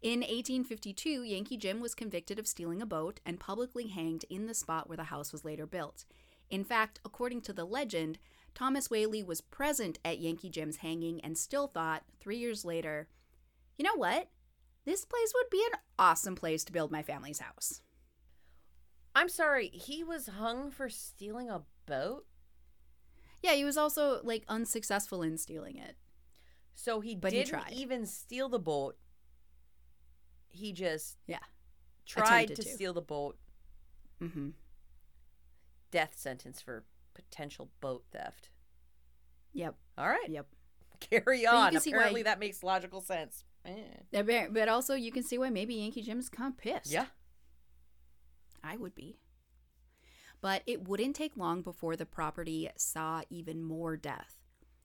In 0.01 0.21
1852, 0.21 1.25
Yankee 1.25 1.57
Jim 1.57 1.81
was 1.81 1.95
convicted 1.95 2.39
of 2.39 2.47
stealing 2.47 2.81
a 2.81 2.87
boat 2.87 3.21
and 3.27 3.41
publicly 3.41 3.89
hanged 3.89 4.25
in 4.31 4.47
the 4.47 4.55
spot 4.55 4.89
where 4.89 4.97
the 4.97 5.05
house 5.05 5.33
was 5.33 5.45
later 5.45 5.67
built. 5.67 6.05
In 6.49 6.65
fact, 6.65 7.01
according 7.05 7.43
to 7.43 7.53
the 7.53 7.67
legend, 7.67 8.19
Thomas 8.55 8.89
Whaley 8.89 9.23
was 9.23 9.41
present 9.41 9.99
at 10.05 10.21
Yankee 10.21 10.51
Jim's 10.51 10.77
hanging 10.77 11.21
and 11.21 11.37
still 11.37 11.67
thought, 11.67 12.05
three 12.21 12.39
years 12.39 12.65
later, 12.65 13.09
you 13.77 13.85
know 13.85 13.97
what? 13.97 14.29
This 14.89 15.05
place 15.05 15.33
would 15.35 15.51
be 15.51 15.63
an 15.71 15.79
awesome 15.99 16.35
place 16.35 16.65
to 16.65 16.73
build 16.73 16.91
my 16.91 17.03
family's 17.03 17.41
house. 17.41 17.83
I'm 19.15 19.29
sorry, 19.29 19.69
he 19.69 20.03
was 20.03 20.29
hung 20.29 20.71
for 20.71 20.89
stealing 20.89 21.51
a 21.51 21.61
boat? 21.85 22.25
Yeah, 23.43 23.53
he 23.53 23.67
was 23.67 23.77
also 23.77 24.21
like 24.25 24.45
unsuccessful 24.49 25.23
in 25.23 25.37
stealing 25.37 25.77
it. 25.77 25.97
So 26.75 27.01
he 27.01 27.15
But 27.15 27.33
didn't 27.33 27.49
tried. 27.49 27.73
even 27.73 28.07
steal 28.07 28.49
the 28.49 28.59
boat. 28.59 28.97
He 30.49 30.73
just 30.73 31.19
Yeah. 31.27 31.41
tried 32.07 32.49
to, 32.49 32.55
to. 32.55 32.63
steal 32.63 32.95
the 32.95 33.03
boat. 33.03 33.37
Mm-hmm. 34.23 34.51
Death 35.91 36.15
sentence 36.17 36.63
for 36.63 36.85
potential 37.13 37.69
boat 37.83 38.05
theft. 38.11 38.49
Yep. 39.53 39.75
All 39.99 40.09
right. 40.09 40.31
Yep. 40.31 40.47
Carry 41.01 41.47
on. 41.47 41.79
see 41.79 41.91
why- 41.91 41.97
Apparently 41.99 42.23
that 42.23 42.39
makes 42.39 42.63
logical 42.63 43.03
sense. 43.03 43.45
But 44.13 44.53
but 44.53 44.69
also, 44.69 44.95
you 44.95 45.13
can 45.13 45.23
see 45.23 45.39
why 45.39 45.51
maybe 45.51 45.75
Yankee 45.75 46.03
Jim's 46.03 46.29
kind 46.29 46.53
of 46.53 46.59
pissed. 46.59 46.91
Yeah. 46.91 47.07
I 48.63 48.77
would 48.77 48.95
be. 48.95 49.19
But 50.41 50.63
it 50.67 50.89
wouldn't 50.89 51.17
take 51.17 51.37
long 51.37 51.63
before 51.63 51.97
the 51.97 52.07
property 52.07 52.71
saw 52.77 53.23
even 53.31 53.63
more 53.63 53.97
death. 53.97 54.39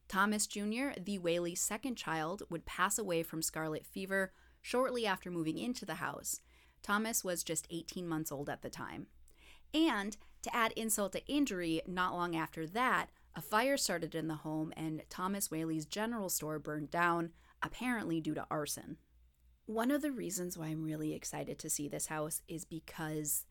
Thomas 0.08 0.48
Jr., 0.48 0.90
the 1.00 1.20
Whaley's 1.20 1.62
second 1.62 1.96
child, 1.96 2.44
would 2.50 2.66
pass 2.66 2.98
away 2.98 3.24
from 3.24 3.42
scarlet 3.42 3.86
fever 3.86 4.32
shortly 4.62 5.06
after 5.06 5.32
moving 5.32 5.58
into 5.58 5.86
the 5.86 5.96
house. 5.96 6.42
Thomas 6.82 7.24
was 7.24 7.44
just 7.44 7.68
18 7.70 8.08
months 8.08 8.32
old 8.32 8.50
at 8.50 8.62
the 8.62 8.70
time. 8.70 9.08
And 9.74 10.16
to 10.44 10.56
add 10.56 10.74
insult 10.74 11.14
to 11.14 11.26
injury, 11.26 11.82
not 11.88 12.14
long 12.14 12.36
after 12.36 12.68
that, 12.68 13.08
a 13.36 13.42
fire 13.42 13.78
started 13.78 14.14
in 14.14 14.28
the 14.28 14.36
home 14.36 14.72
and 14.78 15.02
Thomas 15.10 15.50
Whaley's 15.50 15.86
general 15.86 16.30
store 16.30 16.60
burned 16.60 16.92
down, 16.92 17.32
apparently 17.64 18.22
due 18.22 18.36
to 18.36 18.46
arson. 18.52 18.98
One 19.66 19.92
of 19.92 20.02
the 20.02 20.12
reasons 20.12 20.58
why 20.58 20.68
I'm 20.68 20.84
really 20.84 21.14
excited 21.14 21.58
to 21.60 21.70
see 21.70 21.88
this 21.88 22.08
house 22.08 22.42
is 22.48 22.66
because 22.66 23.46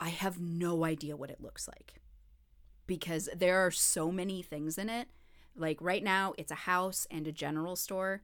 I 0.00 0.08
have 0.08 0.40
no 0.40 0.84
idea 0.84 1.16
what 1.16 1.30
it 1.30 1.42
looks 1.42 1.68
like. 1.68 2.00
Because 2.86 3.28
there 3.36 3.58
are 3.64 3.70
so 3.70 4.10
many 4.10 4.42
things 4.42 4.78
in 4.78 4.88
it. 4.88 5.08
Like 5.54 5.76
right 5.80 6.02
now, 6.02 6.32
it's 6.38 6.50
a 6.50 6.56
house 6.56 7.06
and 7.10 7.26
a 7.26 7.32
general 7.32 7.76
store. 7.76 8.22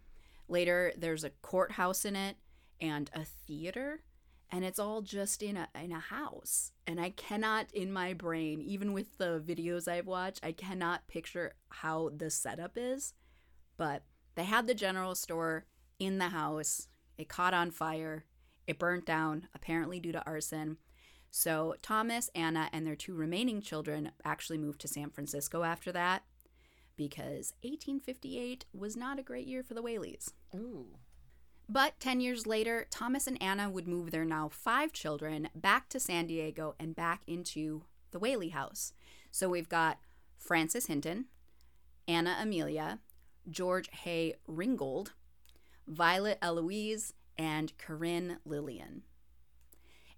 Later, 0.49 0.93
there's 0.97 1.24
a 1.24 1.30
courthouse 1.30 2.05
in 2.05 2.16
it 2.16 2.37
and 2.80 3.11
a 3.12 3.24
theater. 3.24 4.01
And 4.51 4.64
it's 4.64 4.78
all 4.78 5.03
just 5.03 5.43
in 5.43 5.57
a 5.57 5.68
in 5.74 5.93
a 5.93 5.99
house. 5.99 6.72
And 6.87 7.01
I 7.01 7.11
cannot 7.11 7.66
in 7.74 7.93
my 7.93 8.14
brain, 8.14 8.62
even 8.62 8.93
with 8.93 9.18
the 9.18 9.43
videos 9.45 9.89
I've 9.89 10.07
watched, 10.07 10.41
I 10.43 10.53
cannot 10.53 11.09
picture 11.09 11.55
how 11.68 12.11
the 12.16 12.30
setup 12.30 12.72
is. 12.76 13.12
But 13.76 14.05
they 14.37 14.45
had 14.45 14.66
the 14.66 14.74
general 14.74 15.14
store 15.14 15.66
in 15.99 16.18
the 16.18 16.28
house. 16.28 16.89
It 17.18 17.28
caught 17.28 17.55
on 17.55 17.70
fire. 17.70 18.24
It 18.66 18.78
burnt 18.78 19.05
down, 19.05 19.49
apparently 19.55 19.99
due 19.99 20.12
to 20.12 20.24
arson. 20.26 20.76
So 21.30 21.74
Thomas, 21.82 22.30
Anna, 22.34 22.68
and 22.72 22.87
their 22.87 22.97
two 22.97 23.14
remaining 23.14 23.61
children 23.61 24.12
actually 24.24 24.59
moved 24.59 24.80
to 24.82 24.89
San 24.89 25.11
Francisco 25.11 25.64
after 25.64 25.93
that 25.93 26.22
because 26.97 27.53
1858 27.62 28.64
was 28.72 28.97
not 28.97 29.18
a 29.18 29.22
great 29.22 29.47
year 29.47 29.62
for 29.62 29.74
the 29.74 29.82
Whaleys. 29.82 30.32
Ooh. 30.55 30.87
But 31.68 31.99
10 31.99 32.20
years 32.20 32.47
later, 32.47 32.87
Thomas 32.91 33.26
and 33.26 33.41
Anna 33.43 33.68
would 33.68 33.89
move 33.89 34.11
their 34.11 34.24
now 34.24 34.49
five 34.49 34.93
children 34.93 35.49
back 35.55 35.89
to 35.91 36.01
San 36.01 36.26
Diego 36.26 36.74
and 36.78 36.95
back 36.95 37.22
into 37.26 37.82
the 38.12 38.18
Whaley 38.18 38.51
house. 38.51 38.93
So 39.30 39.49
we've 39.49 39.68
got 39.68 39.99
Francis 40.39 40.87
Hinton, 40.87 41.26
Anna 42.07 42.37
Amelia, 42.41 43.01
George 43.51 43.89
Hay 44.05 44.35
Ringgold, 44.47 45.13
Violet 45.87 46.39
Eloise, 46.43 47.13
and 47.39 47.77
Corinne 47.79 48.39
Lillian. 48.45 49.03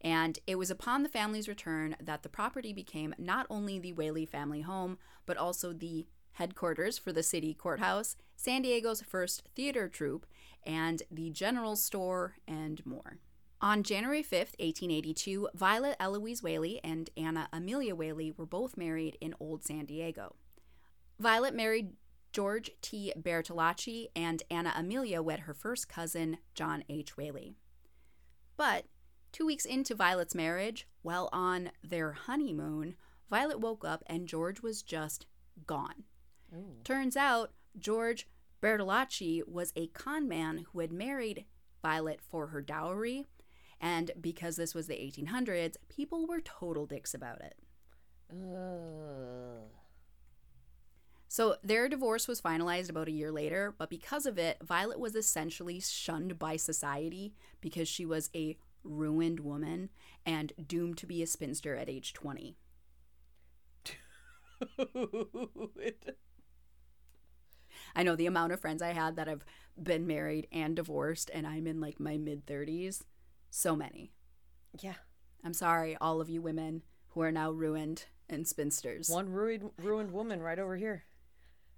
And 0.01 0.39
it 0.47 0.57
was 0.57 0.71
upon 0.71 1.03
the 1.03 1.09
family's 1.09 1.49
return 1.49 1.97
that 2.01 2.23
the 2.23 2.29
property 2.29 2.73
became 2.73 3.15
not 3.19 3.47
only 3.51 3.79
the 3.79 3.93
Whaley 3.93 4.27
family 4.27 4.61
home, 4.61 4.99
but 5.27 5.37
also 5.37 5.73
the 5.73 6.07
headquarters 6.33 6.99
for 6.99 7.13
the 7.13 7.23
city 7.23 7.53
courthouse, 7.53 8.17
San 8.37 8.63
Diego's 8.63 9.03
first 9.03 9.43
theater 9.57 9.89
troupe, 9.89 10.25
and 10.65 11.03
the 11.11 11.31
general 11.31 11.75
store, 11.75 12.37
and 12.47 12.85
more. 12.87 13.19
On 13.61 13.83
January 13.83 14.23
5th, 14.23 14.55
1882, 14.61 15.49
Violet 15.53 15.97
Eloise 15.99 16.45
Whaley 16.45 16.81
and 16.85 17.11
Anna 17.17 17.49
Amelia 17.53 17.97
Whaley 17.97 18.33
were 18.37 18.47
both 18.47 18.77
married 18.77 19.19
in 19.21 19.35
Old 19.41 19.65
San 19.65 19.85
Diego. 19.85 20.37
Violet 21.19 21.55
married 21.55 21.95
George 22.33 22.71
T. 22.83 23.13
Bertolacci, 23.19 24.09
and 24.15 24.43
Anna 24.51 24.73
Amelia 24.77 25.23
wed 25.23 25.41
her 25.41 25.55
first 25.55 25.89
cousin, 25.89 26.39
John 26.55 26.85
H. 26.89 27.17
Whaley. 27.17 27.55
But 28.57 28.87
two 29.33 29.47
weeks 29.47 29.65
into 29.65 29.95
Violet's 29.95 30.35
marriage, 30.35 30.87
while 31.03 31.29
on 31.33 31.71
their 31.83 32.13
honeymoon, 32.13 32.97
Violet 33.31 33.61
woke 33.61 33.85
up 33.85 34.03
and 34.07 34.29
George 34.29 34.61
was 34.61 34.83
just 34.83 35.27
gone. 35.67 36.05
Ooh. 36.55 36.77
Turns 36.85 37.17
out 37.17 37.53
George 37.79 38.27
Bertolacci 38.63 39.47
was 39.47 39.73
a 39.77 39.87
con 39.89 40.29
man 40.29 40.67
who 40.73 40.81
had 40.81 40.93
married 40.93 41.45
Violet 41.83 42.21
for 42.21 42.49
her 42.49 42.61
dowry. 42.61 43.27
And 43.81 44.11
because 44.21 44.57
this 44.57 44.75
was 44.75 44.89
the 44.89 44.95
1800s, 44.95 45.77
people 45.89 46.27
were 46.27 46.41
total 46.41 46.87
dicks 46.87 47.15
about 47.15 47.41
it. 47.41 47.55
Ugh. 48.33 49.71
So 51.29 51.57
their 51.63 51.89
divorce 51.89 52.27
was 52.27 52.41
finalized 52.41 52.89
about 52.89 53.09
a 53.09 53.13
year 53.13 53.31
later, 53.31 53.75
but 53.77 53.91
because 53.91 54.25
of 54.25 54.39
it, 54.39 54.57
Violet 54.63 54.99
was 54.99 55.15
essentially 55.15 55.79
shunned 55.79 56.39
by 56.39 56.57
society 56.57 57.35
because 57.61 57.87
she 57.87 58.07
was 58.07 58.31
a 58.35 58.57
ruined 58.83 59.41
woman 59.41 59.91
and 60.25 60.53
doomed 60.67 60.97
to 60.99 61.07
be 61.07 61.23
a 61.23 61.27
spinster 61.27 61.77
at 61.77 61.91
age 61.91 62.15
20. 62.15 62.57
I 67.95 68.03
know 68.03 68.17
the 68.17 68.27
amount 68.27 68.53
of 68.53 68.61
friends 68.61 68.83
I 68.83 68.93
had 68.93 69.17
that 69.17 69.29
have 69.29 69.45
been 69.81 70.07
married 70.07 70.49
and 70.51 70.75
divorced, 70.75 71.31
and 71.33 71.47
I'm 71.47 71.67
in 71.67 71.81
like 71.81 72.01
my 72.01 72.17
mid 72.17 72.47
30s. 72.47 73.03
So 73.51 73.77
many. 73.77 74.13
yeah. 74.81 74.95
I'm 75.45 75.55
sorry, 75.55 75.97
all 76.01 76.21
of 76.21 76.29
you 76.29 76.43
women 76.43 76.83
who 77.11 77.21
are 77.23 77.31
now 77.31 77.51
ruined 77.53 78.07
and 78.29 78.47
spinsters. 78.47 79.09
One 79.09 79.31
ruined 79.31 79.71
ruined 79.79 80.11
woman 80.11 80.41
right 80.43 80.59
over 80.59 80.77
here. 80.77 81.05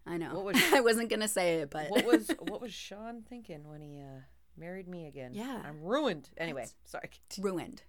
I 0.07 0.17
know. 0.17 0.41
What 0.41 0.45
was- 0.55 0.73
I 0.73 0.81
wasn't 0.81 1.11
going 1.11 1.21
to 1.21 1.29
say 1.29 1.57
it, 1.57 1.71
but. 1.71 1.91
What 1.91 2.05
was 2.07 2.31
what 2.41 2.61
was 2.61 2.73
Sean 2.73 3.23
thinking 3.29 3.69
when 3.69 3.81
he 3.81 4.01
uh, 4.01 4.21
married 4.57 4.89
me 4.89 5.07
again? 5.07 5.33
Yeah. 5.35 5.63
I'm 5.65 5.83
ruined. 5.83 6.31
Anyway, 6.37 6.63
That's- 6.63 6.75
sorry. 6.85 7.11
ruined. 7.39 7.83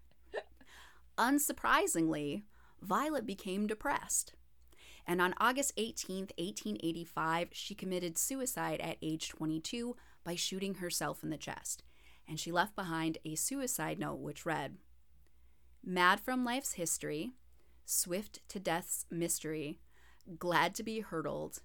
Unsurprisingly, 1.18 2.44
Violet 2.82 3.26
became 3.26 3.68
depressed. 3.68 4.34
And 5.06 5.22
on 5.22 5.34
August 5.40 5.76
18th, 5.78 6.32
1885, 6.38 7.50
she 7.52 7.76
committed 7.76 8.18
suicide 8.18 8.80
at 8.82 8.98
age 9.02 9.30
22 9.30 9.96
by 10.24 10.36
shooting 10.36 10.76
herself 10.76 11.24
in 11.24 11.30
the 11.30 11.38
chest. 11.38 11.84
And 12.28 12.40
she 12.40 12.52
left 12.52 12.76
behind 12.76 13.18
a 13.26 13.36
suicide 13.36 14.00
note 14.00 14.20
which 14.20 14.46
read 14.46 14.78
Mad 15.84 16.20
from 16.20 16.46
life's 16.46 16.74
history, 16.74 17.32
swift 17.86 18.40
to 18.50 18.60
death's 18.60 19.06
mystery, 19.10 19.80
glad 20.38 20.76
to 20.76 20.84
be 20.84 21.00
hurtled, 21.00 21.62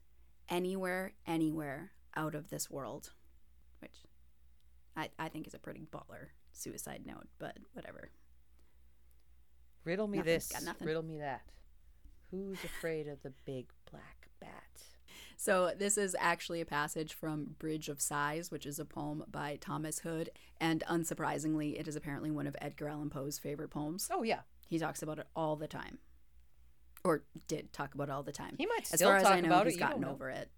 anywhere, 0.48 1.12
anywhere 1.26 1.92
out 2.14 2.34
of 2.34 2.50
this 2.50 2.70
world. 2.70 3.12
Which 3.80 3.96
I, 4.96 5.10
I 5.18 5.28
think 5.28 5.46
is 5.46 5.54
a 5.54 5.58
pretty 5.58 5.86
baller 5.92 6.28
suicide 6.52 7.02
note, 7.06 7.26
but 7.38 7.56
whatever. 7.72 8.10
Riddle 9.84 10.08
me 10.08 10.20
this. 10.20 10.52
Riddle 10.80 11.02
me 11.04 11.18
that. 11.18 11.42
Who's 12.30 12.62
afraid 12.64 13.06
of 13.06 13.22
the 13.22 13.32
big 13.44 13.66
black 13.90 14.28
bat? 14.40 14.62
So, 15.38 15.72
this 15.78 15.98
is 15.98 16.16
actually 16.18 16.60
a 16.62 16.66
passage 16.66 17.12
from 17.12 17.54
Bridge 17.58 17.88
of 17.88 18.00
Sighs, 18.00 18.50
which 18.50 18.64
is 18.66 18.78
a 18.78 18.84
poem 18.86 19.22
by 19.30 19.58
Thomas 19.60 20.00
Hood. 20.00 20.30
And 20.58 20.82
unsurprisingly, 20.88 21.78
it 21.78 21.86
is 21.86 21.94
apparently 21.94 22.30
one 22.30 22.46
of 22.46 22.56
Edgar 22.60 22.88
Allan 22.88 23.10
Poe's 23.10 23.38
favorite 23.38 23.68
poems. 23.70 24.08
Oh 24.12 24.22
yeah, 24.22 24.40
He 24.68 24.78
talks 24.78 25.02
about 25.02 25.18
it 25.18 25.26
all 25.36 25.54
the 25.56 25.68
time. 25.68 25.98
Or 27.06 27.22
did 27.48 27.72
talk 27.72 27.94
about 27.94 28.08
it 28.08 28.12
all 28.12 28.22
the 28.22 28.32
time. 28.32 28.56
he 28.58 28.66
might 28.66 28.80
As 28.92 28.98
still 28.98 29.08
far 29.08 29.16
as 29.18 29.22
talk 29.22 29.32
I 29.32 29.40
know, 29.40 29.48
about 29.48 29.66
he's 29.66 29.76
it. 29.76 29.78
Gotten 29.78 30.00
know. 30.02 30.10
over 30.10 30.28
it. 30.30 30.50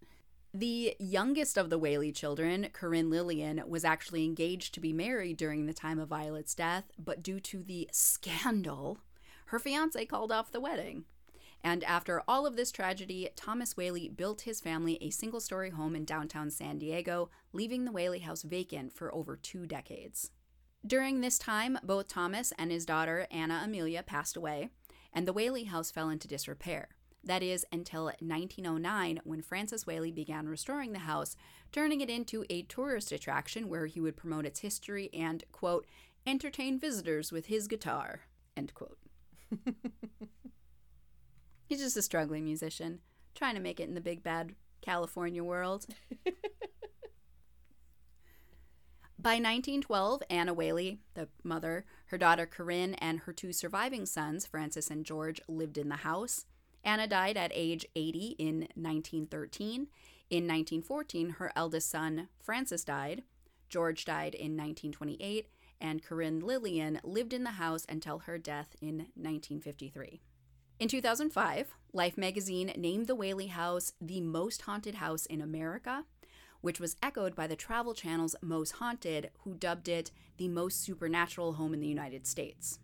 The 0.55 0.97
youngest 0.99 1.59
of 1.59 1.69
the 1.69 1.79
Whaley 1.79 2.11
children, 2.11 2.69
Corinne 2.73 3.11
Lillian, 3.11 3.63
was 3.69 3.85
actually 3.85 4.25
engaged 4.25 4.73
to 4.75 4.81
be 4.81 4.95
married 4.95 5.37
during 5.37 5.67
the 5.67 5.75
time 5.75 5.99
of 5.99 6.09
Violet's 6.09 6.55
death, 6.55 6.85
but 6.99 7.23
due 7.23 7.39
to 7.41 7.63
the 7.63 7.89
scandal, 7.93 8.99
her 9.47 9.59
fiance 9.59 10.05
called 10.07 10.33
off 10.33 10.51
the 10.51 10.61
wedding. 10.61 11.05
And 11.63 11.85
after 11.85 12.23
all 12.27 12.47
of 12.47 12.57
this 12.57 12.71
tragedy, 12.71 13.29
Thomas 13.37 13.77
Whaley 13.77 14.09
built 14.09 14.43
his 14.43 14.61
family 14.61 14.97
a 15.03 15.11
single 15.11 15.41
story 15.41 15.71
home 15.71 15.95
in 15.95 16.05
downtown 16.05 16.51
San 16.51 16.79
Diego, 16.79 17.31
leaving 17.53 17.85
the 17.85 17.93
Whaley 17.93 18.21
house 18.21 18.43
vacant 18.43 18.93
for 18.95 19.15
over 19.15 19.37
two 19.37 19.67
decades. 19.67 20.31
During 20.87 21.21
this 21.21 21.39
time, 21.39 21.79
both 21.83 22.09
Thomas 22.09 22.53
and 22.57 22.71
his 22.71 22.87
daughter, 22.87 23.27
Anna 23.31 23.61
Amelia, 23.65 24.03
passed 24.03 24.37
away, 24.37 24.71
and 25.13 25.27
the 25.27 25.33
Whaley 25.33 25.65
house 25.65 25.91
fell 25.91 26.11
into 26.11 26.29
disrepair. 26.29 26.89
That 27.25 27.43
is, 27.43 27.67
until 27.73 28.05
1909, 28.05 29.21
when 29.25 29.43
Francis 29.43 29.87
Whaley 29.87 30.13
began 30.13 30.49
restoring 30.49 30.93
the 30.93 31.01
house, 31.01 31.37
turning 31.73 32.01
it 32.01 32.09
into 32.09 32.45
a 32.49 32.63
tourist 32.63 33.13
attraction 33.13 33.69
where 33.69 33.87
he 33.87 34.01
would 34.01 34.17
promote 34.17 34.47
its 34.47 34.61
history 34.61 35.11
and, 35.13 35.45
quote, 35.53 35.87
entertain 36.27 36.79
visitors 36.79 37.33
with 37.33 37.47
his 37.47 37.67
guitar, 37.67 38.21
end 38.57 38.73
quote. 38.75 38.99
He's 41.67 41.81
just 41.81 41.97
a 41.97 42.03
struggling 42.03 42.45
musician, 42.45 43.01
trying 43.35 43.55
to 43.57 43.61
make 43.61 43.81
it 43.81 43.89
in 43.89 43.95
the 43.95 44.01
big 44.01 44.23
bad 44.23 44.55
California 44.81 45.43
world. 45.43 45.87
By 49.21 49.35
1912, 49.35 50.23
Anna 50.31 50.55
Whaley, 50.55 51.01
the 51.15 51.29
mother, 51.43 51.85
her 52.07 52.19
daughter 52.19 52.47
Corinne, 52.47 52.95
and 52.95 53.19
her 53.21 53.33
two 53.33 53.53
surviving 53.53 54.07
sons, 54.07 54.47
Francis 54.47 54.91
and 54.91 55.05
George, 55.05 55.41
lived 55.49 55.77
in 55.77 55.89
the 55.89 55.97
house. 55.97 56.47
Anna 56.85 57.09
died 57.09 57.37
at 57.37 57.51
age 57.53 57.85
80 57.97 58.37
in 58.39 58.59
1913. 58.77 59.89
In 60.31 60.45
1914, 60.45 61.31
her 61.31 61.51
eldest 61.57 61.91
son, 61.91 62.29
Francis, 62.41 62.85
died. 62.85 63.25
George 63.69 64.05
died 64.05 64.37
in 64.37 64.57
1928, 64.57 65.49
and 65.81 66.05
Corinne 66.05 66.39
Lillian 66.39 67.01
lived 67.03 67.33
in 67.33 67.43
the 67.43 67.51
house 67.51 67.85
until 67.89 68.21
her 68.21 68.39
death 68.39 68.77
in 68.81 69.09
1953. 69.17 70.21
In 70.79 70.87
2005, 70.87 71.75
Life 71.93 72.17
magazine 72.17 72.73
named 72.77 73.09
the 73.09 73.17
Whaley 73.17 73.49
House 73.49 73.95
the 74.01 74.21
most 74.21 74.63
haunted 74.63 74.97
house 74.97 75.27
in 75.27 75.41
America, 75.41 76.05
which 76.69 76.81
was 76.81 76.97
echoed 77.03 77.35
by 77.35 77.47
the 77.47 77.57
Travel 77.57 77.95
Channel's 77.95 78.37
Most 78.43 78.73
Haunted, 78.73 79.31
who 79.39 79.55
dubbed 79.55 79.89
it 79.89 80.11
the 80.37 80.49
most 80.49 80.83
supernatural 80.83 81.55
home 81.55 81.73
in 81.73 81.81
the 81.81 81.89
United 81.89 82.27
States. 82.27 82.79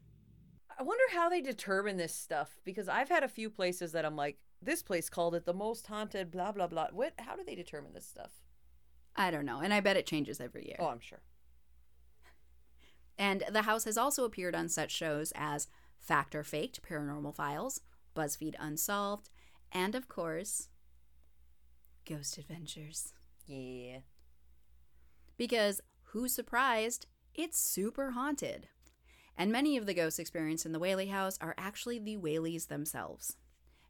I 0.79 0.83
wonder 0.83 1.05
how 1.13 1.29
they 1.29 1.43
determine 1.43 1.99
this 1.99 2.15
stuff 2.15 2.63
because 2.65 2.89
I've 2.89 3.11
had 3.11 3.23
a 3.23 3.29
few 3.29 3.51
places 3.51 3.93
that 3.93 4.07
I'm 4.07 4.17
like, 4.17 4.39
this 4.63 4.83
place 4.83 5.11
called 5.11 5.35
it 5.35 5.45
the 5.45 5.53
most 5.53 5.87
haunted, 5.87 6.31
blah 6.31 6.53
blah 6.53 6.67
blah. 6.67 6.87
What? 6.93 7.13
How 7.19 7.37
do 7.37 7.45
they 7.45 7.55
determine 7.55 7.93
this 7.93 8.07
stuff? 8.07 8.31
I 9.17 9.31
don't 9.31 9.45
know, 9.45 9.61
and 9.61 9.75
I 9.75 9.81
bet 9.81 9.99
it 9.99 10.07
changes 10.07 10.41
every 10.41 10.65
year. 10.65 10.77
Oh, 10.79 10.87
I'm 10.87 11.01
sure. 11.01 11.21
And 13.19 13.45
the 13.53 13.63
house 13.65 13.85
has 13.85 13.99
also 13.99 14.25
appeared 14.25 14.55
on 14.55 14.71
such 14.71 14.93
shows 14.93 15.31
as 15.37 15.69
Fact 16.01 16.35
or 16.35 16.43
Faked, 16.43 16.81
Paranormal 16.83 17.37
Files, 17.37 17.83
BuzzFeed 18.17 18.55
Unsolved, 18.59 19.29
and 19.71 19.95
of 19.95 20.09
course, 20.09 20.71
Ghost 22.07 22.39
Adventures. 22.39 23.13
Yeah. 23.47 23.99
Because 25.37 25.81
who's 26.05 26.35
surprised? 26.35 27.07
It's 27.35 27.59
super 27.59 28.13
haunted. 28.13 28.69
And 29.37 29.51
many 29.51 29.77
of 29.77 29.87
the 29.87 29.95
ghosts 29.95 30.19
experienced 30.19 30.65
in 30.65 30.73
the 30.73 30.79
Whaley 30.79 31.09
house 31.09 31.39
are 31.41 31.55
actually 31.59 31.99
the 31.99 32.17
Whaleys 32.17 32.69
themselves. 32.69 33.37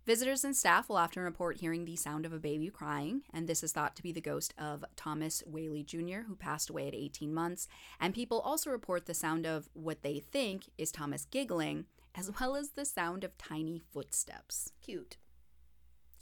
Visitors 0.06 0.44
and 0.44 0.54
staff 0.54 0.88
will 0.88 0.96
often 0.96 1.22
report 1.22 1.60
hearing 1.60 1.84
the 1.86 1.96
sound 1.96 2.26
of 2.26 2.32
a 2.32 2.38
baby 2.38 2.68
crying, 2.68 3.22
and 3.32 3.48
this 3.48 3.62
is 3.62 3.72
thought 3.72 3.96
to 3.96 4.02
be 4.02 4.12
the 4.12 4.20
ghost 4.20 4.52
of 4.58 4.84
Thomas 4.96 5.42
Whaley 5.46 5.82
Jr., 5.82 6.26
who 6.26 6.36
passed 6.36 6.68
away 6.68 6.88
at 6.88 6.94
18 6.94 7.32
months. 7.32 7.68
And 7.98 8.14
people 8.14 8.40
also 8.40 8.70
report 8.70 9.06
the 9.06 9.14
sound 9.14 9.46
of 9.46 9.70
what 9.72 10.02
they 10.02 10.18
think 10.18 10.64
is 10.76 10.92
Thomas 10.92 11.26
giggling, 11.30 11.86
as 12.14 12.30
well 12.38 12.54
as 12.54 12.70
the 12.70 12.84
sound 12.84 13.24
of 13.24 13.38
tiny 13.38 13.80
footsteps. 13.92 14.72
Cute. 14.82 15.16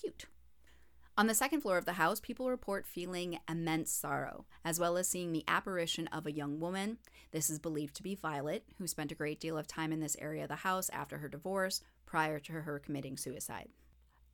Cute. 0.01 0.27
On 1.19 1.27
the 1.27 1.35
second 1.35 1.61
floor 1.61 1.77
of 1.77 1.85
the 1.85 1.93
house, 1.93 2.21
people 2.21 2.49
report 2.49 2.87
feeling 2.87 3.39
immense 3.47 3.93
sorrow, 3.93 4.47
as 4.65 4.81
well 4.81 4.97
as 4.97 5.09
seeing 5.09 5.33
the 5.33 5.45
apparition 5.47 6.07
of 6.07 6.27
a 6.27 6.33
young 6.33 6.59
woman. 6.59 6.97
This 7.33 7.51
is 7.51 7.59
believed 7.59 7.95
to 7.97 8.03
be 8.03 8.15
Violet, 8.15 8.65
who 8.79 8.87
spent 8.87 9.13
a 9.13 9.17
great 9.17 9.39
deal 9.39 9.59
of 9.59 9.67
time 9.67 9.93
in 9.93 10.01
this 10.01 10.17
area 10.19 10.45
of 10.45 10.49
the 10.49 10.57
house 10.57 10.89
after 10.89 11.19
her 11.19 11.29
divorce, 11.29 11.83
prior 12.07 12.39
to 12.41 12.53
her 12.53 12.79
committing 12.79 13.19
suicide. 13.19 13.69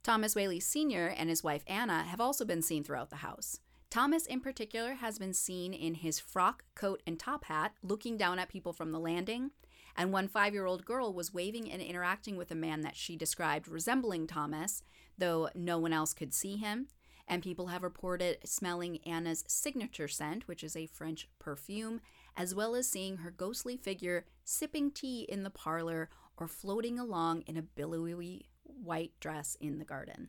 Thomas 0.05 0.37
Whaley 0.37 0.61
Sr. 0.61 1.09
and 1.09 1.29
his 1.29 1.43
wife 1.43 1.65
Anna 1.67 2.05
have 2.05 2.21
also 2.21 2.45
been 2.45 2.63
seen 2.63 2.85
throughout 2.85 3.11
the 3.11 3.17
house. 3.17 3.59
Thomas, 3.91 4.27
in 4.27 4.41
particular, 4.41 4.95
has 4.95 5.19
been 5.19 5.35
seen 5.35 5.75
in 5.75 5.95
his 5.95 6.21
frock, 6.21 6.63
coat, 6.77 7.03
and 7.07 7.19
top 7.19 7.47
hat 7.47 7.73
looking 7.83 8.17
down 8.17 8.39
at 8.39 8.49
people 8.49 8.73
from 8.73 8.93
the 8.93 9.01
landing. 9.01 9.51
And 9.99 10.13
one 10.13 10.29
five 10.29 10.55
year 10.55 10.65
old 10.65 10.85
girl 10.87 11.13
was 11.13 11.35
waving 11.35 11.71
and 11.71 11.83
interacting 11.83 12.37
with 12.37 12.51
a 12.51 12.55
man 12.55 12.81
that 12.83 12.97
she 12.97 13.17
described 13.17 13.69
resembling 13.69 14.27
Thomas, 14.29 14.83
though 15.19 15.51
no 15.55 15.79
one 15.79 15.93
else 15.93 16.15
could 16.15 16.33
see 16.33 16.57
him. 16.57 16.87
And 17.27 17.43
people 17.43 17.67
have 17.67 17.83
reported 17.83 18.39
smelling 18.45 19.01
Anna's 19.05 19.45
signature 19.49 20.09
scent, 20.09 20.49
which 20.49 20.65
is 20.65 20.75
a 20.75 20.87
French 20.87 21.29
perfume, 21.39 22.01
as 22.37 22.55
well 22.55 22.75
as 22.75 22.89
seeing 22.89 23.19
her 23.19 23.31
ghostly 23.31 23.77
figure 23.77 24.25
sipping 24.45 24.91
tea 24.93 25.27
in 25.29 25.43
the 25.43 25.51
parlor 25.51 26.09
or 26.39 26.47
floating 26.49 26.99
along 26.99 27.43
in 27.43 27.59
a 27.59 27.63
billowy 27.63 28.47
white 28.63 29.13
dress 29.21 29.57
in 29.61 29.79
the 29.79 29.85
garden. 29.85 30.29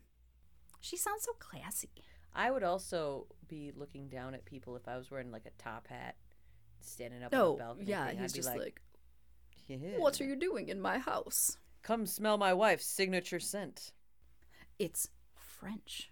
She 0.82 0.97
sounds 0.97 1.24
so 1.24 1.34
classy. 1.39 2.03
I 2.34 2.51
would 2.51 2.63
also 2.63 3.28
be 3.47 3.72
looking 3.76 4.09
down 4.09 4.34
at 4.34 4.43
people 4.45 4.76
if 4.76 4.88
I 4.88 4.97
was 4.97 5.09
wearing 5.11 5.32
like 5.32 5.45
a 5.45 5.61
top 5.61 5.88
hat, 5.88 6.15
standing 6.82 7.24
up 7.24 7.34
on 7.34 7.39
Oh, 7.39 7.53
a 7.53 7.57
balcony. 7.57 7.86
yeah, 7.89 8.07
thing. 8.07 8.17
he's 8.17 8.32
I'd 8.32 8.34
be 8.34 8.39
just 8.39 8.49
like, 8.49 8.59
like, 8.59 8.82
What 9.97 10.20
are 10.20 10.26
you 10.26 10.36
doing 10.36 10.70
in 10.70 10.82
my 10.82 10.97
house? 10.97 11.57
Come 11.84 12.05
smell 12.05 12.38
my 12.38 12.53
wife's 12.53 12.86
signature 12.86 13.39
scent. 13.39 13.93
It's 14.78 15.09
French. 15.36 16.11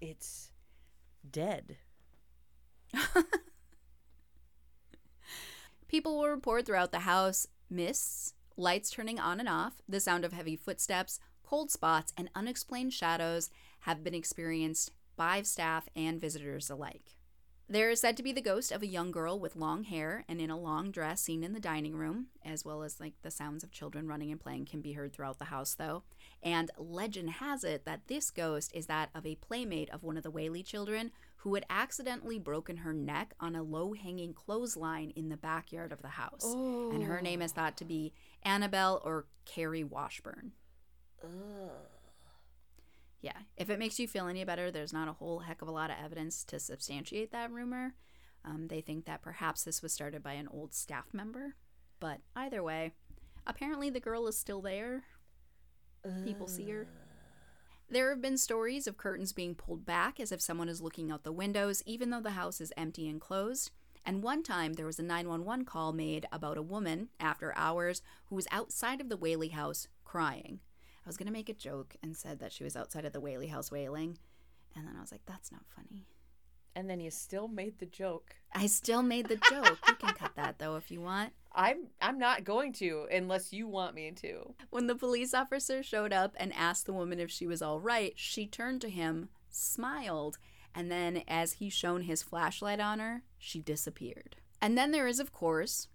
It's 0.00 0.50
dead. 1.28 1.76
People 5.88 6.18
will 6.18 6.28
report 6.28 6.66
throughout 6.66 6.92
the 6.92 7.00
house 7.00 7.46
mists, 7.70 8.34
lights 8.56 8.90
turning 8.90 9.18
on 9.18 9.40
and 9.40 9.48
off, 9.48 9.82
the 9.88 10.00
sound 10.00 10.24
of 10.24 10.32
heavy 10.32 10.56
footsteps, 10.56 11.20
cold 11.42 11.70
spots, 11.70 12.12
and 12.16 12.30
unexplained 12.34 12.92
shadows 12.92 13.50
have 13.80 14.02
been 14.04 14.14
experienced 14.14 14.92
by 15.16 15.42
staff 15.42 15.88
and 15.96 16.20
visitors 16.20 16.70
alike. 16.70 17.17
There 17.70 17.90
is 17.90 18.00
said 18.00 18.16
to 18.16 18.22
be 18.22 18.32
the 18.32 18.40
ghost 18.40 18.72
of 18.72 18.80
a 18.80 18.86
young 18.86 19.10
girl 19.10 19.38
with 19.38 19.54
long 19.54 19.84
hair 19.84 20.24
and 20.26 20.40
in 20.40 20.48
a 20.48 20.58
long 20.58 20.90
dress 20.90 21.20
seen 21.20 21.44
in 21.44 21.52
the 21.52 21.60
dining 21.60 21.94
room, 21.94 22.28
as 22.42 22.64
well 22.64 22.82
as 22.82 22.98
like 22.98 23.20
the 23.20 23.30
sounds 23.30 23.62
of 23.62 23.70
children 23.70 24.06
running 24.06 24.32
and 24.32 24.40
playing 24.40 24.64
can 24.64 24.80
be 24.80 24.94
heard 24.94 25.12
throughout 25.12 25.38
the 25.38 25.44
house 25.46 25.74
though. 25.74 26.02
And 26.42 26.70
legend 26.78 27.28
has 27.28 27.64
it 27.64 27.84
that 27.84 28.08
this 28.08 28.30
ghost 28.30 28.72
is 28.74 28.86
that 28.86 29.10
of 29.14 29.26
a 29.26 29.34
playmate 29.34 29.90
of 29.90 30.02
one 30.02 30.16
of 30.16 30.22
the 30.22 30.30
Whaley 30.30 30.62
children 30.62 31.10
who 31.42 31.54
had 31.54 31.66
accidentally 31.68 32.38
broken 32.38 32.78
her 32.78 32.94
neck 32.94 33.34
on 33.38 33.54
a 33.54 33.62
low-hanging 33.62 34.32
clothesline 34.32 35.10
in 35.10 35.28
the 35.28 35.36
backyard 35.36 35.92
of 35.92 36.00
the 36.00 36.08
house. 36.08 36.44
And 36.44 37.02
her 37.02 37.20
name 37.20 37.42
is 37.42 37.52
oh. 37.52 37.54
thought 37.54 37.76
to 37.76 37.84
be 37.84 38.14
Annabelle 38.42 39.02
or 39.04 39.26
Carrie 39.44 39.84
Washburn. 39.84 40.52
Yeah, 43.20 43.38
if 43.56 43.68
it 43.68 43.78
makes 43.78 43.98
you 43.98 44.06
feel 44.06 44.28
any 44.28 44.44
better, 44.44 44.70
there's 44.70 44.92
not 44.92 45.08
a 45.08 45.12
whole 45.12 45.40
heck 45.40 45.60
of 45.60 45.68
a 45.68 45.72
lot 45.72 45.90
of 45.90 45.96
evidence 46.02 46.44
to 46.44 46.60
substantiate 46.60 47.32
that 47.32 47.50
rumor. 47.50 47.94
Um, 48.44 48.68
they 48.68 48.80
think 48.80 49.06
that 49.06 49.22
perhaps 49.22 49.64
this 49.64 49.82
was 49.82 49.92
started 49.92 50.22
by 50.22 50.34
an 50.34 50.48
old 50.48 50.72
staff 50.72 51.12
member. 51.12 51.56
But 52.00 52.20
either 52.36 52.62
way, 52.62 52.92
apparently 53.46 53.90
the 53.90 54.00
girl 54.00 54.28
is 54.28 54.38
still 54.38 54.62
there. 54.62 55.02
People 56.24 56.46
see 56.46 56.70
her. 56.70 56.86
There 57.90 58.10
have 58.10 58.20
been 58.20 58.36
stories 58.38 58.86
of 58.86 58.96
curtains 58.96 59.32
being 59.32 59.54
pulled 59.54 59.84
back 59.84 60.20
as 60.20 60.30
if 60.30 60.40
someone 60.40 60.68
is 60.68 60.80
looking 60.80 61.10
out 61.10 61.24
the 61.24 61.32
windows, 61.32 61.82
even 61.86 62.10
though 62.10 62.20
the 62.20 62.30
house 62.30 62.60
is 62.60 62.72
empty 62.76 63.08
and 63.08 63.20
closed. 63.20 63.70
And 64.04 64.22
one 64.22 64.42
time 64.42 64.74
there 64.74 64.86
was 64.86 64.98
a 64.98 65.02
911 65.02 65.64
call 65.64 65.92
made 65.92 66.26
about 66.30 66.56
a 66.56 66.62
woman 66.62 67.08
after 67.18 67.52
hours 67.56 68.00
who 68.26 68.36
was 68.36 68.46
outside 68.50 69.00
of 69.00 69.08
the 69.08 69.16
Whaley 69.16 69.48
house 69.48 69.88
crying. 70.04 70.60
I 71.04 71.08
was 71.08 71.16
going 71.16 71.26
to 71.26 71.32
make 71.32 71.48
a 71.48 71.54
joke 71.54 71.96
and 72.02 72.16
said 72.16 72.40
that 72.40 72.52
she 72.52 72.64
was 72.64 72.76
outside 72.76 73.04
of 73.04 73.12
the 73.12 73.20
Whaley 73.20 73.46
house 73.48 73.70
wailing. 73.70 74.18
And 74.76 74.86
then 74.86 74.94
I 74.96 75.00
was 75.00 75.12
like, 75.12 75.22
that's 75.26 75.50
not 75.50 75.62
funny. 75.74 76.06
And 76.76 76.88
then 76.88 77.00
you 77.00 77.10
still 77.10 77.48
made 77.48 77.78
the 77.78 77.86
joke. 77.86 78.36
I 78.54 78.66
still 78.66 79.02
made 79.02 79.26
the 79.28 79.40
joke. 79.50 79.78
you 79.88 79.94
can 79.94 80.14
cut 80.14 80.36
that 80.36 80.58
though 80.58 80.76
if 80.76 80.90
you 80.90 81.00
want. 81.00 81.32
I'm 81.52 81.88
I'm 82.00 82.18
not 82.18 82.44
going 82.44 82.72
to 82.74 83.08
unless 83.10 83.52
you 83.52 83.66
want 83.66 83.94
me 83.94 84.12
to. 84.12 84.54
When 84.70 84.86
the 84.86 84.94
police 84.94 85.34
officer 85.34 85.82
showed 85.82 86.12
up 86.12 86.34
and 86.36 86.52
asked 86.54 86.86
the 86.86 86.92
woman 86.92 87.18
if 87.18 87.30
she 87.30 87.46
was 87.46 87.62
all 87.62 87.80
right, 87.80 88.12
she 88.16 88.46
turned 88.46 88.80
to 88.82 88.90
him, 88.90 89.28
smiled, 89.50 90.38
and 90.74 90.90
then 90.92 91.22
as 91.26 91.54
he 91.54 91.68
shone 91.70 92.02
his 92.02 92.22
flashlight 92.22 92.78
on 92.80 93.00
her, 93.00 93.22
she 93.38 93.60
disappeared. 93.60 94.36
And 94.60 94.76
then 94.78 94.92
there 94.92 95.08
is, 95.08 95.18
of 95.18 95.32
course, 95.32 95.88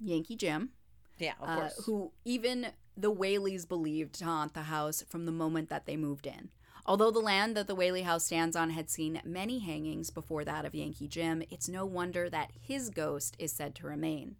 Yankee 0.00 0.34
Jim, 0.36 0.70
Yeah, 1.18 1.34
of 1.40 1.48
uh, 1.48 1.56
course. 1.56 1.84
who 1.84 2.12
even 2.24 2.68
the 2.96 3.12
Whaleys 3.12 3.68
believed 3.68 4.14
to 4.16 4.24
haunt 4.24 4.54
the 4.54 4.62
house 4.62 5.04
from 5.08 5.26
the 5.26 5.32
moment 5.32 5.68
that 5.68 5.86
they 5.86 5.96
moved 5.96 6.26
in. 6.26 6.50
Although 6.86 7.10
the 7.10 7.18
land 7.18 7.56
that 7.56 7.66
the 7.66 7.74
Whaley 7.74 8.02
house 8.02 8.26
stands 8.26 8.54
on 8.54 8.70
had 8.70 8.88
seen 8.88 9.20
many 9.24 9.58
hangings 9.58 10.10
before 10.10 10.44
that 10.44 10.64
of 10.64 10.74
Yankee 10.74 11.08
Jim, 11.08 11.42
it's 11.50 11.68
no 11.68 11.84
wonder 11.84 12.30
that 12.30 12.52
his 12.60 12.90
ghost 12.90 13.36
is 13.40 13.52
said 13.52 13.74
to 13.74 13.86
remain. 13.86 14.36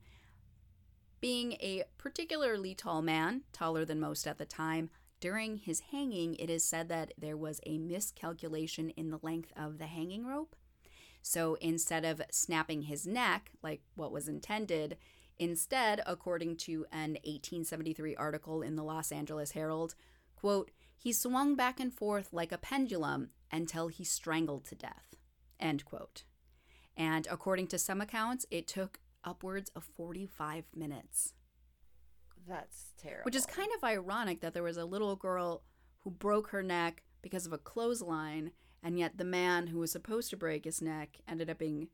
Being 1.20 1.52
a 1.54 1.84
particularly 1.98 2.74
tall 2.74 3.02
man, 3.02 3.42
taller 3.52 3.84
than 3.84 3.98
most 3.98 4.28
at 4.28 4.38
the 4.38 4.44
time, 4.44 4.90
during 5.18 5.56
his 5.56 5.80
hanging, 5.90 6.36
it 6.36 6.48
is 6.48 6.62
said 6.62 6.88
that 6.88 7.14
there 7.18 7.36
was 7.36 7.60
a 7.66 7.78
miscalculation 7.78 8.90
in 8.90 9.10
the 9.10 9.18
length 9.22 9.52
of 9.56 9.78
the 9.78 9.86
hanging 9.86 10.24
rope. 10.24 10.54
So 11.22 11.56
instead 11.60 12.04
of 12.04 12.22
snapping 12.30 12.82
his 12.82 13.08
neck, 13.08 13.50
like 13.60 13.80
what 13.96 14.12
was 14.12 14.28
intended, 14.28 14.96
instead, 15.38 16.02
according 16.06 16.56
to 16.56 16.86
an 16.92 17.12
1873 17.24 18.16
article 18.16 18.62
in 18.62 18.76
the 18.76 18.84
Los 18.84 19.12
Angeles 19.12 19.52
Herald, 19.52 19.94
quote, 20.34 20.70
he 20.96 21.12
swung 21.12 21.54
back 21.54 21.78
and 21.78 21.92
forth 21.92 22.32
like 22.32 22.52
a 22.52 22.58
pendulum 22.58 23.30
until 23.52 23.88
he 23.88 24.04
strangled 24.04 24.64
to 24.64 24.74
death, 24.74 25.14
end 25.60 25.84
quote. 25.84 26.24
And 26.96 27.26
according 27.30 27.66
to 27.68 27.78
some 27.78 28.00
accounts, 28.00 28.46
it 28.50 28.66
took 28.66 28.98
upwards 29.22 29.70
of 29.76 29.84
45 29.84 30.64
minutes. 30.74 31.34
That's 32.48 32.92
terrible. 32.96 33.24
Which 33.24 33.36
is 33.36 33.46
kind 33.46 33.68
of 33.76 33.84
ironic 33.84 34.40
that 34.40 34.54
there 34.54 34.62
was 34.62 34.76
a 34.76 34.84
little 34.84 35.16
girl 35.16 35.62
who 36.00 36.10
broke 36.10 36.48
her 36.50 36.62
neck 36.62 37.02
because 37.20 37.46
of 37.46 37.52
a 37.52 37.58
clothesline, 37.58 38.52
and 38.82 38.98
yet 38.98 39.18
the 39.18 39.24
man 39.24 39.66
who 39.66 39.80
was 39.80 39.90
supposed 39.90 40.30
to 40.30 40.36
break 40.36 40.64
his 40.64 40.80
neck 40.80 41.18
ended 41.28 41.50
up 41.50 41.58
being 41.58 41.88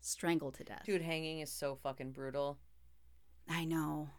strangled 0.00 0.54
to 0.54 0.64
death. 0.64 0.82
Dude, 0.84 1.02
hanging 1.02 1.40
is 1.40 1.50
so 1.50 1.76
fucking 1.82 2.12
brutal. 2.12 2.58
I 3.48 3.64
know. 3.64 4.10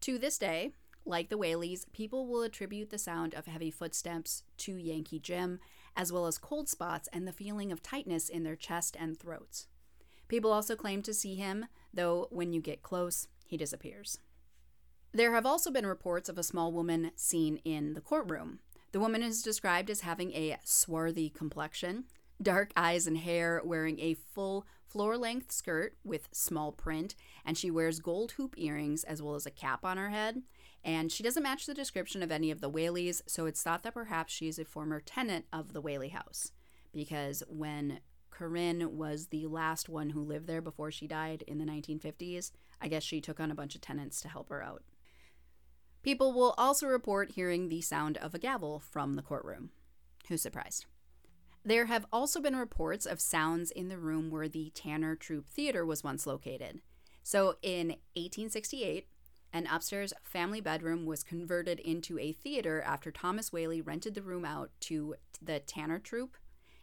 To 0.00 0.18
this 0.18 0.38
day, 0.38 0.72
like 1.04 1.28
the 1.28 1.38
Whaleys, 1.38 1.84
people 1.92 2.26
will 2.26 2.42
attribute 2.42 2.90
the 2.90 2.98
sound 2.98 3.34
of 3.34 3.46
heavy 3.46 3.70
footsteps 3.70 4.42
to 4.58 4.76
Yankee 4.76 5.18
Jim, 5.18 5.60
as 5.94 6.12
well 6.12 6.26
as 6.26 6.38
cold 6.38 6.68
spots 6.68 7.08
and 7.12 7.26
the 7.26 7.32
feeling 7.32 7.70
of 7.70 7.82
tightness 7.82 8.28
in 8.28 8.42
their 8.42 8.56
chest 8.56 8.96
and 8.98 9.18
throats. 9.18 9.68
People 10.28 10.52
also 10.52 10.74
claim 10.74 11.02
to 11.02 11.14
see 11.14 11.34
him, 11.34 11.66
though 11.94 12.28
when 12.30 12.52
you 12.52 12.60
get 12.60 12.82
close, 12.82 13.28
he 13.44 13.56
disappears. 13.56 14.18
There 15.12 15.32
have 15.34 15.46
also 15.46 15.70
been 15.70 15.86
reports 15.86 16.28
of 16.28 16.36
a 16.36 16.42
small 16.42 16.72
woman 16.72 17.12
seen 17.14 17.58
in 17.64 17.94
the 17.94 18.00
courtroom. 18.00 18.58
The 18.92 19.00
woman 19.00 19.22
is 19.22 19.42
described 19.42 19.90
as 19.90 20.00
having 20.00 20.32
a 20.32 20.58
swarthy 20.64 21.30
complexion, 21.30 22.04
dark 22.40 22.72
eyes 22.76 23.06
and 23.06 23.18
hair, 23.18 23.60
wearing 23.64 23.98
a 24.00 24.14
full 24.14 24.66
floor 24.86 25.16
length 25.16 25.52
skirt 25.52 25.96
with 26.04 26.28
small 26.32 26.72
print, 26.72 27.14
and 27.44 27.56
she 27.56 27.70
wears 27.70 28.00
gold 28.00 28.32
hoop 28.32 28.54
earrings 28.56 29.04
as 29.04 29.22
well 29.22 29.34
as 29.34 29.46
a 29.46 29.50
cap 29.50 29.84
on 29.84 29.96
her 29.96 30.10
head. 30.10 30.42
And 30.84 31.10
she 31.10 31.22
doesn't 31.22 31.42
match 31.42 31.66
the 31.66 31.74
description 31.74 32.22
of 32.22 32.30
any 32.30 32.50
of 32.50 32.60
the 32.60 32.70
Whaleys, 32.70 33.20
so 33.26 33.46
it's 33.46 33.62
thought 33.62 33.82
that 33.82 33.94
perhaps 33.94 34.32
she 34.32 34.48
is 34.48 34.58
a 34.58 34.64
former 34.64 35.00
tenant 35.00 35.46
of 35.52 35.72
the 35.72 35.80
Whaley 35.80 36.10
house. 36.10 36.52
Because 36.92 37.42
when 37.48 38.00
Corinne 38.30 38.96
was 38.96 39.28
the 39.28 39.46
last 39.46 39.88
one 39.88 40.10
who 40.10 40.22
lived 40.22 40.46
there 40.46 40.62
before 40.62 40.90
she 40.90 41.06
died 41.06 41.42
in 41.46 41.58
the 41.58 41.64
1950s, 41.64 42.52
I 42.80 42.88
guess 42.88 43.02
she 43.02 43.20
took 43.20 43.40
on 43.40 43.50
a 43.50 43.54
bunch 43.54 43.74
of 43.74 43.80
tenants 43.80 44.20
to 44.20 44.28
help 44.28 44.48
her 44.50 44.62
out. 44.62 44.82
People 46.02 46.32
will 46.32 46.54
also 46.56 46.86
report 46.86 47.32
hearing 47.32 47.68
the 47.68 47.80
sound 47.80 48.16
of 48.18 48.34
a 48.34 48.38
gavel 48.38 48.78
from 48.78 49.14
the 49.14 49.22
courtroom. 49.22 49.70
Who's 50.28 50.42
surprised? 50.42 50.86
There 51.66 51.86
have 51.86 52.06
also 52.12 52.40
been 52.40 52.54
reports 52.54 53.06
of 53.06 53.20
sounds 53.20 53.72
in 53.72 53.88
the 53.88 53.98
room 53.98 54.30
where 54.30 54.46
the 54.46 54.70
Tanner 54.72 55.16
Troupe 55.16 55.48
Theater 55.48 55.84
was 55.84 56.04
once 56.04 56.24
located. 56.24 56.80
So 57.24 57.56
in 57.60 57.88
1868, 58.14 59.08
an 59.52 59.66
upstairs 59.66 60.12
family 60.22 60.60
bedroom 60.60 61.06
was 61.06 61.24
converted 61.24 61.80
into 61.80 62.20
a 62.20 62.30
theater 62.30 62.82
after 62.82 63.10
Thomas 63.10 63.52
Whaley 63.52 63.80
rented 63.80 64.14
the 64.14 64.22
room 64.22 64.44
out 64.44 64.70
to 64.82 65.16
the 65.42 65.58
Tanner 65.58 65.98
Troupe, 65.98 66.36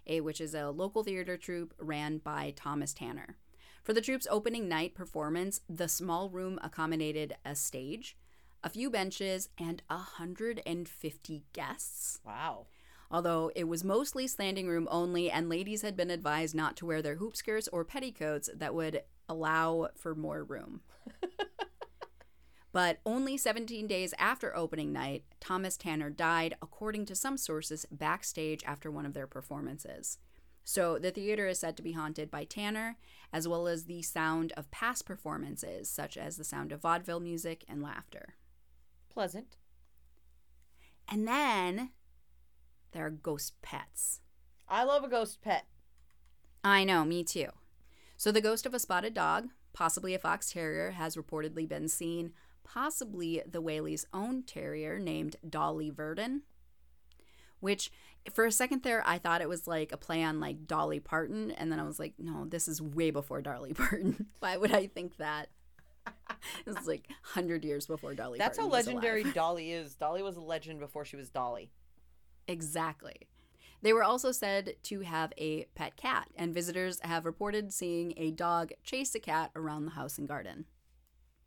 a, 0.06 0.20
which 0.20 0.42
is 0.42 0.54
a 0.54 0.70
local 0.70 1.02
theater 1.02 1.38
troupe 1.38 1.74
ran 1.80 2.18
by 2.18 2.52
Thomas 2.54 2.94
Tanner. 2.94 3.38
For 3.86 3.94
the 3.94 4.02
troupe's 4.02 4.28
opening 4.30 4.68
night 4.68 4.96
performance, 4.96 5.62
the 5.70 5.88
small 5.88 6.30
room 6.30 6.60
accommodated 6.62 7.38
a 7.46 7.56
stage, 7.56 8.18
a 8.62 8.70
few 8.70 8.90
benches, 8.90 9.48
and 9.58 9.82
150 9.88 11.46
guests. 11.54 12.20
Wow. 12.26 12.66
Although 13.14 13.52
it 13.56 13.66
was 13.66 13.84
mostly 13.84 14.26
standing 14.26 14.68
room 14.68 14.88
only, 14.90 15.30
and 15.30 15.48
ladies 15.48 15.84
had 15.84 15.96
been 15.96 16.10
advised 16.10 16.56
not 16.56 16.76
to 16.78 16.88
wear 16.88 17.04
their 17.04 17.18
hoop 17.18 17.38
skirts 17.38 17.68
or 17.68 17.86
petticoats 17.86 18.50
that 18.56 18.74
would 18.74 19.04
allow 19.30 19.90
for 19.96 20.16
more 20.16 20.44
room. 20.44 20.82
but 22.72 22.98
only 23.06 23.38
17 23.38 23.86
days 23.86 24.16
after 24.18 24.58
opening 24.58 24.92
night, 24.92 25.26
Thomas 25.40 25.78
Tanner 25.78 26.10
died, 26.10 26.56
according 26.60 27.06
to 27.06 27.16
some 27.16 27.38
sources, 27.38 27.86
backstage 27.92 28.64
after 28.66 28.90
one 28.90 29.06
of 29.06 29.14
their 29.14 29.28
performances. 29.28 30.18
So 30.64 30.98
the 30.98 31.12
theater 31.12 31.48
is 31.48 31.60
said 31.60 31.78
to 31.78 31.84
be 31.84 31.92
haunted 31.92 32.32
by 32.32 32.46
Tanner, 32.46 32.98
as 33.32 33.48
well 33.48 33.68
as 33.68 33.84
the 33.84 34.02
sound 34.02 34.54
of 34.58 34.72
past 34.72 35.06
performances, 35.06 35.88
such 35.88 36.18
as 36.18 36.38
the 36.38 36.44
sound 36.44 36.72
of 36.72 36.82
vaudeville 36.82 37.20
music 37.20 37.64
and 37.68 37.84
laughter. 37.84 38.38
Pleasant. 39.08 39.56
And 41.08 41.28
then 41.28 41.92
there 42.94 43.06
are 43.06 43.12
ghost 43.12 43.54
pets. 43.62 44.22
I 44.68 44.84
love 44.84 45.04
a 45.04 45.10
ghost 45.10 45.42
pet. 45.42 45.66
I 46.64 46.84
know, 46.84 47.04
me 47.04 47.24
too. 47.24 47.48
So 48.16 48.32
the 48.32 48.42
ghost 48.42 48.66
of 48.66 48.74
a 48.74 48.80
spotted 48.80 49.14
dog, 49.14 49.50
possibly 49.74 50.14
a 50.14 50.20
fox 50.20 50.52
terrier, 50.52 50.92
has 50.92 51.16
reportedly 51.18 51.68
been 51.68 51.90
seen, 51.90 52.32
possibly 52.64 53.42
the 53.46 53.62
Whaley's 53.62 54.06
own 54.14 54.44
terrier 54.44 54.98
named 55.00 55.36
Dolly 55.48 55.90
Varden. 55.90 56.44
Which, 57.60 57.92
for 58.34 58.46
a 58.46 58.52
second 58.52 58.84
there, 58.84 59.04
I 59.06 59.18
thought 59.18 59.42
it 59.42 59.50
was 59.50 59.68
like 59.68 59.92
a 59.92 59.98
play 59.98 60.22
on 60.24 60.40
like 60.40 60.68
Dolly 60.68 61.00
Parton, 61.00 61.52
and 61.52 61.72
then 61.72 61.80
I 61.80 61.84
was 61.84 62.00
like, 62.00 62.14
no, 62.18 62.46
this 62.46 62.68
is 62.68 62.82
way 62.82 63.10
before 63.12 63.42
Dolly 63.42 63.74
Parton. 63.76 64.28
Why 64.40 64.58
would 64.58 64.74
I 64.74 64.88
think 64.88 65.18
that? 65.18 65.50
it's 66.66 66.88
like 66.88 67.08
100 67.34 67.64
years 67.64 67.86
before 67.88 68.14
Dolly 68.14 68.38
That's 68.38 68.58
how 68.58 68.68
Parton 68.68 68.78
was 68.78 68.88
alive. 68.88 69.04
legendary 69.04 69.34
Dolly 69.34 69.72
is. 69.72 69.96
Dolly 69.96 70.22
was 70.22 70.36
a 70.36 70.42
legend 70.42 70.80
before 70.80 71.06
she 71.06 71.16
was 71.16 71.30
Dolly. 71.30 71.72
Exactly. 72.48 73.28
They 73.82 73.94
were 73.94 74.04
also 74.04 74.32
said 74.32 74.76
to 74.84 75.02
have 75.02 75.34
a 75.38 75.66
pet 75.76 75.98
cat, 75.98 76.30
and 76.36 76.54
visitors 76.54 77.02
have 77.04 77.26
reported 77.26 77.74
seeing 77.74 78.14
a 78.16 78.32
dog 78.32 78.72
chase 78.84 79.14
a 79.14 79.20
cat 79.20 79.52
around 79.56 79.86
the 79.86 79.92
house 79.92 80.18
and 80.18 80.28
garden. 80.28 80.66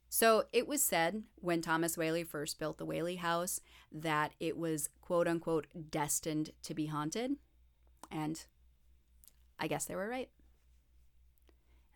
So 0.09 0.44
it 0.53 0.68
was 0.68 0.82
said 0.82 1.22
when 1.36 1.62
Thomas 1.62 1.97
Whaley 1.97 2.24
first 2.24 2.59
built 2.59 2.78
the 2.78 2.84
Whaley 2.84 3.16
house 3.16 3.61
that 3.90 4.32
it 4.38 4.57
was 4.57 4.88
quote 5.01 5.26
unquote 5.26 5.66
destined 5.90 6.51
to 6.62 6.74
be 6.74 6.86
haunted. 6.86 7.32
And 8.11 8.44
I 9.59 9.66
guess 9.66 9.86
they 9.86 9.97
were 9.97 10.09
right. 10.09 10.28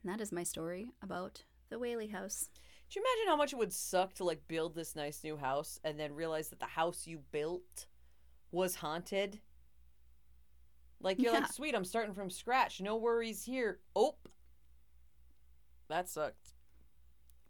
And 0.03 0.13
that 0.13 0.21
is 0.21 0.33
my 0.33 0.43
story 0.43 0.91
about 1.03 1.45
the 1.69 1.79
Whaley 1.79 2.09
house. 2.09 2.49
Do 2.91 2.99
you 2.99 3.05
imagine 3.05 3.29
how 3.31 3.37
much 3.37 3.53
it 3.53 3.59
would 3.59 3.73
suck 3.73 4.15
to 4.15 4.25
like 4.25 4.49
build 4.49 4.75
this 4.75 4.97
nice 4.97 5.23
new 5.23 5.37
house 5.37 5.79
and 5.85 6.01
then 6.01 6.15
realize 6.15 6.49
that 6.49 6.59
the 6.59 6.67
house 6.67 7.07
you 7.07 7.21
built 7.31 7.87
was 8.53 8.77
haunted? 8.77 9.41
Like 11.01 11.21
you're 11.21 11.33
Yeah. 11.33 11.41
like, 11.41 11.53
sweet, 11.53 11.75
I'm 11.75 11.85
starting 11.85 12.15
from 12.15 12.31
scratch. 12.31 12.81
No 12.81 12.97
worries 12.97 13.45
here. 13.45 13.81
Oh, 13.97 14.17
that 15.89 16.09
sucked. 16.09 16.55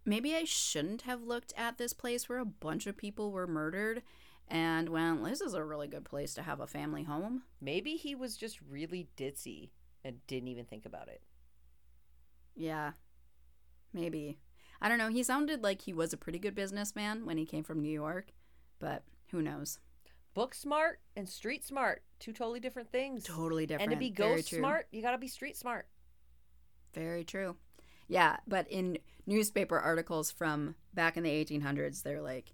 maybe 0.04 0.34
I 0.34 0.44
shouldn't 0.44 1.02
have 1.02 1.22
looked 1.22 1.52
at 1.56 1.76
this 1.78 1.92
place 1.92 2.28
where 2.28 2.38
a 2.38 2.44
bunch 2.44 2.86
of 2.86 2.96
people 2.96 3.30
were 3.32 3.46
murdered 3.46 4.02
and 4.48 4.88
went, 4.88 5.22
this 5.24 5.40
is 5.42 5.54
a 5.54 5.62
really 5.64 5.86
good 5.88 6.04
place 6.04 6.32
to 6.34 6.42
have 6.42 6.58
a 6.58 6.66
family 6.66 7.02
home. 7.04 7.42
Maybe 7.60 7.92
he 7.96 8.14
was 8.14 8.36
just 8.36 8.60
really 8.62 9.08
ditzy 9.16 9.70
and 10.04 10.26
didn't 10.26 10.48
even 10.48 10.64
think 10.64 10.86
about 10.86 11.08
it. 11.08 11.20
Yeah, 12.56 12.92
maybe. 13.92 14.38
I 14.80 14.88
don't 14.88 14.98
know. 14.98 15.08
He 15.10 15.22
sounded 15.22 15.62
like 15.62 15.82
he 15.82 15.92
was 15.92 16.12
a 16.12 16.16
pretty 16.16 16.38
good 16.38 16.54
businessman 16.54 17.26
when 17.26 17.36
he 17.36 17.44
came 17.44 17.62
from 17.62 17.80
New 17.82 17.92
York, 17.92 18.32
but 18.78 19.04
who 19.30 19.42
knows? 19.42 19.78
Book 20.34 20.54
smart 20.54 21.00
and 21.16 21.28
street 21.28 21.64
smart, 21.64 22.02
two 22.18 22.32
totally 22.32 22.60
different 22.60 22.90
things. 22.92 23.24
Totally 23.24 23.66
different. 23.66 23.90
And 23.90 23.98
to 23.98 23.98
be 23.98 24.10
ghost 24.10 24.48
smart, 24.48 24.86
you 24.92 25.02
gotta 25.02 25.18
be 25.18 25.28
street 25.28 25.56
smart. 25.56 25.86
Very 26.94 27.24
true. 27.24 27.56
Yeah, 28.08 28.38
but 28.48 28.66
in 28.68 28.98
newspaper 29.26 29.78
articles 29.78 30.32
from 30.32 30.74
back 30.92 31.16
in 31.16 31.22
the 31.22 31.30
1800s, 31.30 32.02
they're 32.02 32.20
like, 32.20 32.52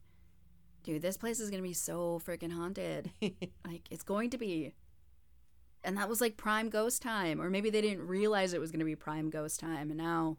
dude, 0.83 1.01
this 1.01 1.16
place 1.16 1.41
is 1.41 1.49
going 1.51 1.62
to 1.62 1.68
be 1.68 1.72
so 1.72 2.20
freaking 2.24 2.53
haunted. 2.53 3.11
like, 3.20 3.89
it's 3.91 4.03
going 4.03 4.31
to 4.31 4.39
be. 4.39 4.74
And 5.83 5.97
that 5.97 6.11
was 6.11 6.20
like 6.20 6.37
prime 6.37 6.68
ghost 6.68 7.01
time. 7.01 7.41
Or 7.41 7.49
maybe 7.49 7.70
they 7.70 7.81
didn't 7.81 8.07
realize 8.07 8.53
it 8.53 8.61
was 8.61 8.70
going 8.70 8.81
to 8.81 8.85
be 8.85 8.97
prime 8.97 9.31
ghost 9.31 9.59
time. 9.59 9.89
And 9.89 9.97
now, 9.97 10.37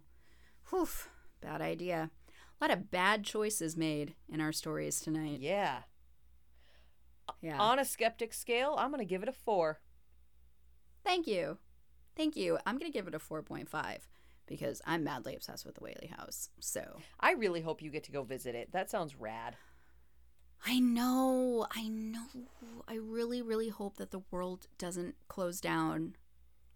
whew, 0.69 0.87
bad 1.41 1.61
idea. 1.61 2.11
A 2.29 2.63
lot 2.63 2.71
of 2.71 2.91
bad 2.91 3.23
choices 3.23 3.75
made 3.75 4.13
in 4.31 4.39
our 4.39 4.51
stories 4.51 5.01
tonight. 5.01 5.39
yeah. 5.41 5.79
Yeah. 7.41 7.59
On 7.59 7.79
a 7.79 7.85
skeptic 7.85 8.33
scale, 8.33 8.75
I'm 8.77 8.91
gonna 8.91 9.05
give 9.05 9.23
it 9.23 9.29
a 9.29 9.33
four. 9.33 9.79
Thank 11.03 11.27
you. 11.27 11.57
Thank 12.15 12.35
you. 12.35 12.57
I'm 12.65 12.77
going 12.79 12.91
to 12.91 12.97
give 12.97 13.07
it 13.07 13.13
a 13.13 13.19
4.5 13.19 13.99
because 14.47 14.81
I'm 14.85 15.03
madly 15.03 15.35
obsessed 15.35 15.65
with 15.65 15.75
the 15.75 15.81
Whaley 15.83 16.11
House. 16.17 16.49
So. 16.59 16.97
I 17.19 17.33
really 17.33 17.61
hope 17.61 17.81
you 17.81 17.91
get 17.91 18.03
to 18.05 18.11
go 18.11 18.23
visit 18.23 18.55
it. 18.55 18.71
That 18.71 18.89
sounds 18.89 19.15
rad. 19.15 19.55
I 20.65 20.79
know, 20.79 21.67
I 21.73 21.87
know. 21.87 22.25
I 22.87 22.95
really, 22.95 23.41
really 23.43 23.69
hope 23.69 23.97
that 23.97 24.09
the 24.11 24.23
world 24.31 24.67
doesn't 24.79 25.15
close 25.27 25.61
down 25.61 26.15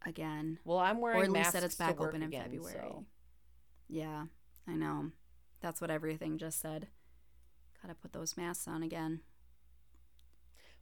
again, 0.05 0.59
Well, 0.63 0.77
I'm 0.77 1.01
wearing 1.01 1.19
or 1.19 1.23
at 1.23 1.31
least 1.31 1.39
masks 1.45 1.53
that 1.53 1.63
it's 1.63 1.75
to 1.75 1.83
back 1.83 1.99
open 1.99 2.21
in 2.21 2.29
again, 2.29 2.43
February. 2.43 2.73
so- 2.79 3.05
Yeah, 3.89 4.25
I 4.67 4.75
know. 4.75 5.11
That's 5.59 5.81
what 5.81 5.89
everything 5.91 6.37
just 6.37 6.59
said. 6.61 6.87
Gotta 7.81 7.95
put 7.95 8.13
those 8.13 8.37
masks 8.37 8.67
on 8.67 8.81
again. 8.83 9.21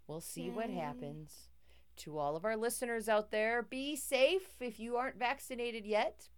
We'll 0.10 0.22
see 0.22 0.49
what 0.49 0.72
mm. 0.72 0.76
happens. 0.76 1.49
To 1.97 2.18
all 2.18 2.36
of 2.36 2.43
our 2.43 2.57
listeners 2.57 3.07
out 3.07 3.30
there, 3.30 3.62
be 3.62 3.95
safe 3.95 4.60
if 4.60 4.80
you 4.80 4.95
aren't 4.95 5.20
vaccinated 5.20 5.86
yet. 5.86 6.30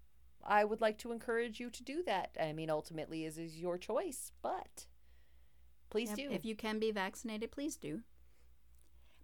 I 0.45 0.65
would 0.65 0.81
like 0.81 0.97
to 0.99 1.13
encourage 1.13 1.59
you 1.61 1.69
to 1.69 1.83
do 1.83 2.03
that. 2.03 2.35
I 2.39 2.51
mean, 2.51 2.69
ultimately, 2.69 3.23
is 3.23 3.37
is 3.37 3.59
your 3.59 3.77
choice, 3.77 4.33
but 4.41 4.87
please 5.89 6.09
Yep, 6.09 6.17
do. 6.17 6.29
If 6.31 6.43
you 6.43 6.53
can 6.53 6.79
be 6.79 6.91
vaccinated, 6.91 7.51
please 7.51 7.77
do. 7.77 8.01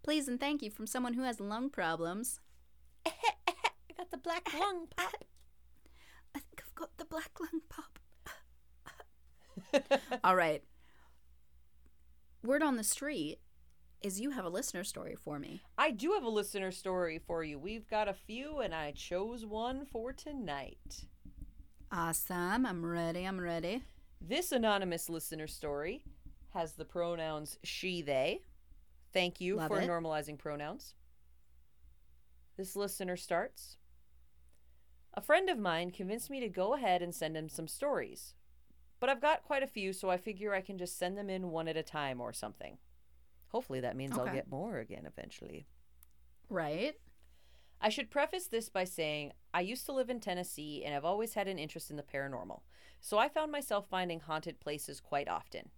Please 0.01 0.29
and 0.29 0.39
thank 0.39 0.61
you 0.61 0.71
from 0.71 0.87
someone 0.87 1.15
who 1.15 1.23
has 1.23 1.41
lung 1.41 1.69
problems. 1.69 2.39
I 3.05 3.11
got 3.97 4.11
the 4.11 4.17
black 4.17 4.53
lung 4.53 4.87
pop. 4.95 5.25
I 6.35 6.39
think 6.39 6.63
I've 6.65 6.75
got 6.75 6.95
the 6.97 7.05
black 7.05 7.31
lung 7.41 7.61
pop. 7.67 7.99
All 10.23 10.35
right. 10.37 10.63
Word 12.43 12.63
on 12.63 12.77
the 12.77 12.83
street 12.85 13.39
is 14.01 14.19
you 14.21 14.31
have 14.31 14.45
a 14.45 14.49
listener 14.49 14.83
story 14.83 15.15
for 15.15 15.39
me. 15.39 15.61
I 15.77 15.91
do 15.91 16.11
have 16.13 16.23
a 16.23 16.29
listener 16.29 16.71
story 16.71 17.19
for 17.19 17.43
you. 17.43 17.57
We've 17.57 17.87
got 17.89 18.07
a 18.07 18.13
few, 18.13 18.59
and 18.59 18.73
I 18.73 18.91
chose 18.91 19.45
one 19.45 19.85
for 19.85 20.13
tonight. 20.13 21.05
Awesome. 21.91 22.65
I'm 22.65 22.85
ready. 22.85 23.25
I'm 23.25 23.39
ready. 23.39 23.83
This 24.21 24.51
anonymous 24.51 25.09
listener 25.09 25.47
story 25.47 26.03
has 26.53 26.73
the 26.73 26.85
pronouns 26.85 27.57
she, 27.63 28.01
they. 28.01 28.41
Thank 29.13 29.39
you 29.41 29.55
Love 29.55 29.69
for 29.69 29.79
it. 29.81 29.89
normalizing 29.89 30.37
pronouns. 30.37 30.93
This 32.57 32.75
listener 32.75 33.15
starts 33.15 33.77
A 35.13 35.21
friend 35.21 35.49
of 35.49 35.57
mine 35.57 35.91
convinced 35.91 36.29
me 36.29 36.39
to 36.39 36.49
go 36.49 36.73
ahead 36.73 37.01
and 37.01 37.13
send 37.13 37.37
him 37.37 37.49
some 37.49 37.67
stories. 37.67 38.33
But 38.99 39.09
I've 39.09 39.21
got 39.21 39.43
quite 39.43 39.63
a 39.63 39.67
few, 39.67 39.93
so 39.93 40.09
I 40.09 40.17
figure 40.17 40.53
I 40.53 40.61
can 40.61 40.77
just 40.77 40.97
send 40.97 41.17
them 41.17 41.29
in 41.29 41.51
one 41.51 41.67
at 41.67 41.77
a 41.77 41.83
time 41.83 42.19
or 42.19 42.33
something. 42.33 42.77
Hopefully 43.49 43.79
that 43.81 43.95
means 43.95 44.17
I'll 44.17 44.33
get 44.33 44.49
more 44.49 44.77
again 44.77 45.05
eventually. 45.05 45.67
Right? 46.49 46.95
I 47.79 47.89
should 47.89 48.09
preface 48.09 48.47
this 48.47 48.69
by 48.69 48.83
saying 48.85 49.33
I 49.53 49.61
used 49.61 49.85
to 49.85 49.93
live 49.93 50.09
in 50.09 50.19
Tennessee 50.19 50.83
and 50.83 50.95
I've 50.95 51.05
always 51.05 51.35
had 51.35 51.47
an 51.47 51.59
interest 51.59 51.91
in 51.91 51.97
the 51.97 52.03
paranormal, 52.03 52.61
so 52.99 53.17
I 53.17 53.29
found 53.29 53.51
myself 53.51 53.85
finding 53.89 54.19
haunted 54.19 54.59
places 54.59 54.99
quite 54.99 55.27
often. 55.27 55.69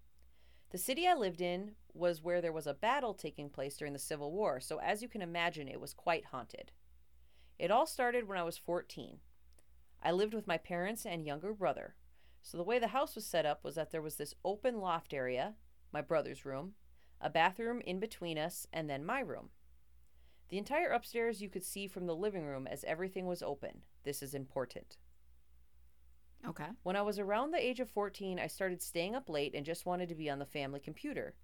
The 0.72 0.78
city 0.78 1.08
I 1.08 1.16
lived 1.16 1.42
in 1.42 1.72
was 1.94 2.24
where 2.24 2.42
there 2.42 2.54
was 2.54 2.68
a 2.68 2.74
battle 2.74 3.14
taking 3.14 3.50
place 3.50 3.76
during 3.76 3.94
the 3.94 4.00
Civil 4.00 4.32
War, 4.32 4.60
so 4.60 4.80
as 4.80 5.02
you 5.02 5.10
can 5.10 5.22
imagine, 5.22 5.68
it 5.68 5.82
was 5.82 5.94
quite 5.94 6.26
haunted. 6.26 6.72
It 7.58 7.72
all 7.72 7.86
started 7.86 8.28
when 8.28 8.38
I 8.38 8.44
was 8.44 8.58
14. 8.58 9.18
I 10.02 10.12
lived 10.12 10.34
with 10.34 10.48
my 10.48 10.58
parents 10.58 11.06
and 11.06 11.26
younger 11.26 11.54
brother. 11.54 11.96
So 12.42 12.58
the 12.58 12.64
way 12.64 12.80
the 12.80 12.88
house 12.88 13.16
was 13.16 13.26
set 13.26 13.46
up 13.46 13.64
was 13.64 13.76
that 13.76 13.92
there 13.92 14.02
was 14.02 14.16
this 14.16 14.36
open 14.46 14.80
loft 14.80 15.14
area, 15.14 15.56
my 15.92 16.02
brother's 16.02 16.46
room, 16.46 16.76
a 17.22 17.30
bathroom 17.30 17.82
in 17.82 18.00
between 18.00 18.38
us, 18.38 18.68
and 18.72 18.90
then 18.90 19.06
my 19.06 19.20
room. 19.20 19.50
The 20.50 20.58
entire 20.58 20.90
upstairs 20.90 21.42
you 21.42 21.50
could 21.50 21.64
see 21.64 21.88
from 21.88 22.08
the 22.08 22.16
living 22.16 22.46
room 22.46 22.68
as 22.68 22.84
everything 22.84 23.28
was 23.28 23.44
open. 23.44 23.82
This 24.04 24.24
is 24.24 24.34
important. 24.34 24.98
Okay. 26.48 26.68
When 26.84 26.96
I 26.96 27.02
was 27.02 27.20
around 27.20 27.52
the 27.52 27.64
age 27.64 27.80
of 27.80 27.90
14, 27.90 28.40
I 28.40 28.48
started 28.48 28.82
staying 28.82 29.16
up 29.16 29.30
late 29.30 29.54
and 29.54 29.66
just 29.66 29.86
wanted 29.86 30.10
to 30.10 30.16
be 30.16 30.30
on 30.30 30.40
the 30.40 30.46
family 30.46 30.80
computer. 30.80 31.36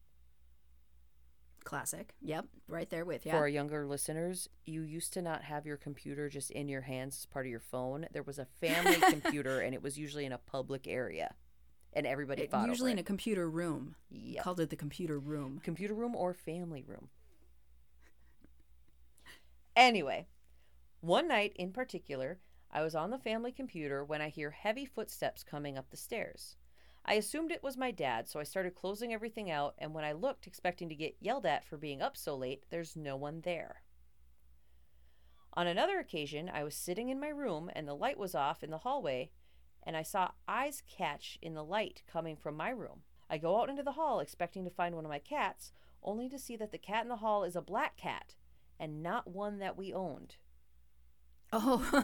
Classic. 1.66 2.14
Yep. 2.22 2.46
Right 2.68 2.90
there 2.90 3.06
with 3.06 3.26
you. 3.26 3.32
For 3.32 3.40
our 3.40 3.48
younger 3.48 3.86
listeners, 3.86 4.48
you 4.66 4.84
used 4.84 5.14
to 5.14 5.22
not 5.22 5.44
have 5.44 5.66
your 5.66 5.78
computer 5.78 6.30
just 6.30 6.52
in 6.52 6.70
your 6.70 6.82
hands 6.82 7.18
as 7.18 7.26
part 7.26 7.46
of 7.46 7.50
your 7.50 7.60
phone. 7.60 8.08
There 8.14 8.24
was 8.24 8.40
a 8.40 8.48
family 8.62 8.96
computer, 9.10 9.60
and 9.60 9.74
it 9.74 9.82
was 9.82 9.98
usually 9.98 10.26
in 10.26 10.32
a 10.32 10.38
public 10.38 10.88
area, 10.88 11.34
and 11.96 12.06
everybody 12.06 12.44
It- 12.44 12.52
fought 12.52 12.68
usually 12.70 12.92
in 12.92 12.98
over 12.98 13.02
a 13.02 13.06
computer 13.06 13.50
room. 13.50 13.96
it. 14.12 14.18
Yep. 14.18 14.44
Called 14.44 14.60
it 14.60 14.70
the 14.70 14.76
computer 14.76 15.18
room. 15.20 15.60
computer 15.62 15.94
room 15.94 16.16
or 16.16 16.34
family 16.34 16.84
room. 16.84 17.10
Anyway, 19.76 20.28
one 21.02 21.28
night 21.28 21.54
in 21.56 21.72
particular, 21.72 22.40
I 22.72 22.82
was 22.82 22.96
on 22.96 23.10
the 23.10 23.18
family 23.20 23.52
computer 23.52 24.04
when 24.04 24.22
I 24.22 24.30
hear 24.30 24.52
heavy 24.52 24.86
footsteps 24.86 25.44
coming 25.44 25.78
up 25.78 25.90
the 25.90 25.98
stairs. 25.98 26.56
I 27.06 27.16
assumed 27.16 27.52
it 27.52 27.62
was 27.64 27.78
my 27.78 27.92
dad, 27.92 28.28
so 28.28 28.40
I 28.40 28.44
started 28.44 28.74
closing 28.74 29.14
everything 29.14 29.52
out, 29.52 29.76
and 29.78 29.94
when 29.94 30.04
I 30.04 30.14
looked, 30.14 30.48
expecting 30.48 30.90
to 30.90 30.96
get 30.96 31.16
yelled 31.20 31.46
at 31.46 31.64
for 31.64 31.78
being 31.78 32.02
up 32.02 32.18
so 32.18 32.36
late, 32.36 32.64
there's 32.70 32.96
no 32.96 33.16
one 33.16 33.42
there. 33.42 33.84
On 35.54 35.68
another 35.68 36.00
occasion, 36.00 36.50
I 36.50 36.64
was 36.64 36.76
sitting 36.76 37.10
in 37.10 37.20
my 37.20 37.30
room 37.30 37.70
and 37.74 37.88
the 37.88 37.94
light 37.94 38.18
was 38.18 38.36
off 38.36 38.64
in 38.64 38.72
the 38.72 38.80
hallway, 38.80 39.32
and 39.86 39.96
I 39.96 40.04
saw 40.04 40.32
eyes 40.48 40.82
catch 40.88 41.38
in 41.42 41.54
the 41.54 41.64
light 41.64 42.02
coming 42.12 42.36
from 42.36 42.56
my 42.56 42.70
room. 42.70 43.02
I 43.30 43.38
go 43.38 43.60
out 43.62 43.70
into 43.70 43.84
the 43.84 43.94
hall 43.94 44.20
expecting 44.20 44.64
to 44.66 44.72
find 44.72 44.96
one 44.96 45.06
of 45.06 45.12
my 45.12 45.20
cats, 45.20 45.72
only 46.04 46.30
to 46.30 46.40
see 46.40 46.56
that 46.58 46.72
the 46.72 46.78
cat 46.78 47.04
in 47.04 47.10
the 47.10 47.18
hall 47.18 47.44
is 47.44 47.56
a 47.56 47.62
black 47.62 47.98
cat 47.98 48.36
and 48.80 49.02
not 49.02 49.28
one 49.28 49.60
that 49.60 49.78
we 49.78 49.94
owned. 49.94 50.36
Oh. 51.52 52.04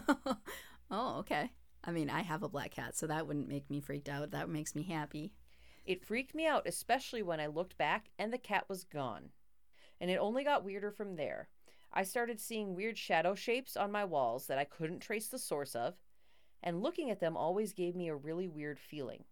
oh, 0.90 1.18
okay. 1.18 1.50
I 1.84 1.90
mean, 1.90 2.10
I 2.10 2.22
have 2.22 2.42
a 2.42 2.48
black 2.48 2.70
cat, 2.72 2.96
so 2.96 3.06
that 3.06 3.26
wouldn't 3.26 3.48
make 3.48 3.68
me 3.68 3.80
freaked 3.80 4.08
out. 4.08 4.30
That 4.30 4.48
makes 4.48 4.74
me 4.74 4.82
happy. 4.84 5.32
It 5.84 6.04
freaked 6.04 6.34
me 6.34 6.46
out, 6.46 6.66
especially 6.66 7.22
when 7.22 7.40
I 7.40 7.46
looked 7.46 7.76
back 7.76 8.10
and 8.18 8.32
the 8.32 8.38
cat 8.38 8.68
was 8.68 8.84
gone. 8.84 9.30
And 10.00 10.10
it 10.10 10.16
only 10.16 10.44
got 10.44 10.64
weirder 10.64 10.92
from 10.92 11.16
there. 11.16 11.48
I 11.92 12.04
started 12.04 12.40
seeing 12.40 12.74
weird 12.74 12.96
shadow 12.96 13.34
shapes 13.34 13.76
on 13.76 13.92
my 13.92 14.04
walls 14.04 14.46
that 14.46 14.58
I 14.58 14.64
couldn't 14.64 15.00
trace 15.00 15.28
the 15.28 15.38
source 15.38 15.74
of, 15.74 15.94
and 16.62 16.82
looking 16.82 17.10
at 17.10 17.20
them 17.20 17.36
always 17.36 17.72
gave 17.72 17.94
me 17.96 18.08
a 18.08 18.16
really 18.16 18.48
weird 18.48 18.78
feeling. 18.78 19.24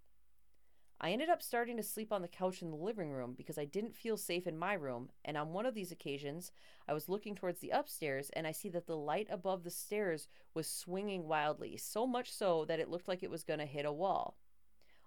I 1.02 1.12
ended 1.12 1.30
up 1.30 1.40
starting 1.40 1.78
to 1.78 1.82
sleep 1.82 2.12
on 2.12 2.20
the 2.20 2.28
couch 2.28 2.60
in 2.60 2.70
the 2.70 2.76
living 2.76 3.10
room 3.10 3.32
because 3.34 3.56
I 3.56 3.64
didn't 3.64 3.96
feel 3.96 4.18
safe 4.18 4.46
in 4.46 4.58
my 4.58 4.74
room, 4.74 5.08
and 5.24 5.34
on 5.36 5.52
one 5.52 5.64
of 5.64 5.74
these 5.74 5.90
occasions, 5.90 6.52
I 6.86 6.92
was 6.92 7.08
looking 7.08 7.34
towards 7.34 7.60
the 7.60 7.70
upstairs 7.70 8.28
and 8.34 8.46
I 8.46 8.52
see 8.52 8.68
that 8.70 8.86
the 8.86 8.96
light 8.96 9.26
above 9.30 9.64
the 9.64 9.70
stairs 9.70 10.28
was 10.52 10.66
swinging 10.66 11.26
wildly, 11.26 11.78
so 11.78 12.06
much 12.06 12.30
so 12.30 12.66
that 12.66 12.80
it 12.80 12.90
looked 12.90 13.08
like 13.08 13.22
it 13.22 13.30
was 13.30 13.44
going 13.44 13.60
to 13.60 13.66
hit 13.66 13.86
a 13.86 13.92
wall. 13.92 14.36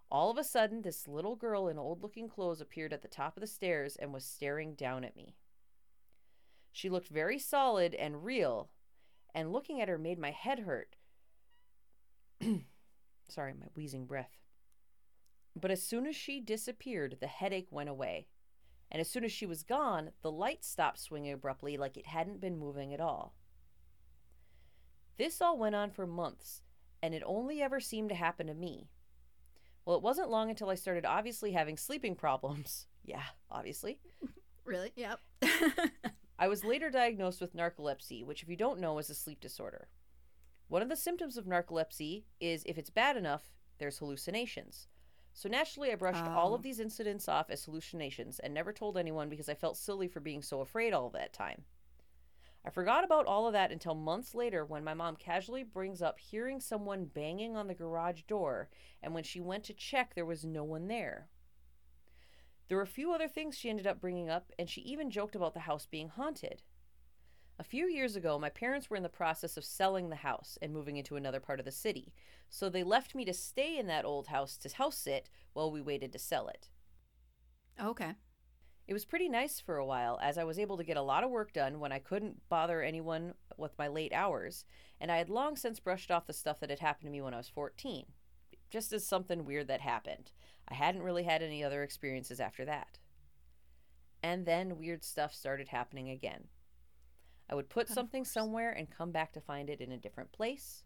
All 0.10 0.32
of 0.32 0.38
a 0.40 0.44
sudden, 0.44 0.82
this 0.82 1.08
little 1.08 1.36
girl 1.36 1.68
in 1.68 1.78
old 1.78 2.02
looking 2.02 2.28
clothes 2.28 2.62
appeared 2.62 2.94
at 2.94 3.04
the 3.04 3.08
top 3.08 3.38
of 3.38 3.42
the 3.42 3.48
stairs 3.48 3.96
and 3.96 4.12
was 4.12 4.26
staring 4.26 4.74
down 4.74 5.04
at 5.04 5.16
me. 5.16 5.36
She 6.72 6.90
looked 6.90 7.10
very 7.10 7.38
solid 7.38 7.94
and 7.94 8.26
real, 8.26 8.72
and 9.36 9.52
looking 9.52 9.80
at 9.80 9.90
her 9.90 10.00
made 10.00 10.18
my 10.18 10.32
head 10.32 10.60
hurt. 10.60 10.96
Sorry, 13.30 13.54
my 13.54 13.68
wheezing 13.76 14.06
breath. 14.06 14.38
But 15.56 15.72
as 15.72 15.84
soon 15.84 16.08
as 16.08 16.16
she 16.16 16.40
disappeared, 16.40 17.18
the 17.20 17.28
headache 17.28 17.68
went 17.70 17.90
away. 17.90 18.28
And 18.92 19.00
as 19.00 19.10
soon 19.10 19.24
as 19.24 19.32
she 19.32 19.46
was 19.46 19.64
gone, 19.64 20.12
the 20.22 20.32
light 20.32 20.64
stopped 20.64 21.00
swinging 21.00 21.34
abruptly 21.34 21.78
like 21.78 21.98
it 21.98 22.08
hadn't 22.08 22.42
been 22.42 22.58
moving 22.58 22.94
at 22.94 23.02
all. 23.02 23.34
This 25.18 25.42
all 25.42 25.58
went 25.58 25.76
on 25.76 25.92
for 25.92 26.08
months, 26.08 26.62
and 27.02 27.14
it 27.14 27.24
only 27.26 27.62
ever 27.62 27.80
seemed 27.80 28.10
to 28.10 28.16
happen 28.16 28.48
to 28.48 28.54
me. 28.54 28.90
Well, 29.86 29.98
it 29.98 30.04
wasn't 30.04 30.30
long 30.30 30.50
until 30.50 30.70
I 30.70 30.76
started 30.76 31.06
obviously 31.06 31.52
having 31.52 31.78
sleeping 31.78 32.16
problems. 32.16 32.88
Yeah, 33.06 33.24
obviously. 33.52 34.00
Really? 34.66 34.94
Yep. 34.96 35.20
I 36.40 36.48
was 36.48 36.64
later 36.64 36.90
diagnosed 36.90 37.42
with 37.42 37.54
narcolepsy, 37.54 38.26
which, 38.26 38.42
if 38.42 38.48
you 38.48 38.56
don't 38.56 38.80
know, 38.80 38.98
is 38.98 39.10
a 39.10 39.14
sleep 39.14 39.42
disorder. 39.42 39.90
One 40.74 40.82
of 40.82 40.90
the 40.90 40.96
symptoms 40.96 41.38
of 41.38 41.46
narcolepsy 41.46 42.24
is 42.40 42.64
if 42.66 42.80
it's 42.80 42.90
bad 42.90 43.16
enough, 43.16 43.44
there's 43.78 44.00
hallucinations. 44.00 44.88
So 45.32 45.48
naturally, 45.48 45.92
I 45.92 45.96
brushed 45.96 46.26
all 46.26 46.56
of 46.56 46.62
ah. 46.62 46.64
these 46.64 46.80
incidents 46.80 47.30
off 47.30 47.52
as 47.52 47.64
hallucinations 47.64 48.40
and 48.40 48.56
never 48.56 48.74
told 48.74 48.98
anyone 48.98 49.30
because 49.30 49.48
I 49.48 49.54
felt 49.54 49.78
silly 49.78 50.08
for 50.08 50.20
being 50.20 50.42
so 50.42 50.62
afraid 50.62 50.92
all 50.92 51.12
that 51.12 51.32
time. 51.32 51.66
I 52.66 52.72
forgot 52.72 53.04
about 53.04 53.28
all 53.28 53.46
of 53.46 53.54
that 53.54 53.72
until 53.72 53.94
months 53.94 54.34
later 54.34 54.66
when 54.66 54.84
my 54.84 54.96
mom 54.96 55.16
casually 55.16 55.64
brings 55.64 56.02
up 56.02 56.18
hearing 56.18 56.60
someone 56.60 57.06
banging 57.06 57.56
on 57.56 57.68
the 57.68 57.76
garage 57.76 58.24
door, 58.24 58.68
and 59.04 59.14
when 59.14 59.24
she 59.24 59.40
went 59.40 59.66
to 59.66 59.74
check, 59.76 60.16
there 60.16 60.26
was 60.26 60.44
no 60.44 60.64
one 60.64 60.88
there. 60.88 61.28
There 62.68 62.78
were 62.78 62.82
a 62.84 62.88
few 62.88 63.14
other 63.14 63.28
things 63.28 63.56
she 63.56 63.70
ended 63.70 63.86
up 63.86 64.02
bringing 64.02 64.28
up, 64.28 64.52
and 64.58 64.68
she 64.68 64.82
even 64.82 65.12
joked 65.12 65.36
about 65.36 65.54
the 65.54 65.60
house 65.60 65.86
being 65.86 66.10
haunted. 66.10 66.64
A 67.60 67.64
few 67.64 67.88
years 67.88 68.16
ago, 68.16 68.40
my 68.40 68.50
parents 68.50 68.90
were 68.90 68.98
in 68.98 69.04
the 69.04 69.10
process 69.10 69.58
of 69.58 69.64
selling 69.64 70.10
the 70.10 70.18
house 70.18 70.58
and 70.62 70.74
moving 70.74 70.98
into 70.98 71.16
another 71.16 71.40
part 71.40 71.60
of 71.60 71.66
the 71.66 71.72
city, 71.72 72.12
so 72.50 72.68
they 72.68 72.84
left 72.84 73.14
me 73.14 73.26
to 73.26 73.34
stay 73.34 73.78
in 73.78 73.86
that 73.88 74.06
old 74.06 74.28
house 74.28 74.58
to 74.58 74.76
house 74.76 74.98
sit 74.98 75.30
while 75.54 75.72
we 75.72 75.82
waited 75.82 76.12
to 76.14 76.20
sell 76.20 76.48
it. 76.48 76.70
okay. 77.80 78.16
It 78.88 78.94
was 78.94 79.06
pretty 79.06 79.30
nice 79.30 79.62
for 79.62 79.78
a 79.78 79.86
while, 79.86 80.20
as 80.22 80.38
I 80.38 80.44
was 80.44 80.60
able 80.60 80.78
to 80.78 80.84
get 80.84 80.98
a 80.98 81.02
lot 81.02 81.24
of 81.24 81.30
work 81.30 81.54
done 81.54 81.80
when 81.80 81.92
I 81.94 82.00
couldn't 82.00 82.50
bother 82.50 82.82
anyone 82.82 83.34
with 83.56 83.78
my 83.78 83.88
late 83.88 84.12
hours, 84.12 84.66
and 85.00 85.12
I 85.12 85.18
had 85.18 85.30
long 85.30 85.56
since 85.56 85.80
brushed 85.80 86.12
off 86.12 86.26
the 86.28 86.34
stuff 86.34 86.60
that 86.60 86.70
had 86.70 86.80
happened 86.80 87.08
to 87.08 87.12
me 87.12 87.22
when 87.22 87.34
I 87.34 87.38
was 87.38 87.48
14. 87.48 88.08
Just 88.70 88.92
as 88.92 89.06
something 89.06 89.46
weird 89.46 89.68
that 89.68 89.82
happened. 89.82 90.32
I 90.68 90.74
hadn't 90.74 91.04
really 91.04 91.24
had 91.24 91.42
any 91.42 91.64
other 91.64 91.84
experiences 91.84 92.40
after 92.40 92.66
that. 92.66 93.00
And 94.22 94.46
then 94.46 94.78
weird 94.78 95.04
stuff 95.04 95.34
started 95.34 95.70
happening 95.70 96.10
again. 96.10 96.48
I 97.50 97.56
would 97.56 97.70
put 97.70 97.90
something 97.90 98.26
somewhere 98.26 98.72
and 98.72 98.90
come 98.90 99.12
back 99.12 99.34
to 99.34 99.42
find 99.42 99.70
it 99.70 99.82
in 99.82 99.92
a 99.92 99.98
different 99.98 100.32
place. 100.32 100.84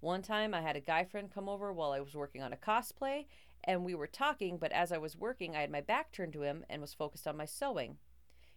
One 0.00 0.22
time 0.22 0.54
I 0.54 0.62
had 0.62 0.76
a 0.76 0.80
guy 0.80 1.04
friend 1.04 1.30
come 1.32 1.48
over 1.48 1.72
while 1.72 1.90
I 1.90 2.00
was 2.00 2.14
working 2.14 2.42
on 2.42 2.52
a 2.52 2.56
cosplay, 2.56 3.26
and 3.64 3.84
we 3.84 3.94
were 3.94 4.06
talking, 4.06 4.56
but 4.56 4.70
as 4.72 4.92
I 4.92 4.98
was 4.98 5.16
working, 5.16 5.56
I 5.56 5.60
had 5.60 5.70
my 5.70 5.80
back 5.80 6.12
turned 6.12 6.32
to 6.34 6.42
him 6.42 6.64
and 6.70 6.80
was 6.80 6.94
focused 6.94 7.26
on 7.26 7.36
my 7.36 7.44
sewing. 7.44 7.96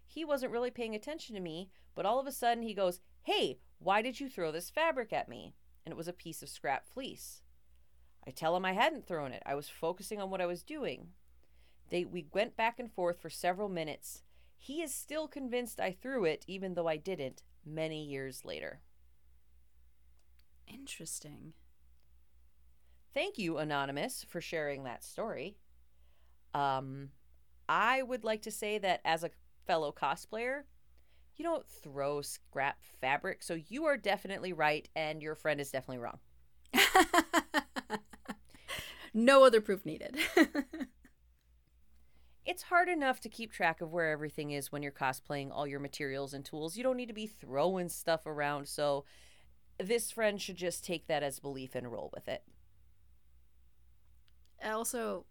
He 0.06 0.24
wasn't 0.24 0.52
really 0.52 0.72
paying 0.72 0.94
attention 0.94 1.36
to 1.36 1.42
me, 1.42 1.70
but 1.96 2.06
all 2.06 2.20
of 2.20 2.28
a 2.28 2.32
sudden 2.32 2.64
he 2.64 2.74
goes, 2.74 3.00
Hey, 3.24 3.60
why 3.80 4.02
did 4.02 4.20
you 4.20 4.30
throw 4.30 4.52
this 4.52 4.70
fabric 4.70 5.12
at 5.12 5.30
me? 5.30 5.56
And 5.86 5.92
it 5.92 5.98
was 5.98 6.08
a 6.08 6.14
piece 6.14 6.44
of 6.44 6.50
scrap 6.50 6.86
fleece. 6.86 7.42
I 8.26 8.32
tell 8.32 8.56
him 8.56 8.66
I 8.66 8.74
hadn't 8.74 9.08
thrown 9.08 9.32
it, 9.32 9.42
I 9.46 9.56
was 9.56 9.68
focusing 9.68 10.22
on 10.22 10.30
what 10.30 10.42
I 10.42 10.46
was 10.46 10.64
doing. 10.64 11.08
They, 11.90 12.06
we 12.06 12.28
went 12.32 12.56
back 12.56 12.80
and 12.80 12.92
forth 12.92 13.20
for 13.20 13.30
several 13.30 13.68
minutes. 13.68 14.24
He 14.64 14.84
is 14.84 14.94
still 14.94 15.28
convinced 15.28 15.80
I 15.80 15.92
threw 15.92 16.24
it, 16.24 16.46
even 16.48 16.76
though 16.76 16.88
I 16.88 16.96
didn't, 16.96 17.42
many 17.66 18.06
years 18.06 18.46
later. 18.46 18.82
Interesting. 20.68 21.54
Thank 23.12 23.40
you, 23.40 23.58
Anonymous, 23.58 24.24
for 24.30 24.40
sharing 24.40 24.84
that 24.84 25.04
story. 25.04 25.58
Um, 26.54 27.10
I 27.68 28.04
would 28.04 28.24
like 28.24 28.44
to 28.44 28.52
say 28.52 28.78
that 28.78 29.02
as 29.04 29.24
a 29.24 29.32
fellow 29.66 29.92
cosplayer, 29.92 30.62
you 31.38 31.44
don't 31.44 31.68
throw 31.68 32.22
scrap 32.22 32.84
fabric, 33.02 33.42
so 33.42 33.58
you 33.68 33.86
are 33.86 33.98
definitely 33.98 34.54
right, 34.54 34.88
and 34.96 35.24
your 35.24 35.34
friend 35.34 35.60
is 35.60 35.72
definitely 35.72 36.04
wrong. 36.04 36.20
no 39.16 39.44
other 39.44 39.60
proof 39.60 39.88
needed. 39.88 40.20
It's 42.52 42.64
hard 42.64 42.90
enough 42.90 43.22
to 43.22 43.30
keep 43.30 43.54
track 43.54 43.80
of 43.80 43.94
where 43.94 44.12
everything 44.12 44.52
is 44.52 44.74
when 44.74 44.84
you're 44.84 44.92
cosplaying 44.92 45.52
all 45.54 45.66
your 45.66 45.80
materials 45.80 46.34
and 46.34 46.44
tools. 46.44 46.76
You 46.76 46.84
don't 46.84 46.98
need 46.98 47.08
to 47.08 47.14
be 47.14 47.26
throwing 47.26 47.88
stuff 47.88 48.26
around, 48.26 48.68
so 48.68 49.06
this 49.80 50.12
friend 50.12 50.40
should 50.42 50.58
just 50.58 50.84
take 50.84 51.08
that 51.08 51.24
as 51.24 51.40
belief 51.40 51.76
and 51.76 51.90
roll 51.90 52.12
with 52.14 52.28
it. 52.28 52.44
also, 54.66 55.24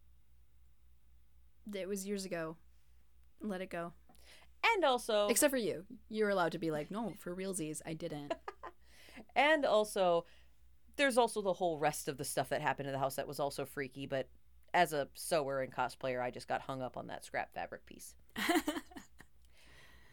it 1.75 1.87
was 1.87 2.07
years 2.07 2.25
ago. 2.25 2.57
Let 3.43 3.61
it 3.61 3.68
go. 3.68 3.93
And 4.75 4.83
also, 4.83 5.29
Except 5.29 5.51
for 5.51 5.59
you. 5.59 5.85
You're 6.09 6.31
allowed 6.31 6.53
to 6.53 6.59
be 6.59 6.71
like, 6.71 6.91
no, 6.91 7.12
for 7.18 7.37
realsies, 7.37 7.83
I 7.85 7.93
didn't. 7.93 8.33
And 9.37 9.66
also, 9.66 10.25
there's 10.97 11.18
also 11.18 11.43
the 11.43 11.53
whole 11.53 11.79
rest 11.79 12.09
of 12.09 12.16
the 12.16 12.25
stuff 12.25 12.49
that 12.49 12.62
happened 12.62 12.89
in 12.89 12.95
the 12.95 12.99
house 12.99 13.16
that 13.16 13.29
was 13.29 13.39
also 13.39 13.66
freaky, 13.66 14.07
but 14.07 14.31
as 14.73 14.93
a 14.93 15.09
sewer 15.14 15.62
and 15.62 15.73
cosplayer, 15.73 16.23
I 16.23 16.31
just 16.31 16.49
got 16.49 16.62
hung 16.62 16.83
up 16.83 16.97
on 16.97 17.09
that 17.09 17.25
scrap 17.25 17.53
fabric 17.55 17.87
piece. 17.87 18.14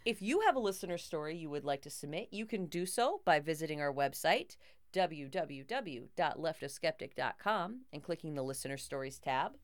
If 0.08 0.22
you 0.22 0.40
have 0.46 0.56
a 0.56 0.60
listener 0.60 0.98
story 0.98 1.36
you 1.36 1.50
would 1.50 1.66
like 1.66 1.82
to 1.82 1.90
submit, 1.90 2.30
you 2.32 2.46
can 2.46 2.68
do 2.68 2.86
so 2.86 3.20
by 3.26 3.42
visiting 3.42 3.82
our 3.82 3.92
website, 3.92 4.56
www.leftofskeptic.com, 4.94 7.82
and 7.92 8.02
clicking 8.02 8.34
the 8.34 8.42
Listener 8.42 8.78
Stories 8.78 9.20
tab. 9.20 9.58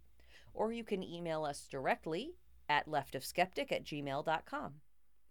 Or 0.54 0.74
you 0.74 0.84
can 0.84 1.02
email 1.02 1.46
us 1.46 1.66
directly 1.72 2.32
at 2.68 2.90
leftofskeptic 2.90 3.72
at 3.72 3.86
gmail.com. 3.86 4.74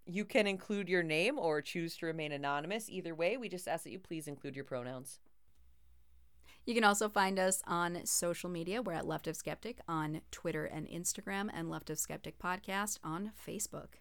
You 0.06 0.24
can 0.24 0.46
include 0.46 0.88
your 0.88 1.02
name 1.02 1.38
or 1.38 1.60
choose 1.60 1.94
to 1.98 2.06
remain 2.06 2.32
anonymous. 2.32 2.88
Either 2.88 3.14
way, 3.14 3.36
we 3.36 3.50
just 3.50 3.68
ask 3.68 3.84
that 3.84 3.90
you 3.90 3.98
please 3.98 4.26
include 4.26 4.56
your 4.56 4.64
pronouns. 4.64 5.20
You 6.64 6.74
can 6.74 6.84
also 6.84 7.08
find 7.08 7.40
us 7.40 7.60
on 7.66 8.06
social 8.06 8.48
media. 8.48 8.82
We're 8.82 8.92
at 8.92 9.06
Left 9.06 9.26
of 9.26 9.34
Skeptic 9.34 9.80
on 9.88 10.20
Twitter 10.30 10.64
and 10.64 10.86
Instagram, 10.86 11.50
and 11.52 11.68
Left 11.68 11.90
of 11.90 11.98
Skeptic 11.98 12.38
Podcast 12.38 12.98
on 13.02 13.32
Facebook. 13.46 13.94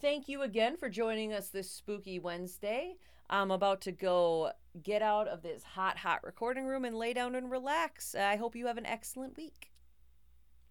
Thank 0.00 0.28
you 0.28 0.42
again 0.42 0.76
for 0.76 0.88
joining 0.88 1.32
us 1.32 1.48
this 1.48 1.68
spooky 1.68 2.20
Wednesday. 2.20 2.96
I'm 3.28 3.50
about 3.50 3.80
to 3.82 3.92
go 3.92 4.52
get 4.80 5.02
out 5.02 5.26
of 5.26 5.42
this 5.42 5.62
hot, 5.62 5.98
hot 5.98 6.20
recording 6.22 6.66
room 6.66 6.84
and 6.84 6.96
lay 6.96 7.12
down 7.12 7.34
and 7.34 7.50
relax. 7.50 8.14
Uh, 8.14 8.20
I 8.22 8.36
hope 8.36 8.54
you 8.54 8.66
have 8.66 8.78
an 8.78 8.86
excellent 8.86 9.36
week. 9.36 9.72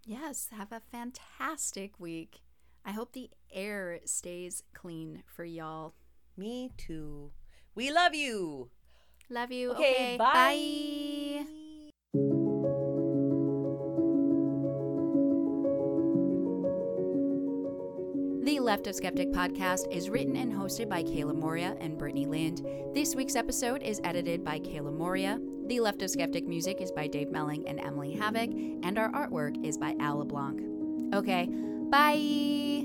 Yes, 0.06 0.48
have 0.52 0.72
a 0.72 0.82
fantastic 0.92 2.00
week. 2.00 2.40
I 2.86 2.92
hope 2.92 3.12
the 3.12 3.30
air 3.52 4.00
stays 4.06 4.64
clean 4.74 5.24
for 5.28 5.44
y'all. 5.44 5.94
Me 6.38 6.72
too. 6.78 7.32
We 7.76 7.92
love 7.92 8.16
you. 8.16 8.72
Love 9.30 9.52
you. 9.52 9.72
Okay, 9.72 10.16
Okay, 10.16 10.18
bye. 10.18 10.34
bye. 10.34 12.50
The 18.42 18.60
Left 18.60 18.88
of 18.88 18.96
Skeptic 18.96 19.32
podcast 19.32 19.92
is 19.92 20.10
written 20.10 20.36
and 20.36 20.52
hosted 20.52 20.90
by 20.90 21.04
Kayla 21.04 21.36
Moria 21.36 21.76
and 21.80 21.98
Brittany 21.98 22.26
Lind. 22.26 22.66
This 22.96 23.16
week's 23.16 23.36
episode 23.36 23.84
is 23.84 24.02
edited 24.04 24.44
by 24.44 24.60
Kayla 24.60 24.92
Moria. 24.94 25.40
The 25.68 25.80
Left 25.82 26.02
of 26.02 26.10
Skeptic 26.10 26.48
music 26.48 26.82
is 26.82 26.92
by 26.92 27.08
Dave 27.08 27.30
Melling 27.30 27.68
and 27.68 27.80
Emily 27.80 28.14
Havoc, 28.14 28.50
and 28.50 28.98
our 28.98 29.12
artwork 29.12 29.64
is 29.64 29.78
by 29.78 29.96
Al 30.00 30.18
LeBlanc. 30.20 31.14
Okay, 31.14 31.48
bye. 31.92 32.79